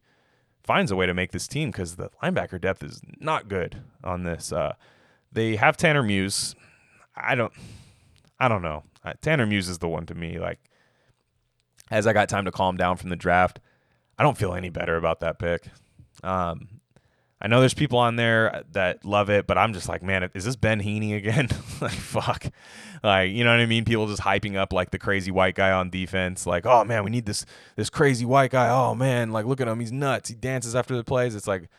finds 0.63 0.91
a 0.91 0.95
way 0.95 1.05
to 1.05 1.13
make 1.13 1.31
this 1.31 1.47
team 1.47 1.71
because 1.71 1.95
the 1.95 2.09
linebacker 2.21 2.59
depth 2.59 2.83
is 2.83 3.01
not 3.19 3.47
good 3.47 3.81
on 4.03 4.23
this. 4.23 4.51
Uh, 4.51 4.73
they 5.31 5.55
have 5.55 5.77
Tanner 5.77 6.03
Muse. 6.03 6.55
I 7.15 7.35
don't. 7.35 7.53
I 8.39 8.47
don't 8.47 8.61
know. 8.61 8.83
Uh, 9.03 9.13
Tanner 9.21 9.45
Muse 9.45 9.69
is 9.69 9.79
the 9.79 9.87
one 9.87 10.05
to 10.05 10.13
me. 10.13 10.37
Like, 10.37 10.59
as 11.89 12.07
I 12.07 12.13
got 12.13 12.29
time 12.29 12.45
to 12.45 12.51
calm 12.51 12.77
down 12.77 12.97
from 12.97 13.09
the 13.09 13.15
draft, 13.15 13.59
I 14.17 14.23
don't 14.23 14.37
feel 14.37 14.53
any 14.53 14.69
better 14.69 14.95
about 14.97 15.19
that 15.21 15.39
pick. 15.39 15.67
Um, 16.23 16.67
I 17.39 17.47
know 17.47 17.59
there's 17.59 17.75
people 17.75 17.99
on 17.99 18.15
there 18.15 18.63
that 18.71 19.05
love 19.05 19.29
it, 19.29 19.45
but 19.45 19.57
I'm 19.59 19.73
just 19.73 19.87
like, 19.87 20.01
man, 20.01 20.29
is 20.33 20.43
this 20.43 20.55
Ben 20.55 20.79
Heeney 20.79 21.13
again? 21.13 21.47
like, 21.81 21.91
fuck. 21.91 22.47
Like, 23.03 23.31
you 23.31 23.43
know 23.43 23.51
what 23.51 23.59
I 23.59 23.67
mean? 23.67 23.85
People 23.85 24.07
just 24.07 24.23
hyping 24.23 24.55
up 24.55 24.73
like 24.73 24.89
the 24.89 24.97
crazy 24.97 25.29
white 25.29 25.53
guy 25.53 25.71
on 25.71 25.91
defense. 25.91 26.47
Like, 26.47 26.65
oh 26.65 26.83
man, 26.83 27.03
we 27.03 27.11
need 27.11 27.27
this 27.27 27.45
this 27.75 27.91
crazy 27.91 28.25
white 28.25 28.51
guy. 28.51 28.69
Oh 28.69 28.95
man, 28.95 29.31
like 29.31 29.45
look 29.45 29.61
at 29.61 29.67
him, 29.67 29.79
he's 29.79 29.91
nuts. 29.91 30.29
He 30.29 30.35
dances 30.35 30.75
after 30.75 30.95
the 30.95 31.03
plays. 31.03 31.35
It's 31.35 31.47
like 31.47 31.69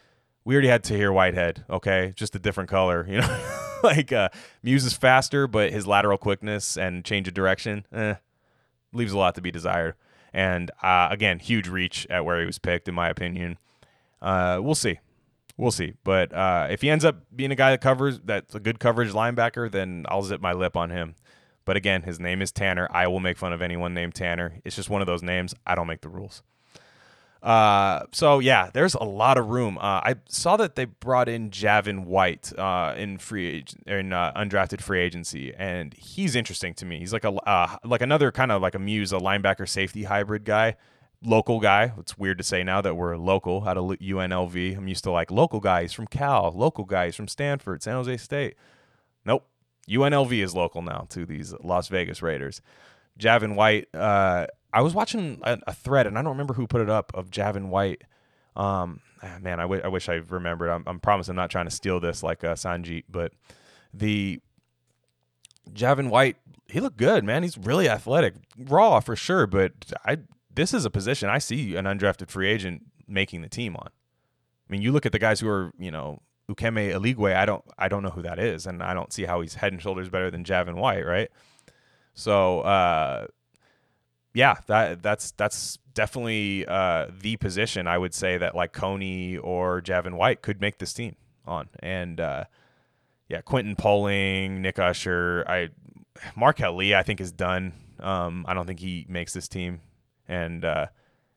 we 0.44 0.54
already 0.54 0.68
had 0.68 0.84
Tahir 0.84 1.12
Whitehead, 1.12 1.64
okay, 1.68 2.12
just 2.16 2.36
a 2.36 2.38
different 2.38 2.70
color, 2.70 3.04
you 3.08 3.20
know. 3.20 3.48
like 3.82 4.12
uh, 4.12 4.28
Muse 4.62 4.84
is 4.84 4.94
faster, 4.94 5.46
but 5.46 5.72
his 5.72 5.86
lateral 5.86 6.18
quickness 6.18 6.78
and 6.78 7.04
change 7.04 7.28
of 7.28 7.34
direction, 7.34 7.84
eh, 7.92 8.14
leaves 8.92 9.12
a 9.12 9.18
lot 9.18 9.34
to 9.34 9.40
be 9.40 9.50
desired. 9.50 9.94
And 10.32 10.70
uh, 10.82 11.08
again, 11.10 11.38
huge 11.38 11.68
reach 11.68 12.06
at 12.10 12.24
where 12.24 12.40
he 12.40 12.46
was 12.46 12.58
picked, 12.58 12.88
in 12.88 12.94
my 12.94 13.08
opinion. 13.08 13.58
Uh, 14.20 14.58
we'll 14.60 14.74
see. 14.74 14.98
We'll 15.56 15.70
see. 15.70 15.94
But 16.04 16.32
uh, 16.32 16.68
if 16.70 16.82
he 16.82 16.90
ends 16.90 17.04
up 17.04 17.22
being 17.34 17.50
a 17.50 17.56
guy 17.56 17.70
that 17.70 17.80
covers, 17.80 18.20
that's 18.20 18.54
a 18.54 18.60
good 18.60 18.78
coverage 18.78 19.12
linebacker, 19.12 19.70
then 19.70 20.04
I'll 20.08 20.22
zip 20.22 20.40
my 20.40 20.52
lip 20.52 20.76
on 20.76 20.90
him. 20.90 21.14
But 21.64 21.76
again, 21.76 22.02
his 22.02 22.18
name 22.18 22.40
is 22.40 22.52
Tanner. 22.52 22.88
I 22.90 23.08
will 23.08 23.20
make 23.20 23.36
fun 23.36 23.52
of 23.52 23.60
anyone 23.60 23.92
named 23.92 24.14
Tanner. 24.14 24.60
It's 24.64 24.76
just 24.76 24.88
one 24.88 25.00
of 25.00 25.06
those 25.06 25.22
names. 25.22 25.54
I 25.66 25.74
don't 25.74 25.86
make 25.86 26.00
the 26.00 26.08
rules. 26.08 26.42
Uh, 27.42 28.00
so 28.10 28.40
yeah, 28.40 28.70
there's 28.72 28.94
a 28.94 29.04
lot 29.04 29.38
of 29.38 29.46
room. 29.46 29.78
Uh, 29.78 30.00
I 30.02 30.14
saw 30.28 30.56
that 30.56 30.74
they 30.74 30.86
brought 30.86 31.28
in 31.28 31.50
Javin 31.50 32.04
White 32.04 32.52
uh, 32.58 32.94
in 32.96 33.18
free 33.18 33.46
agent 33.46 33.84
in 33.86 34.12
uh, 34.12 34.32
undrafted 34.34 34.80
free 34.80 35.00
agency, 35.00 35.54
and 35.54 35.94
he's 35.94 36.34
interesting 36.34 36.74
to 36.74 36.84
me. 36.84 36.98
He's 36.98 37.12
like 37.12 37.24
a 37.24 37.32
uh, 37.32 37.76
like 37.84 38.02
another 38.02 38.32
kind 38.32 38.50
of 38.50 38.60
like 38.60 38.74
a 38.74 38.78
muse, 38.80 39.12
a 39.12 39.18
linebacker 39.18 39.68
safety 39.68 40.04
hybrid 40.04 40.44
guy, 40.44 40.76
local 41.22 41.60
guy. 41.60 41.92
It's 41.98 42.18
weird 42.18 42.38
to 42.38 42.44
say 42.44 42.64
now 42.64 42.80
that 42.80 42.96
we're 42.96 43.16
local 43.16 43.68
out 43.68 43.76
of 43.76 43.84
UNLV. 43.84 44.76
I'm 44.76 44.88
used 44.88 45.04
to 45.04 45.12
like 45.12 45.30
local 45.30 45.60
guys 45.60 45.92
from 45.92 46.08
Cal, 46.08 46.52
local 46.54 46.84
guys 46.84 47.14
from 47.14 47.28
Stanford, 47.28 47.84
San 47.84 47.94
Jose 47.94 48.16
State. 48.16 48.56
Nope, 49.24 49.46
UNLV 49.88 50.42
is 50.42 50.56
local 50.56 50.82
now 50.82 51.06
to 51.10 51.24
these 51.24 51.54
Las 51.62 51.86
Vegas 51.86 52.20
Raiders. 52.20 52.62
Javin 53.16 53.54
White. 53.54 53.86
Uh, 53.94 54.46
I 54.72 54.82
was 54.82 54.94
watching 54.94 55.40
a, 55.42 55.58
a, 55.66 55.72
thread, 55.74 56.06
and 56.06 56.18
I 56.18 56.22
don't 56.22 56.32
remember 56.32 56.54
who 56.54 56.66
put 56.66 56.80
it 56.80 56.90
up 56.90 57.12
of 57.14 57.30
Javin 57.30 57.68
White. 57.68 58.02
Um, 58.54 59.00
ah, 59.22 59.38
man, 59.40 59.60
I, 59.60 59.62
w- 59.62 59.80
I 59.82 59.88
wish 59.88 60.08
I 60.08 60.14
remembered. 60.14 60.68
I'm, 60.70 60.84
I'm 60.86 61.00
promising 61.00 61.32
I'm 61.32 61.36
not 61.36 61.50
trying 61.50 61.66
to 61.66 61.70
steal 61.70 62.00
this 62.00 62.22
like 62.22 62.44
uh, 62.44 62.54
Sanjit, 62.54 63.04
but 63.08 63.32
the 63.94 64.40
Javin 65.72 66.10
White, 66.10 66.36
he 66.66 66.80
looked 66.80 66.98
good, 66.98 67.24
man. 67.24 67.42
He's 67.42 67.56
really 67.56 67.88
athletic, 67.88 68.34
raw 68.58 69.00
for 69.00 69.16
sure. 69.16 69.46
But 69.46 69.72
I, 70.04 70.18
this 70.54 70.74
is 70.74 70.84
a 70.84 70.90
position 70.90 71.28
I 71.28 71.38
see 71.38 71.76
an 71.76 71.86
undrafted 71.86 72.28
free 72.30 72.48
agent 72.48 72.82
making 73.06 73.42
the 73.42 73.48
team 73.48 73.74
on. 73.76 73.88
I 73.88 74.72
mean, 74.72 74.82
you 74.82 74.92
look 74.92 75.06
at 75.06 75.12
the 75.12 75.18
guys 75.18 75.40
who 75.40 75.48
are, 75.48 75.72
you 75.78 75.90
know, 75.90 76.20
Ukeme 76.50 76.92
Eligwe, 76.92 77.34
I 77.34 77.44
don't 77.46 77.64
I 77.78 77.88
don't 77.88 78.02
know 78.02 78.10
who 78.10 78.22
that 78.22 78.38
is, 78.38 78.66
and 78.66 78.82
I 78.82 78.94
don't 78.94 79.12
see 79.12 79.24
how 79.24 79.40
he's 79.40 79.54
head 79.54 79.72
and 79.72 79.80
shoulders 79.80 80.08
better 80.08 80.30
than 80.30 80.44
Javin 80.44 80.76
White, 80.76 81.06
right? 81.06 81.30
So 82.14 82.60
uh, 82.60 83.26
yeah, 84.34 84.56
that 84.66 85.02
that's 85.02 85.32
that's 85.32 85.78
definitely 85.94 86.66
uh, 86.66 87.08
the 87.20 87.36
position 87.36 87.86
I 87.86 87.98
would 87.98 88.14
say 88.14 88.38
that 88.38 88.54
like 88.54 88.72
Coney 88.72 89.36
or 89.36 89.80
Javin 89.80 90.14
White 90.14 90.42
could 90.42 90.60
make 90.60 90.78
this 90.78 90.92
team 90.92 91.16
on, 91.46 91.68
and 91.80 92.20
uh, 92.20 92.44
yeah, 93.28 93.40
Quentin 93.40 93.76
Poling, 93.76 94.62
Nick 94.62 94.78
Usher, 94.78 95.44
I 95.48 95.68
Marquel 96.36 96.76
Lee, 96.76 96.94
I 96.94 97.02
think 97.02 97.20
is 97.20 97.32
done. 97.32 97.72
Um, 98.00 98.44
I 98.48 98.54
don't 98.54 98.66
think 98.66 98.80
he 98.80 99.06
makes 99.08 99.32
this 99.32 99.48
team, 99.48 99.80
and 100.28 100.64
uh, 100.64 100.86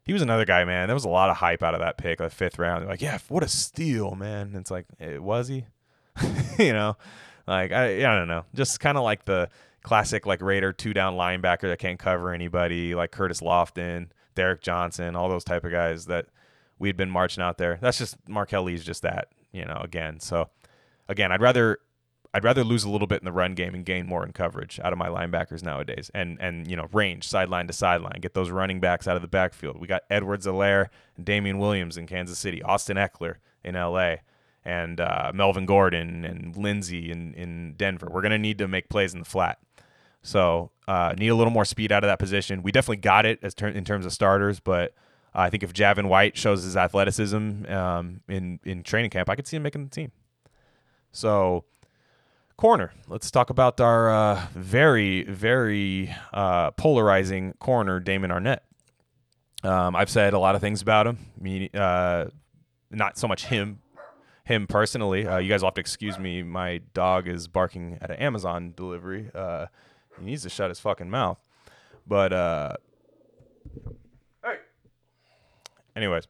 he 0.03 0.13
was 0.13 0.21
another 0.21 0.45
guy, 0.45 0.63
man. 0.65 0.87
There 0.87 0.95
was 0.95 1.05
a 1.05 1.09
lot 1.09 1.29
of 1.29 1.37
hype 1.37 1.63
out 1.63 1.73
of 1.73 1.79
that 1.81 1.97
pick, 1.97 2.19
like 2.19 2.31
fifth 2.31 2.59
round. 2.59 2.81
They're 2.81 2.89
like, 2.89 3.01
yeah, 3.01 3.17
what 3.29 3.43
a 3.43 3.47
steal, 3.47 4.15
man. 4.15 4.47
And 4.47 4.55
it's 4.57 4.71
like, 4.71 4.85
it, 4.99 5.15
eh, 5.15 5.17
was 5.17 5.47
he? 5.47 5.65
you 6.59 6.73
know, 6.73 6.97
like 7.47 7.71
I, 7.71 7.97
I 7.99 8.15
don't 8.15 8.27
know, 8.27 8.45
just 8.53 8.79
kind 8.79 8.97
of 8.97 9.03
like 9.03 9.25
the 9.25 9.49
classic 9.83 10.25
like 10.25 10.41
Raider 10.41 10.73
two 10.73 10.93
down 10.93 11.15
linebacker 11.15 11.63
that 11.63 11.79
can't 11.79 11.99
cover 11.99 12.33
anybody, 12.33 12.95
like 12.95 13.11
Curtis 13.11 13.41
Lofton, 13.41 14.09
Derrick 14.35 14.61
Johnson, 14.61 15.15
all 15.15 15.29
those 15.29 15.43
type 15.43 15.63
of 15.63 15.71
guys 15.71 16.05
that 16.05 16.27
we'd 16.79 16.97
been 16.97 17.09
marching 17.09 17.43
out 17.43 17.57
there. 17.57 17.77
That's 17.81 17.97
just 17.97 18.17
Marquel 18.27 18.63
Lee's 18.63 18.83
just 18.83 19.01
that, 19.03 19.29
you 19.51 19.65
know. 19.65 19.79
Again, 19.83 20.19
so 20.19 20.49
again, 21.07 21.31
I'd 21.31 21.41
rather 21.41 21.79
I'd 22.33 22.43
rather 22.43 22.63
lose 22.63 22.83
a 22.83 22.89
little 22.89 23.07
bit 23.07 23.19
in 23.21 23.25
the 23.25 23.31
run 23.31 23.55
game 23.55 23.75
and 23.75 23.85
gain 23.85 24.07
more 24.07 24.25
in 24.25 24.31
coverage 24.31 24.79
out 24.83 24.93
of 24.93 24.99
my 24.99 25.09
linebackers 25.09 25.63
nowadays, 25.63 26.09
and 26.13 26.37
and 26.39 26.69
you 26.69 26.75
know 26.77 26.87
range 26.93 27.27
sideline 27.27 27.67
to 27.67 27.73
sideline, 27.73 28.19
get 28.21 28.33
those 28.33 28.49
running 28.49 28.79
backs 28.79 29.07
out 29.07 29.15
of 29.15 29.21
the 29.21 29.27
backfield. 29.27 29.79
We 29.79 29.87
got 29.87 30.03
Edwards-Helaire 30.09 30.87
and 31.17 31.25
Damien 31.25 31.57
Williams 31.59 31.97
in 31.97 32.07
Kansas 32.07 32.39
City, 32.39 32.63
Austin 32.63 32.97
Ekeler 32.97 33.35
in 33.63 33.75
L.A., 33.75 34.21
and 34.63 35.01
uh, 35.01 35.31
Melvin 35.33 35.65
Gordon 35.65 36.23
and 36.23 36.55
Lindsay 36.55 37.11
in 37.11 37.33
in 37.33 37.73
Denver. 37.73 38.07
We're 38.09 38.21
gonna 38.21 38.37
need 38.37 38.57
to 38.59 38.67
make 38.67 38.87
plays 38.87 39.13
in 39.13 39.19
the 39.19 39.25
flat, 39.25 39.59
so 40.21 40.71
uh, 40.87 41.13
need 41.17 41.29
a 41.29 41.35
little 41.35 41.53
more 41.53 41.65
speed 41.65 41.91
out 41.91 42.03
of 42.03 42.07
that 42.07 42.19
position. 42.19 42.63
We 42.63 42.71
definitely 42.71 42.97
got 42.97 43.25
it 43.25 43.39
as 43.41 43.53
ter- 43.53 43.67
in 43.67 43.85
terms 43.85 44.05
of 44.05 44.13
starters, 44.13 44.59
but. 44.59 44.93
I 45.33 45.49
think 45.49 45.63
if 45.63 45.71
Javin 45.71 46.09
White 46.09 46.35
shows 46.35 46.65
his 46.65 46.75
athleticism 46.75 47.65
um, 47.67 48.19
in 48.27 48.59
in 48.65 48.83
training 48.83 49.11
camp, 49.11 49.29
I 49.29 49.37
could 49.37 49.47
see 49.47 49.55
him 49.55 49.63
making 49.63 49.85
the 49.85 49.89
team. 49.89 50.11
So 51.13 51.63
corner. 52.61 52.91
Let's 53.07 53.31
talk 53.31 53.49
about 53.49 53.81
our 53.81 54.11
uh, 54.11 54.45
very, 54.53 55.23
very 55.23 56.15
uh, 56.31 56.69
polarizing 56.71 57.53
corner, 57.53 57.99
Damon 57.99 58.29
Arnette. 58.29 58.59
Um, 59.63 59.95
I've 59.95 60.11
said 60.11 60.33
a 60.33 60.39
lot 60.39 60.53
of 60.53 60.61
things 60.61 60.79
about 60.79 61.07
him. 61.07 61.17
Me, 61.39 61.71
uh, 61.73 62.25
not 62.91 63.17
so 63.17 63.27
much 63.27 63.45
him, 63.45 63.79
him 64.43 64.67
personally. 64.67 65.25
Uh, 65.25 65.39
you 65.39 65.49
guys 65.49 65.61
will 65.61 65.69
have 65.69 65.73
to 65.73 65.81
excuse 65.81 66.19
me. 66.19 66.43
My 66.43 66.81
dog 66.93 67.27
is 67.27 67.47
barking 67.47 67.97
at 67.99 68.11
an 68.11 68.17
Amazon 68.17 68.73
delivery. 68.77 69.31
He 70.19 70.25
needs 70.25 70.43
to 70.43 70.49
shut 70.49 70.69
his 70.69 70.79
fucking 70.79 71.09
mouth. 71.09 71.39
But 72.07 72.33
uh, 72.33 72.73
hey. 74.43 74.55
Anyways, 75.95 76.27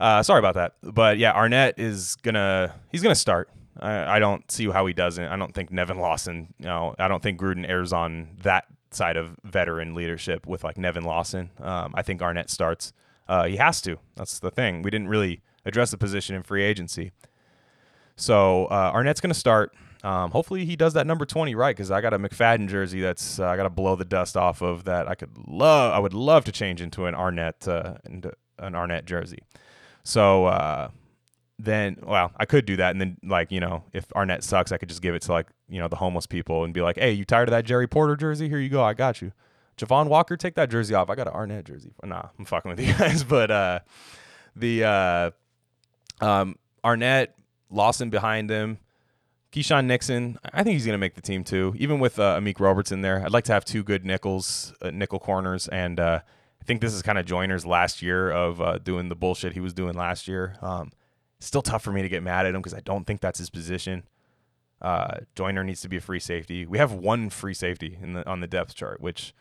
uh, 0.00 0.22
sorry 0.22 0.38
about 0.38 0.54
that. 0.54 0.74
But 0.82 1.18
yeah, 1.18 1.32
Arnette 1.34 1.74
is 1.78 2.16
gonna 2.22 2.74
he's 2.90 3.02
gonna 3.02 3.14
start. 3.14 3.50
I, 3.80 4.16
I 4.16 4.18
don't 4.18 4.50
see 4.50 4.68
how 4.70 4.86
he 4.86 4.92
doesn't. 4.92 5.24
I 5.24 5.36
don't 5.36 5.54
think 5.54 5.70
Nevin 5.70 5.98
Lawson. 5.98 6.54
You 6.58 6.66
know, 6.66 6.94
I 6.98 7.08
don't 7.08 7.22
think 7.22 7.40
Gruden 7.40 7.68
airs 7.68 7.92
on 7.92 8.36
that 8.42 8.66
side 8.90 9.16
of 9.16 9.36
veteran 9.44 9.94
leadership 9.94 10.46
with 10.46 10.64
like 10.64 10.76
Nevin 10.76 11.04
Lawson. 11.04 11.50
Um, 11.60 11.92
I 11.94 12.02
think 12.02 12.20
Arnette 12.20 12.50
starts. 12.50 12.92
Uh, 13.28 13.44
he 13.44 13.56
has 13.56 13.80
to. 13.82 13.98
That's 14.16 14.38
the 14.38 14.50
thing. 14.50 14.82
We 14.82 14.90
didn't 14.90 15.08
really 15.08 15.40
address 15.64 15.90
the 15.90 15.96
position 15.96 16.34
in 16.36 16.42
free 16.42 16.62
agency. 16.62 17.12
So 18.16 18.66
uh, 18.66 18.92
Arnette's 18.92 19.20
going 19.20 19.32
to 19.32 19.38
start. 19.38 19.72
Um, 20.04 20.32
hopefully 20.32 20.64
he 20.64 20.74
does 20.74 20.94
that 20.94 21.06
number 21.06 21.24
20 21.24 21.54
right 21.54 21.76
because 21.76 21.92
I 21.92 22.00
got 22.00 22.12
a 22.12 22.18
McFadden 22.18 22.68
jersey 22.68 23.00
that's 23.00 23.38
uh, 23.38 23.46
I 23.46 23.56
got 23.56 23.62
to 23.64 23.70
blow 23.70 23.94
the 23.94 24.04
dust 24.04 24.36
off 24.36 24.60
of 24.60 24.84
that. 24.84 25.08
I 25.08 25.14
could 25.14 25.30
love 25.46 25.92
I 25.92 25.98
would 25.98 26.14
love 26.14 26.44
to 26.46 26.52
change 26.52 26.80
into 26.80 27.06
an 27.06 27.14
Arnette 27.14 27.68
uh, 27.68 27.98
into 28.04 28.32
an 28.58 28.72
Arnette 28.72 29.04
jersey. 29.04 29.38
So 30.02 30.46
uh, 30.46 30.88
then 31.58 31.98
well, 32.02 32.32
I 32.36 32.44
could 32.44 32.66
do 32.66 32.76
that, 32.76 32.90
and 32.90 33.00
then 33.00 33.16
like 33.22 33.52
you 33.52 33.60
know, 33.60 33.84
if 33.92 34.08
Arnette 34.08 34.42
sucks, 34.42 34.72
I 34.72 34.76
could 34.78 34.88
just 34.88 35.02
give 35.02 35.14
it 35.14 35.22
to 35.22 35.32
like 35.32 35.46
you 35.68 35.78
know 35.78 35.88
the 35.88 35.96
homeless 35.96 36.26
people 36.26 36.64
and 36.64 36.74
be 36.74 36.80
like, 36.80 36.98
hey, 36.98 37.12
you 37.12 37.24
tired 37.24 37.48
of 37.48 37.52
that 37.52 37.64
Jerry 37.64 37.86
Porter 37.86 38.16
jersey? 38.16 38.48
Here 38.48 38.58
you 38.58 38.68
go, 38.68 38.82
I 38.82 38.94
got 38.94 39.22
you. 39.22 39.32
Javon 39.78 40.08
Walker, 40.08 40.36
take 40.36 40.54
that 40.56 40.70
jersey 40.70 40.94
off. 40.94 41.08
I 41.08 41.14
got 41.14 41.28
an 41.28 41.32
Arnette 41.32 41.64
jersey. 41.64 41.92
Nah, 42.02 42.28
I'm 42.38 42.44
fucking 42.44 42.70
with 42.70 42.80
you 42.80 42.92
guys, 42.94 43.24
but 43.28 43.50
uh, 43.50 43.80
the 44.56 44.84
uh, 44.84 45.30
um, 46.20 46.56
Arnette 46.84 47.28
Lawson 47.70 48.10
behind 48.10 48.50
him. 48.50 48.78
Keisean 49.52 49.84
Nixon, 49.84 50.38
I 50.52 50.62
think 50.62 50.74
he's 50.74 50.86
going 50.86 50.94
to 50.94 50.98
make 50.98 51.14
the 51.14 51.20
team 51.20 51.44
too. 51.44 51.74
Even 51.76 52.00
with 52.00 52.18
uh, 52.18 52.38
Amik 52.38 52.58
Roberts 52.58 52.90
in 52.90 53.02
there, 53.02 53.22
I'd 53.22 53.32
like 53.32 53.44
to 53.44 53.52
have 53.52 53.64
two 53.64 53.82
good 53.82 54.04
nickels, 54.04 54.72
uh, 54.80 54.90
nickel 54.90 55.18
corners, 55.18 55.68
and 55.68 56.00
uh, 56.00 56.20
I 56.60 56.64
think 56.64 56.80
this 56.80 56.94
is 56.94 57.02
kind 57.02 57.18
of 57.18 57.26
Joyner's 57.26 57.66
last 57.66 58.00
year 58.00 58.30
of 58.30 58.60
uh, 58.60 58.78
doing 58.78 59.08
the 59.08 59.14
bullshit 59.14 59.52
he 59.52 59.60
was 59.60 59.74
doing 59.74 59.94
last 59.94 60.26
year. 60.26 60.56
Um, 60.62 60.90
Still 61.42 61.60
tough 61.60 61.82
for 61.82 61.90
me 61.90 62.02
to 62.02 62.08
get 62.08 62.22
mad 62.22 62.46
at 62.46 62.54
him 62.54 62.60
because 62.60 62.72
I 62.72 62.78
don't 62.78 63.04
think 63.04 63.20
that's 63.20 63.40
his 63.40 63.50
position. 63.50 64.04
Uh, 64.80 65.16
Joyner 65.34 65.64
needs 65.64 65.80
to 65.80 65.88
be 65.88 65.96
a 65.96 66.00
free 66.00 66.20
safety. 66.20 66.66
We 66.66 66.78
have 66.78 66.92
one 66.92 67.30
free 67.30 67.52
safety 67.52 67.98
in 68.00 68.12
the 68.12 68.28
on 68.30 68.38
the 68.38 68.46
depth 68.46 68.76
chart, 68.76 69.00
which 69.00 69.34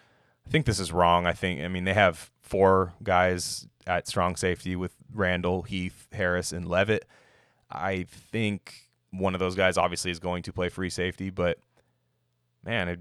I 0.47 0.49
think 0.49 0.65
this 0.65 0.79
is 0.79 0.91
wrong. 0.91 1.27
I 1.27 1.33
think 1.33 1.61
I 1.61 1.67
mean 1.67 1.83
they 1.83 1.93
have 1.93 2.31
four 2.41 2.93
guys 3.03 3.67
at 3.85 4.07
strong 4.07 4.35
safety 4.35 4.75
with 4.75 4.95
Randall, 5.13 5.61
Heath, 5.61 6.07
Harris, 6.11 6.51
and 6.51 6.67
Leavitt. 6.67 7.05
I 7.69 8.07
think 8.09 8.89
one 9.11 9.33
of 9.33 9.39
those 9.39 9.55
guys 9.55 9.77
obviously 9.77 10.11
is 10.11 10.19
going 10.19 10.43
to 10.43 10.53
play 10.53 10.69
free 10.69 10.89
safety, 10.89 11.29
but 11.29 11.57
man, 12.63 12.87
it 12.87 12.99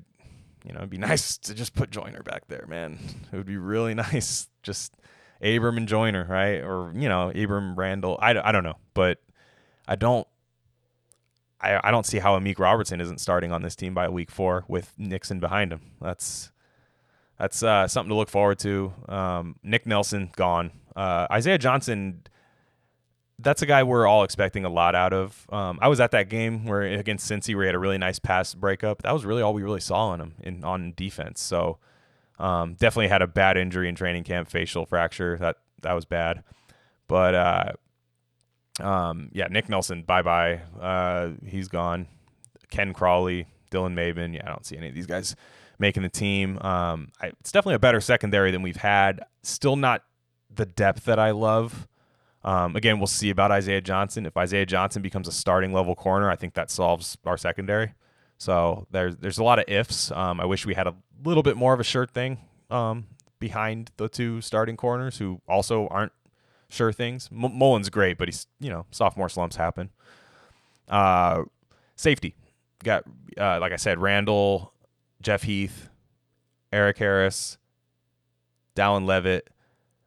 you 0.65 0.73
know 0.73 0.79
it'd 0.79 0.91
be 0.91 0.99
nice 1.11 1.39
to 1.39 1.55
just 1.55 1.75
put 1.75 1.91
Joyner 1.91 2.23
back 2.23 2.49
there, 2.49 2.67
man. 2.69 2.99
It 3.33 3.37
would 3.37 3.47
be 3.47 3.57
really 3.57 3.95
nice. 3.95 4.49
Just 4.63 4.95
Abram 5.43 5.77
and 5.77 5.89
Joyner, 5.89 6.27
right? 6.29 6.57
Or 6.63 6.93
you 6.95 7.09
know, 7.09 7.31
Abram 7.31 7.77
Randall. 7.77 8.19
I, 8.21 8.39
I 8.39 8.53
don't 8.53 8.65
know, 8.65 8.77
but 8.95 9.19
I 9.89 9.97
don't. 9.97 10.27
I, 11.63 11.79
I 11.85 11.91
don't 11.91 12.07
see 12.07 12.19
how 12.19 12.39
Amik 12.39 12.59
Robertson 12.59 13.03
isn't 13.03 13.19
starting 13.21 13.53
on 13.53 13.61
this 13.61 13.77
team 13.77 13.93
by 13.93 14.09
week 14.09 14.31
four 14.31 14.65
with 14.67 14.95
Nixon 14.97 15.41
behind 15.41 15.73
him. 15.73 15.93
That's 16.01 16.53
that's 17.39 17.63
uh, 17.63 17.87
something 17.89 18.11
to 18.11 18.15
look 18.15 18.31
forward 18.31 18.59
to. 18.61 18.93
Um, 19.09 19.57
Nick 19.63 19.87
Nelson 19.87 20.31
gone. 20.37 20.73
Uh, 20.95 21.27
Isaiah 21.31 21.59
Johnson. 21.59 22.23
That's 23.43 23.63
a 23.63 23.67
guy 23.67 23.83
we're 23.83 24.07
all 24.07 24.25
expecting 24.25 24.65
a 24.65 24.69
lot 24.69 24.95
out 24.95 25.13
of. 25.13 25.47
Um, 25.51 25.79
I 25.81 25.89
was 25.89 26.01
at 26.01 26.11
that 26.13 26.29
game 26.29 26.67
where 26.67 26.83
against 26.83 27.31
Cincy, 27.31 27.55
where 27.55 27.65
he 27.65 27.67
had 27.69 27.75
a 27.75 27.79
really 27.79 27.99
nice 27.99 28.19
pass 28.19 28.55
breakup. 28.55 29.03
That 29.03 29.13
was 29.13 29.25
really 29.25 29.43
all 29.43 29.55
we 29.55 29.63
really 29.63 29.81
saw 29.81 30.09
on 30.09 30.21
him 30.21 30.35
in 30.41 30.65
on 30.65 30.93
defense. 30.97 31.41
So 31.41 31.79
um, 32.39 32.75
definitely 32.75 33.09
had 33.09 33.23
a 33.23 33.27
bad 33.27 33.57
injury 33.57 33.89
in 33.89 33.95
training 33.95 34.25
camp, 34.25 34.49
facial 34.49 34.87
fracture. 34.87 35.37
That 35.39 35.57
that 35.83 35.93
was 35.93 36.05
bad. 36.05 36.43
But 37.09 37.35
uh, 37.35 37.73
um, 38.83 39.31
yeah, 39.33 39.49
Nick 39.49 39.69
Nelson, 39.69 40.03
bye 40.03 40.23
bye. 40.23 40.61
Uh, 40.81 41.31
he's 41.45 41.69
gone. 41.69 42.09
Ken 42.71 42.93
Crawley, 42.93 43.47
Dylan 43.71 43.95
Mabin. 43.95 44.35
Yeah, 44.35 44.43
I 44.47 44.49
don't 44.49 44.65
see 44.65 44.77
any 44.77 44.89
of 44.89 44.95
these 44.95 45.07
guys 45.07 45.35
making 45.79 46.03
the 46.03 46.09
team. 46.09 46.59
Um, 46.61 47.09
I, 47.21 47.29
it's 47.41 47.53
definitely 47.53 47.75
a 47.75 47.81
better 47.81 48.01
secondary 48.01 48.51
than 48.51 48.63
we've 48.63 48.77
had. 48.77 49.25
Still 49.43 49.77
not 49.77 50.05
the 50.55 50.67
depth 50.67 51.05
that 51.05 51.19
I 51.19 51.31
love. 51.33 51.89
Um, 52.43 52.75
again, 52.77 52.99
we'll 52.99 53.07
see 53.07 53.31
about 53.31 53.51
Isaiah 53.51 53.81
Johnson. 53.81 54.25
If 54.25 54.37
Isaiah 54.37 54.65
Johnson 54.67 55.03
becomes 55.03 55.29
a 55.29 55.33
starting 55.33 55.73
level 55.73 55.95
corner, 55.95 56.31
I 56.31 56.37
think 56.37 56.55
that 56.55 56.71
solves 56.71 57.19
our 57.25 57.37
secondary. 57.37 57.93
So 58.39 58.87
there's 58.91 59.17
there's 59.17 59.39
a 59.39 59.45
lot 59.45 59.59
of 59.59 59.67
ifs. 59.69 60.11
Um, 60.11 60.41
I 60.41 60.47
wish 60.47 60.65
we 60.65 60.75
had 60.75 60.87
a 60.87 60.95
little 61.23 61.43
bit 61.43 61.57
more 61.57 61.75
of 61.75 61.81
a 61.81 61.85
shirt 61.85 62.11
thing 62.11 62.39
um, 62.71 63.07
behind 63.39 63.91
the 63.99 64.09
two 64.09 64.41
starting 64.41 64.77
corners 64.77 65.19
who 65.19 65.43
also 65.47 65.87
aren't 65.89 66.13
sure 66.71 66.93
things. 66.93 67.29
M- 67.31 67.59
Mullen's 67.59 67.91
great, 67.91 68.17
but 68.17 68.29
he's 68.29 68.47
you 68.59 68.71
know 68.71 68.87
sophomore 68.91 69.29
slumps 69.29 69.57
happen. 69.57 69.91
Uh, 70.89 71.43
safety 71.97 72.35
got 72.83 73.05
uh, 73.39 73.61
like 73.61 73.73
I 73.73 73.77
said, 73.77 73.99
Randall, 73.99 74.73
Jeff 75.21 75.43
Heath, 75.43 75.91
Eric 76.73 76.97
Harris, 76.97 77.59
Dallin 78.75 79.05
Leavitt, 79.05 79.51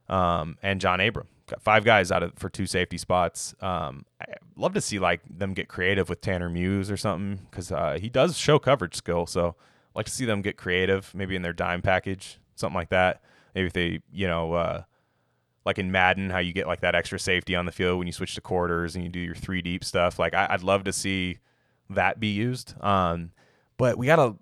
um, 0.08 0.58
and 0.60 0.80
John 0.80 1.00
Abram. 1.00 1.28
Five 1.60 1.84
guys 1.84 2.10
out 2.12 2.22
of 2.22 2.32
for 2.36 2.48
two 2.48 2.66
safety 2.66 2.98
spots. 2.98 3.54
Um, 3.60 4.04
I 4.20 4.26
love 4.56 4.74
to 4.74 4.80
see 4.80 4.98
like 4.98 5.20
them 5.28 5.54
get 5.54 5.68
creative 5.68 6.08
with 6.08 6.20
Tanner 6.20 6.48
Muse 6.48 6.90
or 6.90 6.96
something 6.96 7.46
because 7.50 7.72
uh, 7.72 7.98
he 8.00 8.08
does 8.08 8.36
show 8.36 8.58
coverage 8.58 8.94
skill. 8.94 9.26
So 9.26 9.56
I 9.58 9.98
like 9.98 10.06
to 10.06 10.12
see 10.12 10.24
them 10.24 10.42
get 10.42 10.56
creative, 10.56 11.12
maybe 11.14 11.36
in 11.36 11.42
their 11.42 11.52
dime 11.52 11.82
package, 11.82 12.38
something 12.54 12.74
like 12.74 12.90
that. 12.90 13.22
Maybe 13.54 13.66
if 13.66 13.72
they, 13.72 14.00
you 14.12 14.26
know, 14.26 14.54
uh, 14.54 14.82
like 15.64 15.78
in 15.78 15.90
Madden, 15.90 16.30
how 16.30 16.38
you 16.38 16.52
get 16.52 16.66
like 16.66 16.80
that 16.80 16.94
extra 16.94 17.18
safety 17.18 17.54
on 17.56 17.66
the 17.66 17.72
field 17.72 17.98
when 17.98 18.06
you 18.06 18.12
switch 18.12 18.34
to 18.34 18.40
quarters 18.40 18.94
and 18.94 19.04
you 19.04 19.10
do 19.10 19.20
your 19.20 19.34
three 19.34 19.62
deep 19.62 19.84
stuff. 19.84 20.18
Like 20.18 20.34
I, 20.34 20.48
would 20.52 20.62
love 20.62 20.84
to 20.84 20.92
see 20.92 21.38
that 21.90 22.20
be 22.20 22.28
used. 22.28 22.74
Um, 22.82 23.32
but 23.76 23.96
we 23.96 24.06
got 24.06 24.18
a 24.18 24.34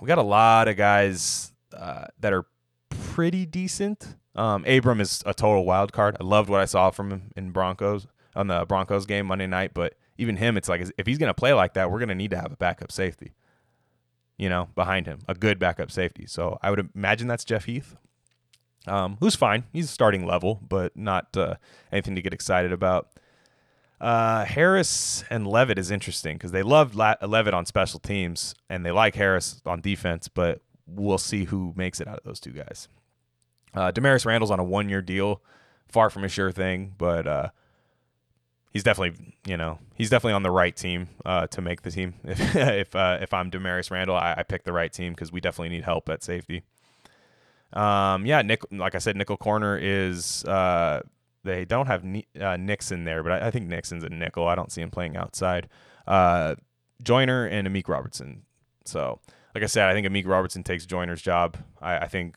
we 0.00 0.06
got 0.06 0.18
a 0.18 0.22
lot 0.22 0.68
of 0.68 0.76
guys 0.76 1.52
uh, 1.76 2.06
that 2.20 2.32
are 2.32 2.46
pretty 2.90 3.46
decent 3.46 4.16
um, 4.36 4.64
Abram 4.64 5.00
is 5.00 5.22
a 5.26 5.34
total 5.34 5.64
wild 5.64 5.92
card. 5.92 6.16
I 6.20 6.24
loved 6.24 6.48
what 6.48 6.60
I 6.60 6.64
saw 6.64 6.90
from 6.90 7.10
him 7.10 7.32
in 7.36 7.50
Broncos 7.50 8.06
on 8.34 8.48
the 8.48 8.64
Broncos 8.66 9.06
game 9.06 9.26
Monday 9.26 9.46
night. 9.46 9.72
But 9.74 9.94
even 10.18 10.36
him, 10.36 10.56
it's 10.56 10.68
like 10.68 10.86
if 10.98 11.06
he's 11.06 11.18
going 11.18 11.30
to 11.30 11.34
play 11.34 11.52
like 11.52 11.74
that, 11.74 11.90
we're 11.90 11.98
going 11.98 12.08
to 12.08 12.14
need 12.14 12.30
to 12.30 12.36
have 12.40 12.52
a 12.52 12.56
backup 12.56 12.90
safety, 12.90 13.32
you 14.36 14.48
know, 14.48 14.68
behind 14.74 15.06
him, 15.06 15.20
a 15.28 15.34
good 15.34 15.58
backup 15.58 15.90
safety. 15.90 16.26
So 16.26 16.58
I 16.62 16.70
would 16.70 16.90
imagine 16.94 17.28
that's 17.28 17.44
Jeff 17.44 17.64
Heath, 17.64 17.96
um, 18.86 19.18
who's 19.20 19.36
fine. 19.36 19.64
He's 19.72 19.90
starting 19.90 20.26
level, 20.26 20.60
but 20.68 20.96
not 20.96 21.36
uh, 21.36 21.54
anything 21.92 22.16
to 22.16 22.22
get 22.22 22.34
excited 22.34 22.72
about. 22.72 23.08
Uh, 24.00 24.44
Harris 24.44 25.24
and 25.30 25.46
Leavitt 25.46 25.78
is 25.78 25.90
interesting 25.90 26.36
because 26.36 26.50
they 26.50 26.64
love 26.64 26.94
La- 26.96 27.14
Leavitt 27.22 27.54
on 27.54 27.64
special 27.64 28.00
teams 28.00 28.54
and 28.68 28.84
they 28.84 28.90
like 28.90 29.14
Harris 29.14 29.62
on 29.64 29.80
defense, 29.80 30.28
but 30.28 30.60
we'll 30.86 31.18
see 31.18 31.44
who 31.44 31.72
makes 31.76 32.00
it 32.00 32.08
out 32.08 32.18
of 32.18 32.24
those 32.24 32.40
two 32.40 32.50
guys. 32.50 32.88
Uh, 33.74 33.92
Damarious 33.92 34.24
Randall's 34.24 34.50
on 34.50 34.60
a 34.60 34.64
one 34.64 34.88
year 34.88 35.02
deal, 35.02 35.42
far 35.88 36.10
from 36.10 36.24
a 36.24 36.28
sure 36.28 36.52
thing, 36.52 36.94
but 36.96 37.26
uh, 37.26 37.48
he's 38.72 38.82
definitely 38.82 39.34
you 39.46 39.56
know 39.56 39.78
he's 39.94 40.10
definitely 40.10 40.34
on 40.34 40.42
the 40.42 40.50
right 40.50 40.76
team 40.76 41.08
uh, 41.24 41.46
to 41.48 41.62
make 41.62 41.82
the 41.82 41.90
team. 41.90 42.14
If 42.24 42.56
if 42.56 42.94
uh, 42.94 43.18
if 43.20 43.32
I'm 43.32 43.50
Damarious 43.50 43.90
Randall, 43.90 44.16
I, 44.16 44.34
I 44.38 44.42
pick 44.42 44.64
the 44.64 44.72
right 44.72 44.92
team 44.92 45.12
because 45.12 45.32
we 45.32 45.40
definitely 45.40 45.70
need 45.70 45.84
help 45.84 46.08
at 46.08 46.22
safety. 46.22 46.64
Um, 47.72 48.24
yeah, 48.24 48.42
Nick, 48.42 48.62
like 48.70 48.94
I 48.94 48.98
said, 48.98 49.16
nickel 49.16 49.36
corner 49.36 49.76
is 49.76 50.44
uh, 50.44 51.00
they 51.42 51.64
don't 51.64 51.86
have 51.86 52.04
uh, 52.40 52.56
Nixon 52.56 53.04
there, 53.04 53.22
but 53.24 53.32
I, 53.32 53.48
I, 53.48 53.50
think 53.50 53.66
Nixon's 53.66 54.04
a 54.04 54.08
nickel. 54.08 54.46
I 54.46 54.54
don't 54.54 54.70
see 54.70 54.80
him 54.80 54.92
playing 54.92 55.16
outside. 55.16 55.68
Uh, 56.06 56.54
Joyner 57.02 57.46
and 57.46 57.66
Amik 57.66 57.88
Robertson. 57.88 58.42
So, 58.84 59.18
like 59.54 59.64
I 59.64 59.66
said, 59.66 59.88
I 59.88 59.92
think 59.92 60.06
Amik 60.06 60.26
Robertson 60.26 60.62
takes 60.62 60.86
Joyner's 60.86 61.20
job. 61.20 61.56
I, 61.82 61.98
I 61.98 62.08
think 62.08 62.36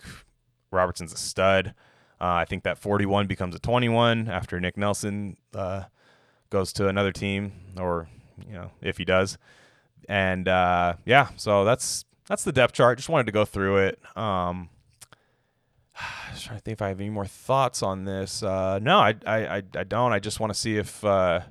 Robertson's 0.72 1.14
a 1.14 1.18
stud. 1.18 1.74
Uh, 2.20 2.34
I 2.34 2.46
think 2.46 2.64
that 2.64 2.78
41 2.78 3.28
becomes 3.28 3.56
a 3.56 3.60
21 3.60 4.28
after 4.28 4.60
Nick 4.60 4.78
Nelson 4.78 5.38
uh, 5.54 5.84
goes 6.50 6.74
to 6.74 6.88
another 6.88 7.12
team, 7.12 7.52
or 7.80 8.10
you 8.48 8.54
know, 8.54 8.72
if 8.82 8.98
he 8.98 9.06
does. 9.06 9.38
And 10.10 10.48
uh, 10.48 10.96
yeah, 11.06 11.30
so 11.36 11.64
that's 11.64 12.06
that's 12.28 12.44
the 12.44 12.52
depth 12.52 12.74
chart. 12.74 12.98
Just 12.98 13.10
wanted 13.10 13.26
to 13.28 13.32
go 13.32 13.46
through 13.46 13.78
it. 13.78 14.00
Um, 14.18 14.70
just 16.32 16.46
trying 16.46 16.58
to 16.58 16.64
think 16.64 16.78
if 16.78 16.82
I 16.82 16.90
have 16.90 17.00
any 17.00 17.10
more 17.10 17.26
thoughts 17.26 17.84
on 17.84 18.06
this. 18.06 18.44
Uh, 18.44 18.80
no, 18.82 19.00
I, 19.00 19.16
I, 19.26 19.64
I 19.76 19.84
don't. 19.84 20.12
I 20.12 20.20
just 20.20 20.40
want 20.40 20.54
to 20.54 20.60
see 20.60 20.78
if, 20.78 21.04
uh, 21.04 21.42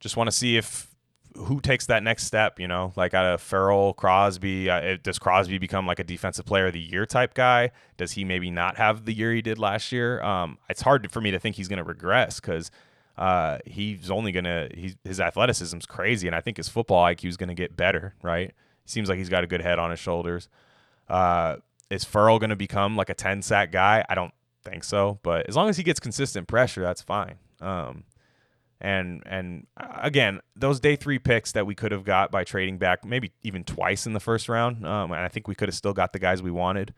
just 0.00 0.16
want 0.16 0.28
to 0.28 0.32
see 0.32 0.56
if 0.56 0.91
who 1.36 1.60
takes 1.60 1.86
that 1.86 2.02
next 2.02 2.24
step. 2.24 2.58
You 2.58 2.68
know, 2.68 2.92
like 2.96 3.14
out 3.14 3.26
of 3.26 3.40
Ferrell, 3.40 3.94
Crosby. 3.94 4.70
Uh, 4.70 4.96
does 5.02 5.18
Crosby 5.18 5.58
become 5.58 5.86
like 5.86 5.98
a 5.98 6.04
defensive 6.04 6.44
player 6.44 6.66
of 6.66 6.72
the 6.72 6.80
year 6.80 7.06
type 7.06 7.34
guy? 7.34 7.70
Does 7.96 8.12
he 8.12 8.24
maybe 8.24 8.50
not 8.50 8.76
have 8.76 9.04
the 9.04 9.12
year 9.12 9.32
he 9.32 9.42
did 9.42 9.58
last 9.58 9.92
year? 9.92 10.22
Um, 10.22 10.58
it's 10.68 10.82
hard 10.82 11.10
for 11.10 11.20
me 11.20 11.30
to 11.30 11.38
think 11.38 11.56
he's 11.56 11.68
going 11.68 11.78
to 11.78 11.84
regress 11.84 12.40
because 12.40 12.70
uh, 13.16 13.58
he's 13.66 14.10
only 14.10 14.32
going 14.32 14.44
to 14.44 14.68
his 15.04 15.20
athleticism's 15.20 15.86
crazy, 15.86 16.26
and 16.26 16.36
I 16.36 16.40
think 16.40 16.56
his 16.56 16.68
football 16.68 17.04
IQ 17.04 17.28
is 17.28 17.36
going 17.36 17.48
to 17.48 17.54
get 17.54 17.76
better. 17.76 18.14
Right? 18.22 18.52
Seems 18.84 19.08
like 19.08 19.18
he's 19.18 19.28
got 19.28 19.44
a 19.44 19.46
good 19.46 19.62
head 19.62 19.78
on 19.78 19.90
his 19.90 20.00
shoulders. 20.00 20.48
Uh, 21.08 21.56
is 21.90 22.04
Ferrell 22.04 22.38
going 22.38 22.50
to 22.50 22.56
become 22.56 22.96
like 22.96 23.10
a 23.10 23.14
10 23.14 23.42
sack 23.42 23.70
guy? 23.70 24.04
I 24.08 24.14
don't 24.14 24.32
think 24.64 24.82
so, 24.82 25.18
but 25.22 25.48
as 25.48 25.56
long 25.56 25.68
as 25.68 25.76
he 25.76 25.82
gets 25.82 26.00
consistent 26.00 26.48
pressure, 26.48 26.80
that's 26.80 27.02
fine. 27.02 27.34
Um, 27.60 28.04
and 28.82 29.22
and 29.24 29.66
uh, 29.78 30.00
again, 30.02 30.40
those 30.56 30.80
day 30.80 30.96
three 30.96 31.20
picks 31.20 31.52
that 31.52 31.66
we 31.66 31.74
could 31.74 31.92
have 31.92 32.04
got 32.04 32.30
by 32.32 32.42
trading 32.44 32.78
back, 32.78 33.04
maybe 33.04 33.32
even 33.42 33.62
twice 33.64 34.06
in 34.06 34.12
the 34.12 34.20
first 34.20 34.48
round, 34.48 34.84
um, 34.84 35.12
and 35.12 35.20
I 35.20 35.28
think 35.28 35.46
we 35.48 35.54
could 35.54 35.68
have 35.68 35.76
still 35.76 35.92
got 35.92 36.12
the 36.12 36.18
guys 36.18 36.42
we 36.42 36.50
wanted 36.50 36.92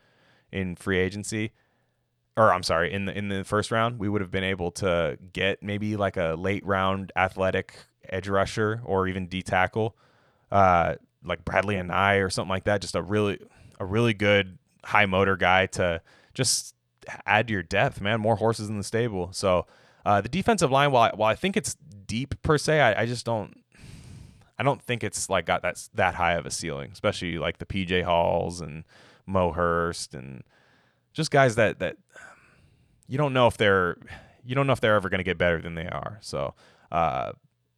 in 0.51 0.77
free 0.77 0.99
agency, 0.99 1.53
or 2.37 2.53
I'm 2.53 2.63
sorry, 2.63 2.91
in 2.91 3.05
the 3.05 3.17
in 3.17 3.29
the 3.29 3.45
first 3.45 3.71
round, 3.71 3.99
we 3.99 4.09
would 4.09 4.23
have 4.23 4.31
been 4.31 4.45
able 4.45 4.71
to 4.73 5.19
get 5.33 5.63
maybe 5.63 5.97
like 5.97 6.17
a 6.17 6.37
late 6.39 6.65
round 6.65 7.13
athletic 7.15 7.75
edge 8.09 8.29
rusher 8.29 8.81
or 8.85 9.07
even 9.07 9.27
D 9.27 9.43
tackle, 9.43 9.95
uh, 10.51 10.95
like 11.23 11.45
Bradlee 11.45 11.77
Anae 11.87 12.25
or 12.25 12.31
something 12.31 12.51
like 12.51 12.65
that. 12.65 12.81
Just 12.81 12.95
a 12.95 13.03
really 13.03 13.39
a 13.79 13.85
really 13.85 14.15
good 14.15 14.59
high 14.85 15.07
motor 15.07 15.37
guy 15.37 15.67
to 15.67 16.01
just 16.33 16.75
add 17.27 17.49
to 17.49 17.53
your 17.53 17.63
depth, 17.63 18.01
man. 18.01 18.21
More 18.21 18.37
horses 18.37 18.71
in 18.71 18.79
the 18.79 18.85
stable. 18.85 19.29
So 19.33 19.67
uh, 20.05 20.21
the 20.21 20.29
defensive 20.29 20.71
line, 20.71 20.91
while 20.91 21.11
I, 21.13 21.17
while 21.17 21.31
I 21.31 21.35
think 21.35 21.57
it's 21.57 21.77
deep 22.07 22.41
per 22.43 22.59
se, 22.59 22.81
I, 22.81 23.03
I 23.03 23.07
just 23.07 23.25
don't. 23.25 23.55
I 24.59 24.63
don't 24.63 24.81
think 24.81 25.03
it's 25.03 25.29
like 25.29 25.47
got 25.47 25.63
that 25.63 25.89
that 25.95 26.15
high 26.15 26.35
of 26.35 26.47
a 26.47 26.51
ceiling, 26.51 26.91
especially 26.93 27.39
like 27.39 27.59
the 27.59 27.67
PJ 27.67 28.05
Halls 28.05 28.61
and 28.61 28.85
Mo 29.27 29.53
Hurst 29.53 30.15
and 30.15 30.45
just 31.13 31.31
guys 31.31 31.57
that 31.57 31.79
that 31.81 31.97
you 33.09 33.19
don't 33.19 33.33
know 33.33 33.47
if 33.47 33.57
they're 33.57 33.97
you 34.45 34.55
don't 34.55 34.67
know 34.67 34.73
if 34.73 34.81
they're 34.81 34.95
ever 34.95 35.09
going 35.09 35.19
to 35.19 35.25
get 35.25 35.39
better 35.39 35.61
than 35.61 35.75
they 35.75 35.87
are. 35.87 36.19
So 36.21 36.55
uh, 36.93 37.33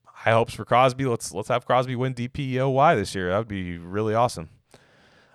high 0.04 0.32
hopes 0.32 0.54
for 0.54 0.64
Crosby. 0.64 1.06
Let's 1.06 1.32
let's 1.32 1.48
have 1.48 1.64
Crosby 1.64 1.96
win 1.96 2.14
DPOY 2.14 2.96
this 2.96 3.14
year. 3.14 3.30
That 3.30 3.38
would 3.38 3.48
be 3.48 3.78
really 3.78 4.14
awesome. 4.14 4.50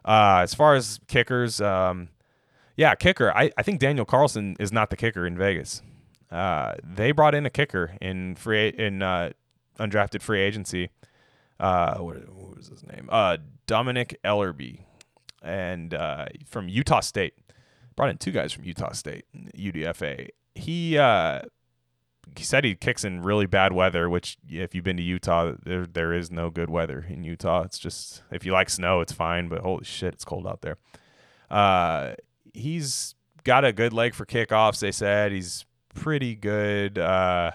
Uh, 0.03 0.39
as 0.41 0.53
far 0.53 0.75
as 0.75 0.99
kickers, 1.07 1.61
um, 1.61 2.09
yeah, 2.75 2.95
kicker. 2.95 3.31
I, 3.35 3.51
I 3.57 3.63
think 3.63 3.79
Daniel 3.79 4.05
Carlson 4.05 4.55
is 4.59 4.71
not 4.71 4.89
the 4.89 4.97
kicker 4.97 5.27
in 5.27 5.37
Vegas. 5.37 5.81
Uh, 6.31 6.75
they 6.83 7.11
brought 7.11 7.35
in 7.35 7.45
a 7.45 7.49
kicker 7.49 7.95
in 7.99 8.35
free 8.35 8.69
in 8.69 9.01
uh, 9.01 9.31
undrafted 9.79 10.21
free 10.21 10.39
agency. 10.39 10.89
Uh, 11.59 11.97
what, 11.97 12.17
what, 12.33 12.57
was 12.57 12.67
his 12.67 12.83
name? 12.83 13.07
Uh, 13.11 13.37
Dominic 13.67 14.19
Ellerbe, 14.23 14.79
and 15.41 15.93
uh, 15.93 16.25
from 16.45 16.67
Utah 16.69 17.01
State. 17.01 17.33
Brought 17.97 18.09
in 18.09 18.17
two 18.17 18.31
guys 18.31 18.53
from 18.53 18.63
Utah 18.63 18.93
State, 18.93 19.25
UDFA. 19.55 20.29
He 20.55 20.97
uh, 20.97 21.41
he 22.37 22.43
said 22.43 22.63
he 22.63 22.75
kicks 22.75 23.03
in 23.03 23.21
really 23.21 23.45
bad 23.45 23.73
weather, 23.73 24.09
which 24.09 24.37
if 24.47 24.73
you've 24.73 24.83
been 24.83 24.97
to 24.97 25.03
Utah, 25.03 25.53
there 25.63 25.85
there 25.85 26.13
is 26.13 26.31
no 26.31 26.49
good 26.49 26.69
weather 26.69 27.05
in 27.09 27.23
Utah. 27.23 27.63
It's 27.63 27.77
just 27.77 28.23
if 28.31 28.45
you 28.45 28.53
like 28.53 28.69
snow, 28.69 29.01
it's 29.01 29.11
fine, 29.11 29.49
but 29.49 29.61
holy 29.61 29.83
shit, 29.83 30.13
it's 30.13 30.25
cold 30.25 30.47
out 30.47 30.61
there. 30.61 30.77
Uh, 31.49 32.13
he's 32.53 33.15
got 33.43 33.65
a 33.65 33.73
good 33.73 33.91
leg 33.91 34.13
for 34.13 34.25
kickoffs. 34.25 34.79
They 34.79 34.91
said 34.91 35.31
he's 35.31 35.65
pretty 35.93 36.35
good. 36.35 36.97
Uh, 36.97 37.51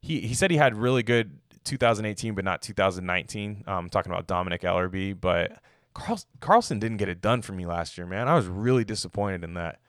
he 0.00 0.20
he 0.20 0.34
said 0.34 0.50
he 0.50 0.56
had 0.56 0.76
really 0.76 1.02
good 1.02 1.38
2018, 1.64 2.34
but 2.34 2.44
not 2.44 2.62
2019. 2.62 3.64
I'm 3.66 3.74
um, 3.74 3.88
talking 3.88 4.10
about 4.12 4.26
Dominic 4.26 4.62
Ellerbe, 4.62 5.20
but 5.20 5.60
Carl, 5.94 6.20
Carlson 6.40 6.78
didn't 6.78 6.98
get 6.98 7.08
it 7.08 7.20
done 7.20 7.42
for 7.42 7.52
me 7.52 7.66
last 7.66 7.98
year, 7.98 8.06
man. 8.06 8.28
I 8.28 8.34
was 8.34 8.46
really 8.46 8.84
disappointed 8.84 9.44
in 9.44 9.54
that. 9.54 9.80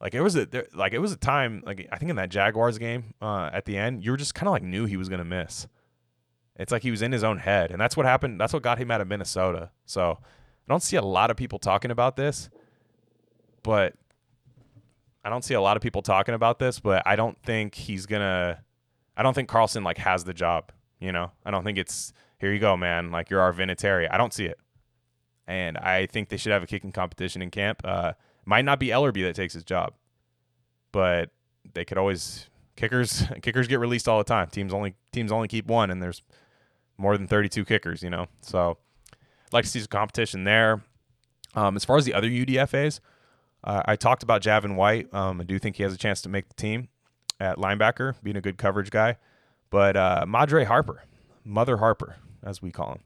Like 0.00 0.14
it 0.14 0.22
was 0.22 0.34
a 0.34 0.46
there, 0.46 0.66
like 0.74 0.94
it 0.94 0.98
was 0.98 1.12
a 1.12 1.16
time 1.16 1.62
like 1.66 1.86
I 1.92 1.98
think 1.98 2.08
in 2.10 2.16
that 2.16 2.30
Jaguars 2.30 2.78
game 2.78 3.14
uh, 3.20 3.50
at 3.52 3.66
the 3.66 3.76
end 3.76 4.02
you 4.02 4.12
were 4.12 4.16
just 4.16 4.34
kind 4.34 4.48
of 4.48 4.52
like 4.52 4.62
knew 4.62 4.86
he 4.86 4.96
was 4.96 5.10
gonna 5.10 5.24
miss. 5.24 5.66
It's 6.56 6.72
like 6.72 6.82
he 6.82 6.90
was 6.90 7.02
in 7.02 7.12
his 7.12 7.24
own 7.24 7.38
head, 7.38 7.70
and 7.70 7.80
that's 7.80 7.96
what 7.96 8.06
happened. 8.06 8.40
That's 8.40 8.52
what 8.52 8.62
got 8.62 8.78
him 8.78 8.90
out 8.90 9.00
of 9.00 9.08
Minnesota. 9.08 9.70
So 9.84 10.18
I 10.22 10.68
don't 10.68 10.82
see 10.82 10.96
a 10.96 11.02
lot 11.02 11.30
of 11.30 11.36
people 11.36 11.58
talking 11.58 11.90
about 11.90 12.16
this, 12.16 12.48
but 13.62 13.94
I 15.24 15.28
don't 15.28 15.44
see 15.44 15.54
a 15.54 15.60
lot 15.60 15.76
of 15.76 15.82
people 15.82 16.02
talking 16.02 16.34
about 16.34 16.58
this. 16.58 16.80
But 16.80 17.02
I 17.06 17.16
don't 17.16 17.40
think 17.42 17.74
he's 17.74 18.06
gonna. 18.06 18.62
I 19.16 19.22
don't 19.22 19.34
think 19.34 19.48
Carlson 19.48 19.84
like 19.84 19.98
has 19.98 20.24
the 20.24 20.34
job. 20.34 20.72
You 20.98 21.12
know, 21.12 21.30
I 21.44 21.50
don't 21.50 21.64
think 21.64 21.78
it's 21.78 22.12
here 22.38 22.52
you 22.52 22.58
go, 22.58 22.76
man. 22.76 23.10
Like 23.10 23.30
you're 23.30 23.40
our 23.40 23.52
Vinatieri. 23.52 24.08
I 24.10 24.16
don't 24.16 24.32
see 24.32 24.46
it, 24.46 24.58
and 25.46 25.76
I 25.78 26.06
think 26.06 26.28
they 26.28 26.36
should 26.36 26.52
have 26.52 26.62
a 26.62 26.66
kicking 26.66 26.92
competition 26.92 27.42
in 27.42 27.50
camp. 27.50 27.82
Uh, 27.84 28.12
might 28.44 28.64
not 28.64 28.78
be 28.80 28.88
Ellerby 28.88 29.22
that 29.22 29.34
takes 29.34 29.54
his 29.54 29.64
job, 29.64 29.94
but 30.92 31.30
they 31.74 31.84
could 31.84 31.98
always 31.98 32.48
kickers 32.76 33.24
kickers 33.42 33.68
get 33.68 33.80
released 33.80 34.08
all 34.08 34.18
the 34.18 34.24
time. 34.24 34.48
Teams 34.48 34.72
only 34.72 34.94
teams 35.12 35.32
only 35.32 35.48
keep 35.48 35.66
one, 35.66 35.90
and 35.90 36.02
there's 36.02 36.22
more 36.96 37.16
than 37.16 37.26
32 37.26 37.64
kickers. 37.64 38.02
You 38.02 38.10
know, 38.10 38.26
so 38.40 38.78
I'd 39.12 39.52
like 39.52 39.64
to 39.64 39.70
see 39.70 39.80
some 39.80 39.88
competition 39.88 40.44
there. 40.44 40.82
Um, 41.54 41.76
as 41.76 41.84
far 41.84 41.96
as 41.96 42.04
the 42.04 42.14
other 42.14 42.28
UDFA's, 42.28 43.00
uh, 43.64 43.82
I 43.86 43.96
talked 43.96 44.22
about 44.22 44.42
Javin 44.42 44.76
White. 44.76 45.12
Um, 45.12 45.40
I 45.40 45.44
do 45.44 45.58
think 45.58 45.76
he 45.76 45.82
has 45.82 45.92
a 45.92 45.98
chance 45.98 46.22
to 46.22 46.28
make 46.28 46.48
the 46.48 46.54
team 46.54 46.88
at 47.38 47.56
linebacker, 47.56 48.14
being 48.22 48.36
a 48.36 48.40
good 48.40 48.58
coverage 48.58 48.90
guy. 48.90 49.16
But 49.70 49.96
uh, 49.96 50.24
Madre 50.26 50.64
Harper, 50.64 51.04
Mother 51.44 51.78
Harper, 51.78 52.16
as 52.42 52.60
we 52.60 52.70
call 52.70 52.92
him, 52.92 53.00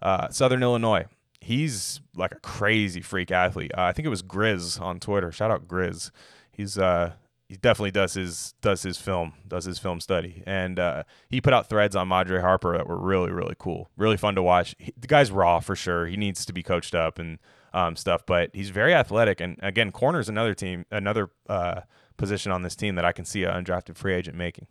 uh, 0.00 0.28
Southern 0.30 0.62
Illinois 0.62 1.06
he's 1.40 2.00
like 2.16 2.32
a 2.32 2.40
crazy 2.40 3.00
freak 3.00 3.30
athlete. 3.30 3.72
Uh, 3.76 3.82
I 3.82 3.92
think 3.92 4.06
it 4.06 4.10
was 4.10 4.22
Grizz 4.22 4.80
on 4.80 5.00
Twitter. 5.00 5.32
Shout 5.32 5.50
out 5.50 5.68
Grizz. 5.68 6.10
He's 6.52 6.78
uh 6.78 7.12
he 7.48 7.56
definitely 7.56 7.92
does 7.92 8.14
his 8.14 8.54
does 8.60 8.82
his 8.82 8.98
film 8.98 9.32
does 9.46 9.64
his 9.64 9.78
film 9.78 10.00
study, 10.00 10.42
and 10.46 10.78
uh, 10.78 11.04
he 11.30 11.40
put 11.40 11.54
out 11.54 11.68
threads 11.68 11.96
on 11.96 12.08
Madre 12.08 12.40
Harper 12.40 12.76
that 12.76 12.86
were 12.86 12.98
really 12.98 13.30
really 13.32 13.54
cool, 13.58 13.88
really 13.96 14.16
fun 14.16 14.34
to 14.34 14.42
watch. 14.42 14.74
He, 14.78 14.92
the 14.98 15.06
guy's 15.06 15.30
raw 15.30 15.60
for 15.60 15.74
sure. 15.74 16.06
He 16.06 16.16
needs 16.16 16.44
to 16.44 16.52
be 16.52 16.62
coached 16.62 16.94
up 16.94 17.18
and 17.18 17.38
um, 17.72 17.96
stuff, 17.96 18.24
but 18.26 18.50
he's 18.54 18.70
very 18.70 18.94
athletic. 18.94 19.40
And 19.40 19.56
again, 19.62 19.92
corner's 19.92 20.28
another 20.28 20.54
team, 20.54 20.84
another 20.90 21.30
uh, 21.48 21.82
position 22.16 22.52
on 22.52 22.62
this 22.62 22.76
team 22.76 22.94
that 22.96 23.04
I 23.04 23.12
can 23.12 23.24
see 23.24 23.44
an 23.44 23.64
undrafted 23.64 23.96
free 23.96 24.14
agent 24.14 24.36
making. 24.36 24.66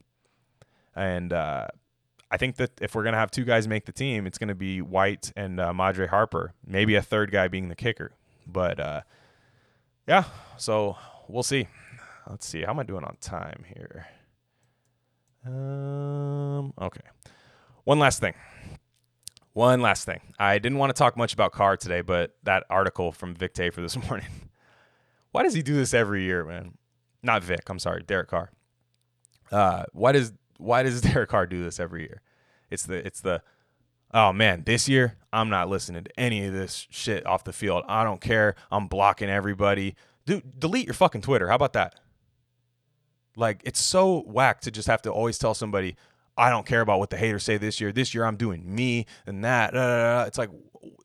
And 0.95 1.31
uh, 1.31 1.67
I 2.29 2.37
think 2.37 2.55
that 2.57 2.71
if 2.81 2.95
we're 2.95 3.03
gonna 3.03 3.17
have 3.17 3.31
two 3.31 3.45
guys 3.45 3.67
make 3.67 3.85
the 3.85 3.91
team, 3.91 4.25
it's 4.27 4.37
gonna 4.37 4.55
be 4.55 4.81
White 4.81 5.31
and 5.35 5.59
uh, 5.59 5.73
Madre 5.73 6.07
Harper, 6.07 6.53
maybe 6.65 6.95
a 6.95 7.01
third 7.01 7.31
guy 7.31 7.47
being 7.47 7.69
the 7.69 7.75
kicker. 7.75 8.11
But 8.45 8.79
uh, 8.79 9.01
yeah, 10.07 10.25
so 10.57 10.97
we'll 11.27 11.43
see. 11.43 11.67
Let's 12.29 12.47
see. 12.47 12.63
How 12.63 12.71
am 12.71 12.79
I 12.79 12.83
doing 12.83 13.03
on 13.03 13.17
time 13.21 13.63
here? 13.75 14.07
Um. 15.45 16.73
Okay. 16.81 17.01
One 17.85 17.99
last 17.99 18.19
thing. 18.19 18.33
One 19.57 19.81
last 19.81 20.05
thing. 20.05 20.21
I 20.37 20.59
didn't 20.59 20.77
want 20.77 20.91
to 20.91 20.93
talk 20.93 21.17
much 21.17 21.33
about 21.33 21.51
Carr 21.51 21.77
today, 21.77 22.01
but 22.01 22.35
that 22.43 22.65
article 22.69 23.11
from 23.11 23.33
Vic 23.33 23.55
Tafur 23.55 23.77
this 23.77 23.97
morning. 24.07 24.27
Why 25.31 25.41
does 25.41 25.55
he 25.55 25.63
do 25.63 25.73
this 25.73 25.95
every 25.95 26.21
year, 26.21 26.45
man? 26.45 26.77
Not 27.23 27.43
Vic. 27.43 27.67
I'm 27.67 27.79
sorry, 27.79 28.03
Derek 28.05 28.27
Carr. 28.27 28.51
Uh, 29.51 29.85
why 29.93 30.11
does 30.11 30.31
why 30.57 30.83
does 30.83 31.01
Derek 31.11 31.29
Carr 31.31 31.47
do 31.47 31.63
this 31.63 31.79
every 31.79 32.01
year? 32.01 32.21
It's 32.69 32.83
the 32.83 33.03
it's 33.03 33.21
the 33.21 33.41
oh 34.13 34.31
man, 34.31 34.61
this 34.63 34.87
year 34.87 35.17
I'm 35.33 35.49
not 35.49 35.69
listening 35.69 36.03
to 36.03 36.19
any 36.19 36.45
of 36.45 36.53
this 36.53 36.85
shit 36.91 37.25
off 37.25 37.43
the 37.43 37.51
field. 37.51 37.83
I 37.87 38.03
don't 38.03 38.21
care. 38.21 38.53
I'm 38.69 38.85
blocking 38.85 39.27
everybody. 39.27 39.95
Dude, 40.27 40.59
delete 40.59 40.85
your 40.85 40.93
fucking 40.93 41.21
Twitter. 41.21 41.47
How 41.47 41.55
about 41.55 41.73
that? 41.73 41.95
Like 43.35 43.63
it's 43.65 43.81
so 43.81 44.21
whack 44.27 44.61
to 44.61 44.69
just 44.69 44.87
have 44.87 45.01
to 45.01 45.11
always 45.11 45.39
tell 45.39 45.55
somebody, 45.55 45.95
I 46.37 46.49
don't 46.49 46.65
care 46.65 46.81
about 46.81 46.99
what 46.99 47.09
the 47.09 47.17
haters 47.17 47.43
say 47.43 47.57
this 47.57 47.81
year. 47.81 47.91
This 47.91 48.13
year 48.13 48.25
I'm 48.25 48.37
doing 48.37 48.75
me 48.75 49.05
and 49.25 49.43
that. 49.43 49.73
It's 50.27 50.37
like, 50.37 50.49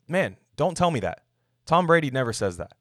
man, 0.09 0.37
don't 0.57 0.76
tell 0.76 0.91
me 0.91 1.01
that. 1.01 1.22
Tom 1.66 1.87
Brady 1.87 2.11
never 2.11 2.33
says 2.33 2.59
that. 2.59 2.72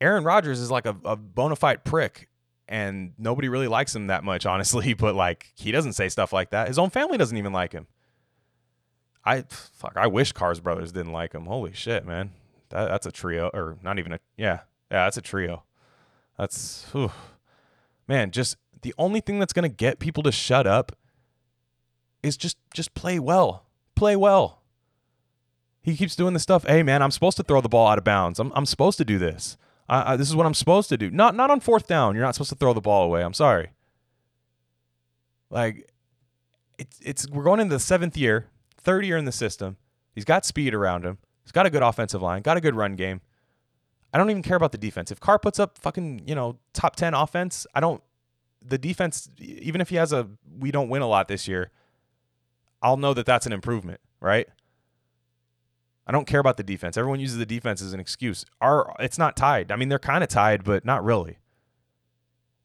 Aaron 0.00 0.24
Rodgers 0.24 0.60
is 0.60 0.70
like 0.70 0.86
a, 0.86 0.96
a 1.04 1.16
bona 1.16 1.56
fide 1.56 1.84
prick 1.84 2.28
and 2.68 3.12
nobody 3.18 3.48
really 3.48 3.68
likes 3.68 3.94
him 3.94 4.08
that 4.08 4.24
much, 4.24 4.46
honestly. 4.46 4.94
But 4.94 5.14
like, 5.14 5.52
he 5.54 5.72
doesn't 5.72 5.94
say 5.94 6.08
stuff 6.08 6.32
like 6.32 6.50
that. 6.50 6.68
His 6.68 6.78
own 6.78 6.90
family 6.90 7.18
doesn't 7.18 7.36
even 7.36 7.52
like 7.52 7.72
him. 7.72 7.86
I 9.24 9.44
fuck. 9.48 9.94
I 9.96 10.06
wish 10.06 10.32
Carr's 10.32 10.60
brothers 10.60 10.92
didn't 10.92 11.12
like 11.12 11.32
him. 11.32 11.46
Holy 11.46 11.72
shit, 11.72 12.06
man. 12.06 12.32
That, 12.68 12.88
that's 12.88 13.06
a 13.06 13.12
trio, 13.12 13.50
or 13.54 13.78
not 13.82 13.98
even 13.98 14.12
a 14.12 14.20
yeah, 14.36 14.60
yeah. 14.90 15.04
That's 15.04 15.16
a 15.16 15.22
trio. 15.22 15.64
That's 16.36 16.84
whew. 16.92 17.10
man. 18.06 18.32
Just 18.32 18.56
the 18.82 18.92
only 18.98 19.20
thing 19.20 19.38
that's 19.38 19.54
gonna 19.54 19.70
get 19.70 19.98
people 19.98 20.22
to 20.24 20.32
shut 20.32 20.66
up 20.66 20.92
is 22.24 22.36
just 22.36 22.56
just 22.72 22.94
play 22.94 23.18
well. 23.18 23.66
Play 23.94 24.16
well. 24.16 24.62
He 25.82 25.96
keeps 25.96 26.16
doing 26.16 26.32
the 26.32 26.40
stuff. 26.40 26.64
Hey 26.66 26.82
man, 26.82 27.02
I'm 27.02 27.10
supposed 27.10 27.36
to 27.36 27.42
throw 27.42 27.60
the 27.60 27.68
ball 27.68 27.86
out 27.86 27.98
of 27.98 28.04
bounds. 28.04 28.40
I'm 28.40 28.50
I'm 28.54 28.66
supposed 28.66 28.98
to 28.98 29.04
do 29.04 29.18
this. 29.18 29.56
I, 29.86 30.16
this 30.16 30.30
is 30.30 30.34
what 30.34 30.46
I'm 30.46 30.54
supposed 30.54 30.88
to 30.88 30.96
do. 30.96 31.10
Not 31.10 31.34
not 31.34 31.50
on 31.50 31.60
fourth 31.60 31.86
down. 31.86 32.14
You're 32.14 32.24
not 32.24 32.34
supposed 32.34 32.50
to 32.50 32.56
throw 32.56 32.72
the 32.72 32.80
ball 32.80 33.04
away. 33.04 33.22
I'm 33.22 33.34
sorry. 33.34 33.72
Like 35.50 35.90
it's 36.78 36.98
it's 37.02 37.28
we're 37.28 37.44
going 37.44 37.60
into 37.60 37.74
the 37.74 37.80
seventh 37.80 38.16
year, 38.16 38.46
third 38.78 39.04
year 39.04 39.18
in 39.18 39.26
the 39.26 39.32
system. 39.32 39.76
He's 40.14 40.24
got 40.24 40.46
speed 40.46 40.72
around 40.72 41.04
him. 41.04 41.18
He's 41.42 41.52
got 41.52 41.66
a 41.66 41.70
good 41.70 41.82
offensive 41.82 42.22
line, 42.22 42.40
got 42.40 42.56
a 42.56 42.60
good 42.60 42.74
run 42.74 42.96
game. 42.96 43.20
I 44.12 44.18
don't 44.18 44.30
even 44.30 44.42
care 44.42 44.56
about 44.56 44.72
the 44.72 44.78
defense. 44.78 45.10
If 45.10 45.20
Carr 45.20 45.40
puts 45.40 45.58
up 45.58 45.76
fucking, 45.76 46.22
you 46.24 46.36
know, 46.36 46.56
top 46.72 46.94
10 46.94 47.14
offense, 47.14 47.66
I 47.74 47.80
don't 47.80 48.02
the 48.66 48.78
defense 48.78 49.28
even 49.38 49.82
if 49.82 49.90
he 49.90 49.96
has 49.96 50.12
a 50.12 50.28
we 50.58 50.70
don't 50.70 50.88
win 50.88 51.02
a 51.02 51.06
lot 51.06 51.28
this 51.28 51.46
year, 51.46 51.70
I'll 52.84 52.98
know 52.98 53.14
that 53.14 53.24
that's 53.24 53.46
an 53.46 53.52
improvement, 53.52 54.00
right? 54.20 54.46
I 56.06 56.12
don't 56.12 56.26
care 56.26 56.38
about 56.38 56.58
the 56.58 56.62
defense. 56.62 56.98
Everyone 56.98 57.18
uses 57.18 57.38
the 57.38 57.46
defense 57.46 57.80
as 57.80 57.94
an 57.94 57.98
excuse. 57.98 58.44
Our 58.60 58.94
it's 59.00 59.18
not 59.18 59.36
tied. 59.36 59.72
I 59.72 59.76
mean, 59.76 59.88
they're 59.88 59.98
kind 59.98 60.22
of 60.22 60.28
tied, 60.28 60.62
but 60.64 60.84
not 60.84 61.02
really. 61.02 61.38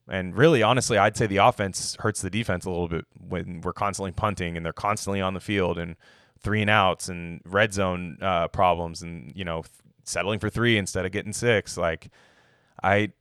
And 0.09 0.35
really, 0.35 0.61
honestly, 0.61 0.97
I'd 0.97 1.15
say 1.15 1.25
the 1.25 1.37
offense 1.37 1.95
hurts 1.99 2.21
the 2.21 2.29
defense 2.29 2.65
a 2.65 2.69
little 2.69 2.89
bit 2.89 3.05
when 3.17 3.61
we're 3.61 3.73
constantly 3.73 4.11
punting 4.11 4.57
and 4.57 4.65
they're 4.65 4.73
constantly 4.73 5.21
on 5.21 5.35
the 5.35 5.39
field 5.39 5.77
and 5.77 5.95
three 6.41 6.61
and 6.61 6.69
outs 6.69 7.07
and 7.07 7.41
red 7.45 7.73
zone 7.73 8.17
uh, 8.21 8.49
problems 8.49 9.01
and 9.01 9.31
you 9.35 9.45
know 9.45 9.63
settling 10.03 10.39
for 10.39 10.49
three 10.49 10.77
instead 10.77 11.05
of 11.05 11.13
getting 11.13 11.31
six. 11.31 11.77
Like, 11.77 12.09
I, 12.83 13.13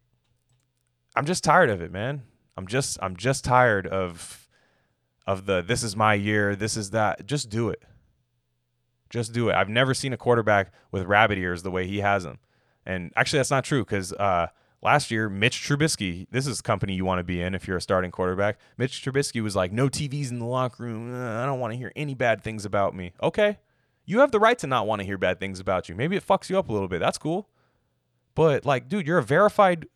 I'm 1.14 1.26
just 1.26 1.44
tired 1.44 1.70
of 1.70 1.80
it, 1.80 1.92
man. 1.92 2.22
I'm 2.57 2.66
just 2.66 2.99
I'm 3.01 3.16
just 3.16 3.44
tired 3.44 3.86
of 3.86 4.47
of 5.29 5.45
the 5.45 5.61
this 5.61 5.83
is 5.83 5.95
my 5.95 6.14
year, 6.14 6.57
this 6.57 6.74
is 6.74 6.91
that. 6.91 7.26
Just 7.26 7.51
do 7.51 7.68
it. 7.68 7.83
Just 9.11 9.35
do 9.35 9.51
it. 9.51 9.55
I've 9.55 9.68
never 9.68 9.93
seen 9.93 10.14
a 10.14 10.16
quarterback 10.16 10.72
with 10.91 11.05
rabbit 11.05 11.37
ears 11.37 11.62
the 11.62 11.70
way 11.70 11.87
he 11.87 11.99
has 11.99 12.24
them. 12.24 12.39
And 12.87 13.12
actually, 13.14 13.41
that's 13.41 13.51
not 13.51 13.62
true 13.62 13.85
because 13.85 14.14
uh, 14.14 14.47
last 14.83 15.11
year, 15.11 15.29
Mitch 15.29 15.61
Trubisky, 15.61 16.26
this 16.31 16.47
is 16.47 16.62
company 16.62 16.95
you 16.95 17.05
want 17.05 17.18
to 17.18 17.24
be 17.24 17.43
in 17.43 17.55
if 17.55 17.68
you're 17.68 17.76
a 17.76 17.83
starting 17.83 18.11
quarterback. 18.11 18.59
Mitch 18.79 19.05
Trubisky 19.05 19.43
was 19.43 19.55
like, 19.55 19.70
no 19.70 19.89
TVs 19.89 20.31
in 20.31 20.39
the 20.39 20.47
locker 20.47 20.83
room. 20.83 21.14
Uh, 21.14 21.43
I 21.43 21.45
don't 21.45 21.61
want 21.61 21.74
to 21.74 21.76
hear 21.76 21.93
any 21.95 22.14
bad 22.14 22.43
things 22.43 22.64
about 22.64 22.97
me. 22.97 23.12
Okay. 23.22 23.59
You 24.07 24.20
have 24.20 24.33
the 24.33 24.41
right 24.41 24.59
to 24.61 24.66
not 24.66 24.87
want 24.87 25.01
to 25.01 25.07
hear 25.07 25.18
bad 25.18 25.39
things 25.39 25.61
about 25.61 25.91
you. 25.91 25.95
Maybe 25.95 26.16
it 26.16 26.26
fucks 26.26 26.49
you 26.49 26.59
up 26.59 26.70
a 26.70 26.72
little 26.72 26.89
bit. 26.89 27.01
That's 27.01 27.18
cool. 27.18 27.51
But, 28.35 28.64
like, 28.64 28.89
dude, 28.89 29.07
you're 29.07 29.18
a 29.18 29.22
verified 29.22 29.89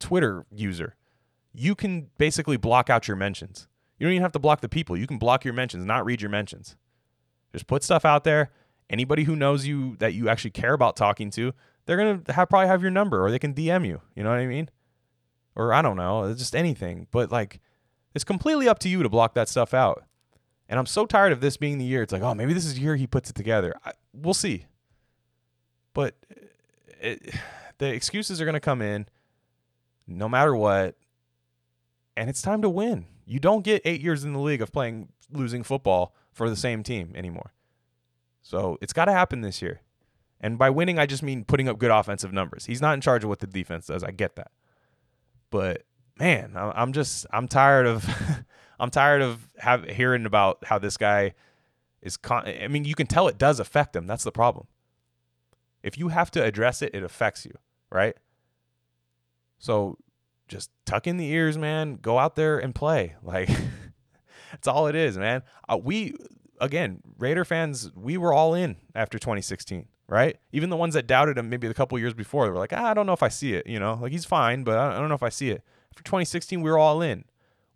Twitter 0.00 0.44
user. 0.50 0.96
You 1.54 1.76
can 1.76 2.10
basically 2.18 2.56
block 2.56 2.90
out 2.90 3.06
your 3.06 3.16
mentions. 3.16 3.68
You 3.98 4.06
don't 4.06 4.12
even 4.12 4.22
have 4.22 4.32
to 4.32 4.38
block 4.38 4.60
the 4.60 4.68
people. 4.68 4.96
You 4.96 5.06
can 5.06 5.18
block 5.18 5.44
your 5.44 5.54
mentions, 5.54 5.84
not 5.84 6.04
read 6.04 6.20
your 6.20 6.30
mentions. 6.30 6.76
Just 7.52 7.66
put 7.66 7.82
stuff 7.82 8.04
out 8.04 8.24
there. 8.24 8.50
Anybody 8.90 9.24
who 9.24 9.34
knows 9.34 9.66
you 9.66 9.96
that 9.98 10.14
you 10.14 10.28
actually 10.28 10.50
care 10.50 10.74
about 10.74 10.96
talking 10.96 11.30
to, 11.30 11.52
they're 11.86 11.96
gonna 11.96 12.20
have, 12.32 12.48
probably 12.48 12.68
have 12.68 12.82
your 12.82 12.90
number, 12.90 13.24
or 13.24 13.30
they 13.30 13.38
can 13.38 13.54
DM 13.54 13.86
you. 13.86 14.00
You 14.14 14.22
know 14.22 14.30
what 14.30 14.38
I 14.38 14.46
mean? 14.46 14.68
Or 15.54 15.72
I 15.72 15.82
don't 15.82 15.96
know, 15.96 16.24
uh, 16.24 16.34
just 16.34 16.54
anything. 16.54 17.06
But 17.10 17.32
like, 17.32 17.60
it's 18.14 18.24
completely 18.24 18.68
up 18.68 18.78
to 18.80 18.88
you 18.88 19.02
to 19.02 19.08
block 19.08 19.34
that 19.34 19.48
stuff 19.48 19.74
out. 19.74 20.04
And 20.68 20.78
I'm 20.78 20.86
so 20.86 21.06
tired 21.06 21.32
of 21.32 21.40
this 21.40 21.56
being 21.56 21.78
the 21.78 21.84
year. 21.84 22.02
It's 22.02 22.12
like, 22.12 22.22
oh, 22.22 22.34
maybe 22.34 22.52
this 22.52 22.64
is 22.66 22.74
the 22.74 22.80
year 22.80 22.96
he 22.96 23.06
puts 23.06 23.30
it 23.30 23.36
together. 23.36 23.74
I, 23.84 23.92
we'll 24.12 24.34
see. 24.34 24.66
But 25.94 26.14
uh, 26.30 26.40
it, 27.00 27.34
the 27.78 27.86
excuses 27.92 28.40
are 28.40 28.44
going 28.44 28.54
to 28.54 28.60
come 28.60 28.82
in 28.82 29.06
no 30.06 30.28
matter 30.28 30.54
what. 30.54 30.96
And 32.16 32.30
it's 32.30 32.42
time 32.42 32.62
to 32.62 32.70
win. 32.70 33.06
You 33.26 33.40
don't 33.40 33.64
get 33.64 33.82
eight 33.84 34.00
years 34.00 34.24
in 34.24 34.32
the 34.32 34.38
league 34.38 34.62
of 34.62 34.72
playing 34.72 35.08
losing 35.30 35.62
football 35.62 36.14
for 36.32 36.48
the 36.48 36.56
same 36.56 36.82
team 36.82 37.12
anymore. 37.14 37.52
So 38.40 38.78
it's 38.80 38.92
got 38.92 39.06
to 39.06 39.12
happen 39.12 39.40
this 39.40 39.60
year. 39.60 39.80
And 40.40 40.56
by 40.58 40.70
winning, 40.70 40.98
I 40.98 41.06
just 41.06 41.22
mean 41.22 41.44
putting 41.44 41.68
up 41.68 41.78
good 41.78 41.90
offensive 41.90 42.32
numbers. 42.32 42.66
He's 42.66 42.80
not 42.80 42.94
in 42.94 43.00
charge 43.00 43.24
of 43.24 43.28
what 43.28 43.40
the 43.40 43.46
defense 43.46 43.86
does. 43.86 44.04
I 44.04 44.12
get 44.12 44.36
that. 44.36 44.52
But 45.50 45.82
man, 46.18 46.52
I'm 46.54 46.92
just 46.92 47.26
I'm 47.32 47.48
tired 47.48 47.86
of 47.86 48.08
I'm 48.80 48.90
tired 48.90 49.22
of 49.22 49.48
have, 49.58 49.84
hearing 49.84 50.26
about 50.26 50.64
how 50.64 50.78
this 50.78 50.96
guy 50.96 51.34
is. 52.02 52.16
Con- 52.16 52.46
I 52.46 52.68
mean, 52.68 52.84
you 52.84 52.94
can 52.94 53.06
tell 53.06 53.28
it 53.28 53.38
does 53.38 53.58
affect 53.58 53.96
him. 53.96 54.06
That's 54.06 54.24
the 54.24 54.32
problem. 54.32 54.66
If 55.82 55.98
you 55.98 56.08
have 56.08 56.30
to 56.32 56.42
address 56.42 56.82
it, 56.82 56.94
it 56.94 57.02
affects 57.02 57.46
you, 57.46 57.56
right? 57.90 58.16
So 59.58 59.98
just 60.48 60.70
tuck 60.84 61.06
in 61.06 61.16
the 61.16 61.26
ears, 61.26 61.58
man. 61.58 61.98
Go 62.00 62.18
out 62.18 62.36
there 62.36 62.58
and 62.58 62.74
play. 62.74 63.14
Like 63.22 63.50
That's 64.52 64.68
all 64.68 64.86
it 64.86 64.94
is, 64.94 65.18
man. 65.18 65.42
Uh, 65.68 65.78
we 65.82 66.14
again, 66.60 67.00
Raider 67.18 67.44
fans, 67.44 67.90
we 67.94 68.16
were 68.16 68.32
all 68.32 68.54
in 68.54 68.76
after 68.94 69.18
2016, 69.18 69.86
right? 70.08 70.38
Even 70.52 70.70
the 70.70 70.76
ones 70.76 70.94
that 70.94 71.06
doubted 71.06 71.36
him 71.36 71.50
maybe 71.50 71.66
a 71.66 71.74
couple 71.74 71.98
years 71.98 72.14
before, 72.14 72.44
they 72.44 72.50
were 72.50 72.58
like, 72.58 72.72
ah, 72.72 72.86
I 72.86 72.94
don't 72.94 73.06
know 73.06 73.12
if 73.12 73.22
I 73.22 73.28
see 73.28 73.54
it. 73.54 73.66
You 73.66 73.78
know, 73.78 73.98
like 74.00 74.12
he's 74.12 74.24
fine, 74.24 74.64
but 74.64 74.78
I 74.78 74.98
don't 74.98 75.08
know 75.08 75.14
if 75.14 75.22
I 75.22 75.28
see 75.28 75.50
it. 75.50 75.62
After 75.92 76.02
2016, 76.04 76.60
we 76.62 76.70
were 76.70 76.78
all 76.78 77.02
in. 77.02 77.24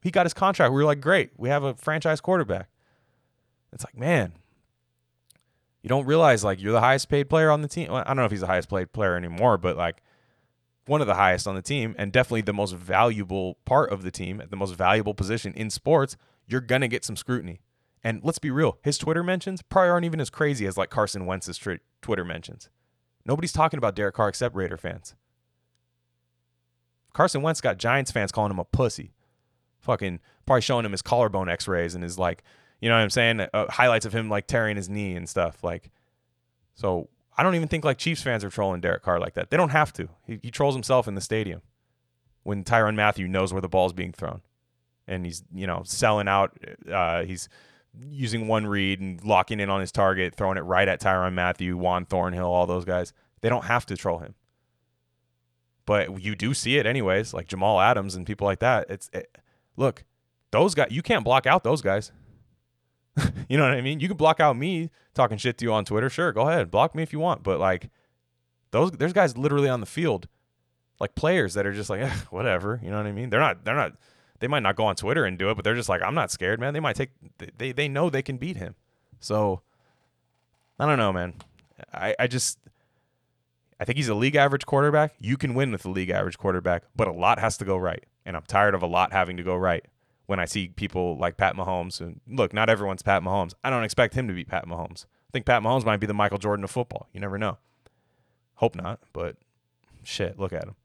He 0.02 0.10
got 0.10 0.24
his 0.24 0.32
contract. 0.32 0.72
We 0.72 0.76
were 0.76 0.86
like, 0.86 1.00
great, 1.00 1.32
we 1.36 1.48
have 1.48 1.62
a 1.62 1.74
franchise 1.74 2.20
quarterback. 2.20 2.68
It's 3.72 3.84
like, 3.84 3.96
man, 3.96 4.32
you 5.82 5.88
don't 5.88 6.06
realize 6.06 6.42
like 6.44 6.60
you're 6.60 6.72
the 6.72 6.80
highest 6.80 7.08
paid 7.08 7.28
player 7.28 7.50
on 7.50 7.62
the 7.62 7.68
team. 7.68 7.90
Well, 7.90 8.02
I 8.04 8.08
don't 8.08 8.16
know 8.16 8.24
if 8.24 8.30
he's 8.30 8.40
the 8.40 8.46
highest 8.46 8.68
paid 8.70 8.92
player 8.92 9.16
anymore, 9.16 9.58
but 9.58 9.76
like 9.76 10.02
one 10.90 11.00
of 11.00 11.06
the 11.06 11.14
highest 11.14 11.46
on 11.46 11.54
the 11.54 11.62
team 11.62 11.94
and 11.96 12.10
definitely 12.10 12.40
the 12.40 12.52
most 12.52 12.74
valuable 12.74 13.58
part 13.64 13.92
of 13.92 14.02
the 14.02 14.10
team, 14.10 14.40
at 14.40 14.50
the 14.50 14.56
most 14.56 14.74
valuable 14.74 15.14
position 15.14 15.54
in 15.54 15.70
sports 15.70 16.16
you're 16.48 16.60
gonna 16.60 16.88
get 16.88 17.04
some 17.04 17.14
scrutiny. 17.14 17.60
And 18.02 18.24
let's 18.24 18.40
be 18.40 18.50
real, 18.50 18.76
his 18.82 18.98
Twitter 18.98 19.22
mentions 19.22 19.62
probably 19.62 19.90
aren't 19.90 20.04
even 20.04 20.20
as 20.20 20.30
crazy 20.30 20.66
as 20.66 20.76
like 20.76 20.90
Carson 20.90 21.26
Wentz's 21.26 21.60
Twitter 22.02 22.24
mentions. 22.24 22.68
Nobody's 23.24 23.52
talking 23.52 23.78
about 23.78 23.94
Derek 23.94 24.16
Carr 24.16 24.30
except 24.30 24.56
Raider 24.56 24.76
fans. 24.76 25.14
Carson 27.12 27.40
Wentz 27.40 27.60
got 27.60 27.78
Giants 27.78 28.10
fans 28.10 28.32
calling 28.32 28.50
him 28.50 28.58
a 28.58 28.64
pussy. 28.64 29.12
Fucking 29.78 30.18
probably 30.44 30.62
showing 30.62 30.84
him 30.84 30.90
his 30.90 31.02
collarbone 31.02 31.48
x-rays 31.48 31.94
and 31.94 32.02
his 32.02 32.18
like, 32.18 32.42
you 32.80 32.88
know 32.88 32.96
what 32.96 33.02
I'm 33.02 33.10
saying? 33.10 33.46
Uh, 33.54 33.70
highlights 33.70 34.06
of 34.06 34.12
him 34.12 34.28
like 34.28 34.48
tearing 34.48 34.76
his 34.76 34.88
knee 34.88 35.14
and 35.14 35.28
stuff. 35.28 35.62
Like, 35.62 35.92
so 36.74 37.08
I 37.40 37.42
don't 37.42 37.54
even 37.54 37.68
think 37.68 37.86
like 37.86 37.96
Chiefs 37.96 38.20
fans 38.20 38.44
are 38.44 38.50
trolling 38.50 38.82
Derek 38.82 39.02
Carr 39.02 39.18
like 39.18 39.32
that. 39.32 39.48
They 39.48 39.56
don't 39.56 39.70
have 39.70 39.94
to. 39.94 40.10
He, 40.26 40.40
he 40.42 40.50
trolls 40.50 40.74
himself 40.74 41.08
in 41.08 41.14
the 41.14 41.22
stadium 41.22 41.62
when 42.42 42.64
Tyrann 42.64 42.96
Mathieu 42.96 43.26
knows 43.26 43.50
where 43.50 43.62
the 43.62 43.68
ball's 43.68 43.94
being 43.94 44.12
thrown 44.12 44.42
and 45.08 45.24
he's 45.24 45.42
you 45.54 45.66
know 45.66 45.80
selling 45.86 46.28
out. 46.28 46.54
Uh, 46.90 47.24
he's 47.24 47.48
using 47.98 48.46
one 48.46 48.66
read 48.66 49.00
and 49.00 49.24
locking 49.24 49.58
in 49.58 49.70
on 49.70 49.80
his 49.80 49.90
target, 49.90 50.34
throwing 50.34 50.58
it 50.58 50.60
right 50.60 50.86
at 50.86 51.00
Tyrann 51.00 51.32
Mathieu, 51.32 51.78
Juan 51.78 52.04
Thornhill, 52.04 52.44
all 52.44 52.66
those 52.66 52.84
guys. 52.84 53.14
They 53.40 53.48
don't 53.48 53.64
have 53.64 53.86
to 53.86 53.96
troll 53.96 54.18
him, 54.18 54.34
but 55.86 56.20
you 56.20 56.36
do 56.36 56.52
see 56.52 56.76
it 56.76 56.84
anyways, 56.84 57.32
like 57.32 57.48
Jamal 57.48 57.80
Adams 57.80 58.16
and 58.16 58.26
people 58.26 58.46
like 58.46 58.58
that. 58.58 58.90
It's 58.90 59.08
it, 59.14 59.38
look, 59.78 60.04
those 60.50 60.74
guys. 60.74 60.88
You 60.90 61.00
can't 61.00 61.24
block 61.24 61.46
out 61.46 61.64
those 61.64 61.80
guys. 61.80 62.12
you 63.48 63.56
know 63.56 63.64
what 63.64 63.72
I 63.72 63.80
mean? 63.80 64.00
You 64.00 64.08
can 64.08 64.16
block 64.16 64.40
out 64.40 64.56
me 64.56 64.90
talking 65.14 65.38
shit 65.38 65.58
to 65.58 65.64
you 65.64 65.72
on 65.72 65.84
Twitter. 65.84 66.10
Sure, 66.10 66.32
go 66.32 66.48
ahead, 66.48 66.70
block 66.70 66.94
me 66.94 67.02
if 67.02 67.12
you 67.12 67.18
want. 67.18 67.42
But 67.42 67.58
like 67.58 67.90
those, 68.70 68.90
there's 68.92 69.12
guys 69.12 69.36
literally 69.36 69.68
on 69.68 69.80
the 69.80 69.86
field, 69.86 70.28
like 70.98 71.14
players 71.14 71.54
that 71.54 71.66
are 71.66 71.72
just 71.72 71.90
like 71.90 72.00
eh, 72.00 72.14
whatever. 72.30 72.80
You 72.82 72.90
know 72.90 72.96
what 72.96 73.06
I 73.06 73.12
mean? 73.12 73.30
They're 73.30 73.40
not. 73.40 73.64
They're 73.64 73.74
not 73.74 73.94
they 74.40 74.48
might 74.48 74.62
not 74.62 74.74
go 74.74 74.84
on 74.86 74.96
Twitter 74.96 75.24
and 75.24 75.38
do 75.38 75.50
it, 75.50 75.54
but 75.54 75.64
they're 75.64 75.74
just 75.74 75.88
like, 75.88 76.02
I'm 76.02 76.14
not 76.14 76.30
scared, 76.30 76.58
man. 76.58 76.74
They 76.74 76.80
might 76.80 76.96
take, 76.96 77.10
they, 77.58 77.72
they 77.72 77.88
know 77.88 78.10
they 78.10 78.22
can 78.22 78.38
beat 78.38 78.56
him. 78.56 78.74
So 79.20 79.60
I 80.78 80.86
don't 80.86 80.98
know, 80.98 81.12
man. 81.12 81.34
I, 81.92 82.14
I 82.18 82.26
just, 82.26 82.58
I 83.78 83.84
think 83.84 83.98
he's 83.98 84.08
a 84.08 84.14
league 84.14 84.36
average 84.36 84.64
quarterback. 84.66 85.14
You 85.18 85.36
can 85.36 85.54
win 85.54 85.70
with 85.70 85.84
a 85.84 85.90
league 85.90 86.10
average 86.10 86.38
quarterback, 86.38 86.84
but 86.96 87.06
a 87.06 87.12
lot 87.12 87.38
has 87.38 87.58
to 87.58 87.66
go 87.66 87.76
right. 87.76 88.04
And 88.24 88.34
I'm 88.34 88.42
tired 88.42 88.74
of 88.74 88.82
a 88.82 88.86
lot 88.86 89.12
having 89.12 89.36
to 89.36 89.42
go 89.42 89.54
right 89.54 89.84
when 90.30 90.38
I 90.38 90.44
see 90.44 90.68
people 90.68 91.18
like 91.18 91.36
Pat 91.36 91.56
Mahomes. 91.56 92.00
And 92.00 92.20
look, 92.28 92.54
not 92.54 92.70
everyone's 92.70 93.02
Pat 93.02 93.20
Mahomes. 93.20 93.52
I 93.64 93.68
don't 93.68 93.82
expect 93.82 94.14
him 94.14 94.28
to 94.28 94.32
be 94.32 94.44
Pat 94.44 94.64
Mahomes. 94.64 95.06
I 95.06 95.30
think 95.32 95.44
Pat 95.44 95.60
Mahomes 95.60 95.84
might 95.84 95.96
be 95.96 96.06
the 96.06 96.14
Michael 96.14 96.38
Jordan 96.38 96.62
of 96.62 96.70
football. 96.70 97.08
You 97.12 97.18
never 97.18 97.36
know. 97.36 97.58
Hope 98.54 98.76
not, 98.76 99.00
but 99.12 99.38
shit, 100.04 100.38
look 100.38 100.52
at 100.52 100.62
him. 100.62 100.76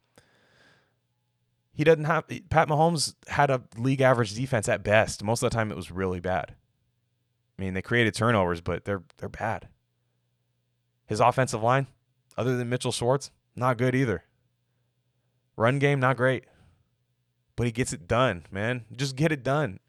He 1.73 1.83
doesn't 1.83 2.05
have 2.05 2.23
Pat 2.49 2.67
Mahomes 2.67 3.13
had 3.27 3.51
a 3.51 3.61
league 3.77 4.01
average 4.01 4.33
defense 4.33 4.67
at 4.67 4.81
best. 4.81 5.23
Most 5.23 5.43
of 5.43 5.51
the 5.51 5.55
time 5.55 5.69
it 5.69 5.77
was 5.77 5.91
really 5.91 6.19
bad. 6.19 6.55
I 7.59 7.61
mean, 7.61 7.75
they 7.75 7.83
created 7.83 8.15
turnovers, 8.15 8.61
but 8.61 8.85
they're 8.85 9.03
they're 9.17 9.29
bad. 9.29 9.67
His 11.05 11.19
offensive 11.19 11.61
line, 11.61 11.85
other 12.35 12.57
than 12.57 12.69
Mitchell 12.69 12.91
Schwartz, 12.91 13.29
not 13.55 13.77
good 13.77 13.93
either. 13.93 14.23
Run 15.55 15.77
game, 15.77 15.99
not 15.99 16.17
great. 16.17 16.45
But 17.55 17.65
he 17.65 17.71
gets 17.71 17.93
it 17.93 18.07
done, 18.07 18.45
man. 18.51 18.85
Just 18.95 19.15
get 19.15 19.31
it 19.31 19.43
done. 19.43 19.79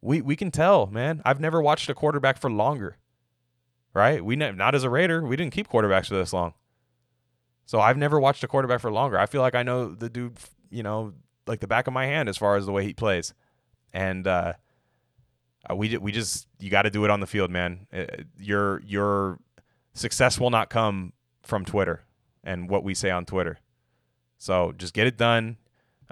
We 0.00 0.20
we 0.20 0.36
can 0.36 0.50
tell, 0.50 0.86
man. 0.86 1.22
I've 1.24 1.40
never 1.40 1.62
watched 1.62 1.88
a 1.88 1.94
quarterback 1.94 2.38
for 2.38 2.50
longer. 2.50 2.96
Right? 3.94 4.24
We 4.24 4.36
ne- 4.36 4.52
not 4.52 4.74
as 4.74 4.84
a 4.84 4.90
Raider, 4.90 5.22
we 5.22 5.36
didn't 5.36 5.52
keep 5.52 5.68
quarterbacks 5.68 6.08
for 6.08 6.14
this 6.14 6.32
long. 6.32 6.54
So 7.66 7.80
I've 7.80 7.96
never 7.96 8.18
watched 8.18 8.42
a 8.42 8.48
quarterback 8.48 8.80
for 8.80 8.90
longer. 8.90 9.18
I 9.18 9.26
feel 9.26 9.40
like 9.40 9.54
I 9.54 9.62
know 9.62 9.94
the 9.94 10.08
dude, 10.08 10.38
you 10.70 10.82
know, 10.82 11.12
like 11.46 11.60
the 11.60 11.66
back 11.66 11.86
of 11.86 11.92
my 11.92 12.06
hand 12.06 12.28
as 12.28 12.36
far 12.36 12.56
as 12.56 12.66
the 12.66 12.72
way 12.72 12.84
he 12.84 12.94
plays. 12.94 13.34
And 13.92 14.26
uh, 14.26 14.54
uh 15.68 15.76
we 15.76 15.96
we 15.98 16.12
just 16.12 16.48
you 16.58 16.70
got 16.70 16.82
to 16.82 16.90
do 16.90 17.04
it 17.04 17.10
on 17.10 17.20
the 17.20 17.26
field, 17.26 17.50
man. 17.50 17.86
Uh, 17.92 18.04
your 18.38 18.80
your 18.82 19.38
success 19.94 20.40
will 20.40 20.50
not 20.50 20.70
come 20.70 21.12
from 21.42 21.64
Twitter 21.64 22.04
and 22.42 22.68
what 22.68 22.84
we 22.84 22.94
say 22.94 23.10
on 23.10 23.24
Twitter. 23.24 23.58
So 24.38 24.72
just 24.72 24.94
get 24.94 25.06
it 25.06 25.16
done. 25.16 25.56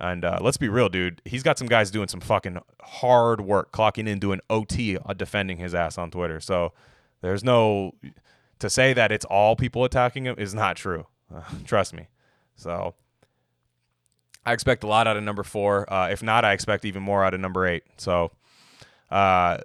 And 0.01 0.25
uh, 0.25 0.39
let's 0.41 0.57
be 0.57 0.69
real, 0.69 0.89
dude. 0.89 1.21
He's 1.25 1.43
got 1.43 1.59
some 1.59 1.69
guys 1.69 1.91
doing 1.91 2.09
some 2.09 2.21
fucking 2.21 2.59
hard 2.81 3.43
work, 3.43 3.71
clocking 3.71 4.09
in, 4.09 4.19
doing 4.19 4.41
OT, 4.49 4.97
uh, 4.97 5.13
defending 5.13 5.59
his 5.59 5.75
ass 5.75 5.99
on 5.99 6.11
Twitter. 6.11 6.41
So 6.41 6.73
there's 7.21 7.45
no 7.45 7.93
to 8.59 8.71
say 8.71 8.93
that 8.93 9.13
it's 9.13 9.25
all 9.27 9.57
people 9.57 9.85
attacking 9.85 10.25
him 10.25 10.37
is 10.39 10.55
not 10.55 10.77
true. 10.77 11.07
Uh, 11.35 11.43
trust 11.65 11.93
me. 11.95 12.09
So 12.57 12.95
I 14.45 14.53
expect 14.53 14.85
a 14.85 14.87
lot 14.87 15.07
out 15.07 15.17
of 15.17 15.23
number 15.23 15.43
four. 15.43 15.91
Uh, 15.93 16.09
if 16.09 16.23
not, 16.23 16.45
I 16.45 16.53
expect 16.53 16.85
even 16.85 17.03
more 17.03 17.25
out 17.25 17.35
of 17.35 17.41
number 17.41 17.67
eight. 17.67 17.85
So 17.99 18.33
uh, 19.11 19.59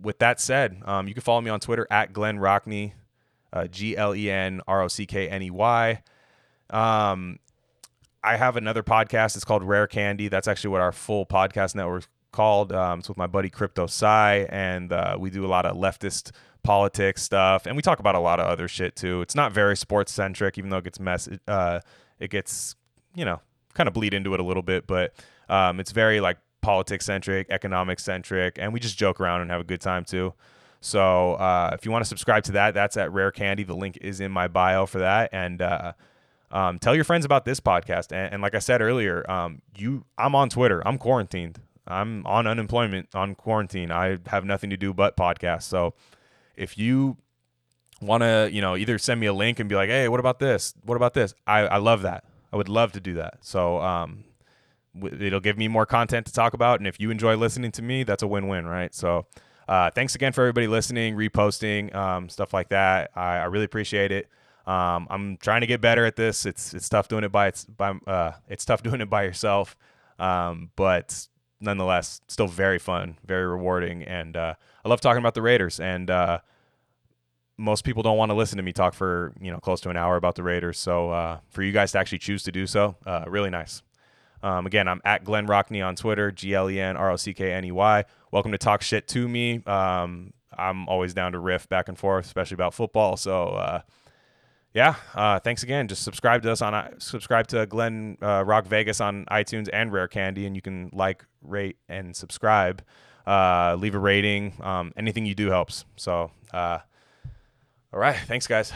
with 0.00 0.18
that 0.20 0.40
said, 0.40 0.82
um, 0.86 1.06
you 1.06 1.14
can 1.14 1.22
follow 1.22 1.40
me 1.40 1.50
on 1.50 1.60
Twitter 1.60 1.86
at 1.90 2.12
Glen 2.12 2.38
Rockney 2.38 2.92
uh, 3.52 3.66
G 3.66 3.96
L 3.96 4.14
E 4.14 4.30
N 4.30 4.60
R 4.66 4.82
O 4.82 4.88
C 4.88 5.06
K 5.06 5.28
N 5.28 5.42
E 5.42 5.50
Y. 5.50 6.02
Um, 6.70 7.38
I 8.24 8.36
have 8.36 8.56
another 8.56 8.82
podcast. 8.82 9.36
It's 9.36 9.44
called 9.44 9.64
Rare 9.64 9.86
Candy. 9.86 10.28
That's 10.28 10.46
actually 10.46 10.70
what 10.70 10.80
our 10.80 10.92
full 10.92 11.26
podcast 11.26 11.74
network 11.74 12.06
called. 12.30 12.72
Um, 12.72 13.00
it's 13.00 13.08
with 13.08 13.18
my 13.18 13.26
buddy 13.26 13.50
Crypto 13.50 13.86
Psy, 13.86 14.46
and 14.48 14.92
uh, 14.92 15.16
we 15.18 15.30
do 15.30 15.44
a 15.44 15.48
lot 15.48 15.66
of 15.66 15.76
leftist 15.76 16.30
politics 16.62 17.22
stuff, 17.22 17.66
and 17.66 17.74
we 17.74 17.82
talk 17.82 17.98
about 17.98 18.14
a 18.14 18.20
lot 18.20 18.38
of 18.38 18.46
other 18.46 18.68
shit 18.68 18.94
too. 18.94 19.20
It's 19.22 19.34
not 19.34 19.52
very 19.52 19.76
sports 19.76 20.12
centric, 20.12 20.56
even 20.56 20.70
though 20.70 20.78
it 20.78 20.84
gets 20.84 21.00
mess. 21.00 21.28
Uh, 21.48 21.80
it 22.20 22.30
gets 22.30 22.76
you 23.14 23.24
know 23.24 23.40
kind 23.74 23.88
of 23.88 23.94
bleed 23.94 24.14
into 24.14 24.34
it 24.34 24.40
a 24.40 24.44
little 24.44 24.62
bit, 24.62 24.86
but 24.86 25.12
um, 25.48 25.80
it's 25.80 25.90
very 25.90 26.20
like 26.20 26.38
politics 26.60 27.04
centric, 27.04 27.48
economic 27.50 27.98
centric, 27.98 28.56
and 28.58 28.72
we 28.72 28.78
just 28.78 28.96
joke 28.96 29.20
around 29.20 29.40
and 29.40 29.50
have 29.50 29.60
a 29.60 29.64
good 29.64 29.80
time 29.80 30.04
too. 30.04 30.32
So 30.80 31.34
uh, 31.34 31.70
if 31.74 31.84
you 31.84 31.92
want 31.92 32.04
to 32.04 32.08
subscribe 32.08 32.42
to 32.44 32.52
that, 32.52 32.74
that's 32.74 32.96
at 32.96 33.12
Rare 33.12 33.30
Candy. 33.30 33.62
The 33.62 33.76
link 33.76 33.98
is 34.00 34.20
in 34.20 34.32
my 34.32 34.48
bio 34.48 34.84
for 34.84 34.98
that. 34.98 35.30
And 35.32 35.62
uh, 35.62 35.92
um, 36.52 36.78
tell 36.78 36.94
your 36.94 37.04
friends 37.04 37.24
about 37.24 37.44
this 37.44 37.60
podcast. 37.60 38.12
And, 38.12 38.34
and 38.34 38.42
like 38.42 38.54
I 38.54 38.58
said 38.58 38.80
earlier, 38.80 39.28
um, 39.30 39.62
you, 39.76 40.04
I'm 40.18 40.34
on 40.34 40.48
Twitter. 40.50 40.86
I'm 40.86 40.98
quarantined. 40.98 41.60
I'm 41.86 42.24
on 42.26 42.46
unemployment 42.46 43.14
on 43.14 43.34
quarantine. 43.34 43.90
I 43.90 44.18
have 44.26 44.44
nothing 44.44 44.70
to 44.70 44.76
do 44.76 44.94
but 44.94 45.16
podcast. 45.16 45.62
So 45.62 45.94
if 46.56 46.78
you 46.78 47.16
want 48.00 48.22
to, 48.22 48.50
you 48.52 48.60
know, 48.60 48.76
either 48.76 48.98
send 48.98 49.18
me 49.20 49.26
a 49.26 49.32
link 49.32 49.58
and 49.58 49.68
be 49.68 49.74
like, 49.74 49.88
hey, 49.88 50.08
what 50.08 50.20
about 50.20 50.38
this? 50.38 50.74
What 50.84 50.96
about 50.96 51.14
this? 51.14 51.34
I, 51.46 51.60
I 51.60 51.76
love 51.78 52.02
that. 52.02 52.24
I 52.52 52.56
would 52.56 52.68
love 52.68 52.92
to 52.92 53.00
do 53.00 53.14
that. 53.14 53.38
So 53.40 53.80
um, 53.80 54.24
it'll 55.02 55.40
give 55.40 55.56
me 55.56 55.68
more 55.68 55.86
content 55.86 56.26
to 56.26 56.32
talk 56.32 56.54
about. 56.54 56.80
And 56.80 56.86
if 56.86 57.00
you 57.00 57.10
enjoy 57.10 57.36
listening 57.36 57.72
to 57.72 57.82
me, 57.82 58.04
that's 58.04 58.22
a 58.22 58.26
win 58.26 58.46
win, 58.46 58.66
right? 58.66 58.94
So 58.94 59.26
uh, 59.68 59.90
thanks 59.90 60.14
again 60.14 60.32
for 60.32 60.42
everybody 60.42 60.66
listening, 60.66 61.16
reposting, 61.16 61.94
um, 61.94 62.28
stuff 62.28 62.52
like 62.52 62.68
that. 62.68 63.10
I, 63.16 63.38
I 63.38 63.44
really 63.44 63.64
appreciate 63.64 64.12
it. 64.12 64.28
Um, 64.66 65.06
I'm 65.10 65.36
trying 65.38 65.62
to 65.62 65.66
get 65.66 65.80
better 65.80 66.04
at 66.04 66.16
this. 66.16 66.46
It's 66.46 66.74
it's 66.74 66.88
tough 66.88 67.08
doing 67.08 67.24
it 67.24 67.32
by 67.32 67.48
it's 67.48 67.64
by 67.64 67.94
uh, 68.06 68.32
it's 68.48 68.64
tough 68.64 68.82
doing 68.84 69.00
it 69.00 69.10
by 69.10 69.24
yourself, 69.24 69.76
um, 70.18 70.70
but 70.76 71.26
nonetheless, 71.60 72.20
still 72.28 72.48
very 72.48 72.78
fun, 72.78 73.16
very 73.24 73.46
rewarding, 73.46 74.02
and 74.02 74.36
uh, 74.36 74.54
I 74.84 74.88
love 74.88 75.00
talking 75.00 75.20
about 75.20 75.34
the 75.34 75.42
Raiders. 75.42 75.80
And 75.80 76.10
uh, 76.10 76.40
most 77.56 77.84
people 77.84 78.02
don't 78.02 78.16
want 78.16 78.30
to 78.30 78.34
listen 78.34 78.56
to 78.56 78.62
me 78.62 78.72
talk 78.72 78.94
for 78.94 79.32
you 79.40 79.50
know 79.50 79.58
close 79.58 79.80
to 79.82 79.90
an 79.90 79.96
hour 79.96 80.16
about 80.16 80.34
the 80.34 80.42
Raiders. 80.42 80.78
So 80.78 81.10
uh, 81.10 81.38
for 81.50 81.62
you 81.62 81.72
guys 81.72 81.92
to 81.92 81.98
actually 81.98 82.18
choose 82.18 82.42
to 82.44 82.52
do 82.52 82.66
so, 82.66 82.96
uh, 83.06 83.24
really 83.26 83.50
nice. 83.50 83.82
Um, 84.42 84.66
again, 84.66 84.88
I'm 84.88 85.00
at 85.04 85.22
Glen 85.22 85.46
Rockney 85.46 85.86
on 85.86 85.94
Twitter, 85.94 86.32
G 86.32 86.54
L 86.54 86.68
E 86.68 86.80
N 86.80 86.96
R 86.96 87.12
O 87.12 87.16
C 87.16 87.32
K 87.32 87.52
N 87.52 87.64
E 87.64 87.72
Y. 87.72 88.04
Welcome 88.32 88.52
to 88.52 88.58
talk 88.58 88.82
shit 88.82 89.06
to 89.08 89.28
me. 89.28 89.62
Um, 89.66 90.32
I'm 90.56 90.88
always 90.88 91.14
down 91.14 91.32
to 91.32 91.38
riff 91.38 91.68
back 91.68 91.88
and 91.88 91.96
forth, 91.96 92.26
especially 92.26 92.56
about 92.56 92.74
football. 92.74 93.16
So, 93.16 93.48
uh, 93.50 93.80
yeah, 94.74 94.94
uh, 95.14 95.38
thanks 95.38 95.62
again. 95.62 95.88
Just 95.88 96.02
subscribe 96.02 96.42
to 96.42 96.52
us 96.52 96.62
on 96.62 96.74
uh, 96.74 96.90
subscribe 96.98 97.46
to 97.48 97.66
Glenn 97.66 98.16
uh, 98.22 98.42
Rock 98.44 98.66
Vegas 98.66 99.00
on 99.00 99.26
iTunes 99.26 99.68
and 99.72 99.92
Rare 99.92 100.08
Candy, 100.08 100.46
and 100.46 100.56
you 100.56 100.62
can 100.62 100.90
like, 100.92 101.24
rate, 101.42 101.76
and 101.88 102.16
subscribe. 102.16 102.82
Uh, 103.26 103.76
leave 103.78 103.94
a 103.94 103.98
rating. 103.98 104.54
Um, 104.60 104.92
anything 104.96 105.26
you 105.26 105.34
do 105.34 105.48
helps. 105.48 105.84
So, 105.96 106.30
uh, 106.52 106.78
all 107.92 108.00
right, 108.00 108.16
thanks, 108.26 108.46
guys. 108.46 108.72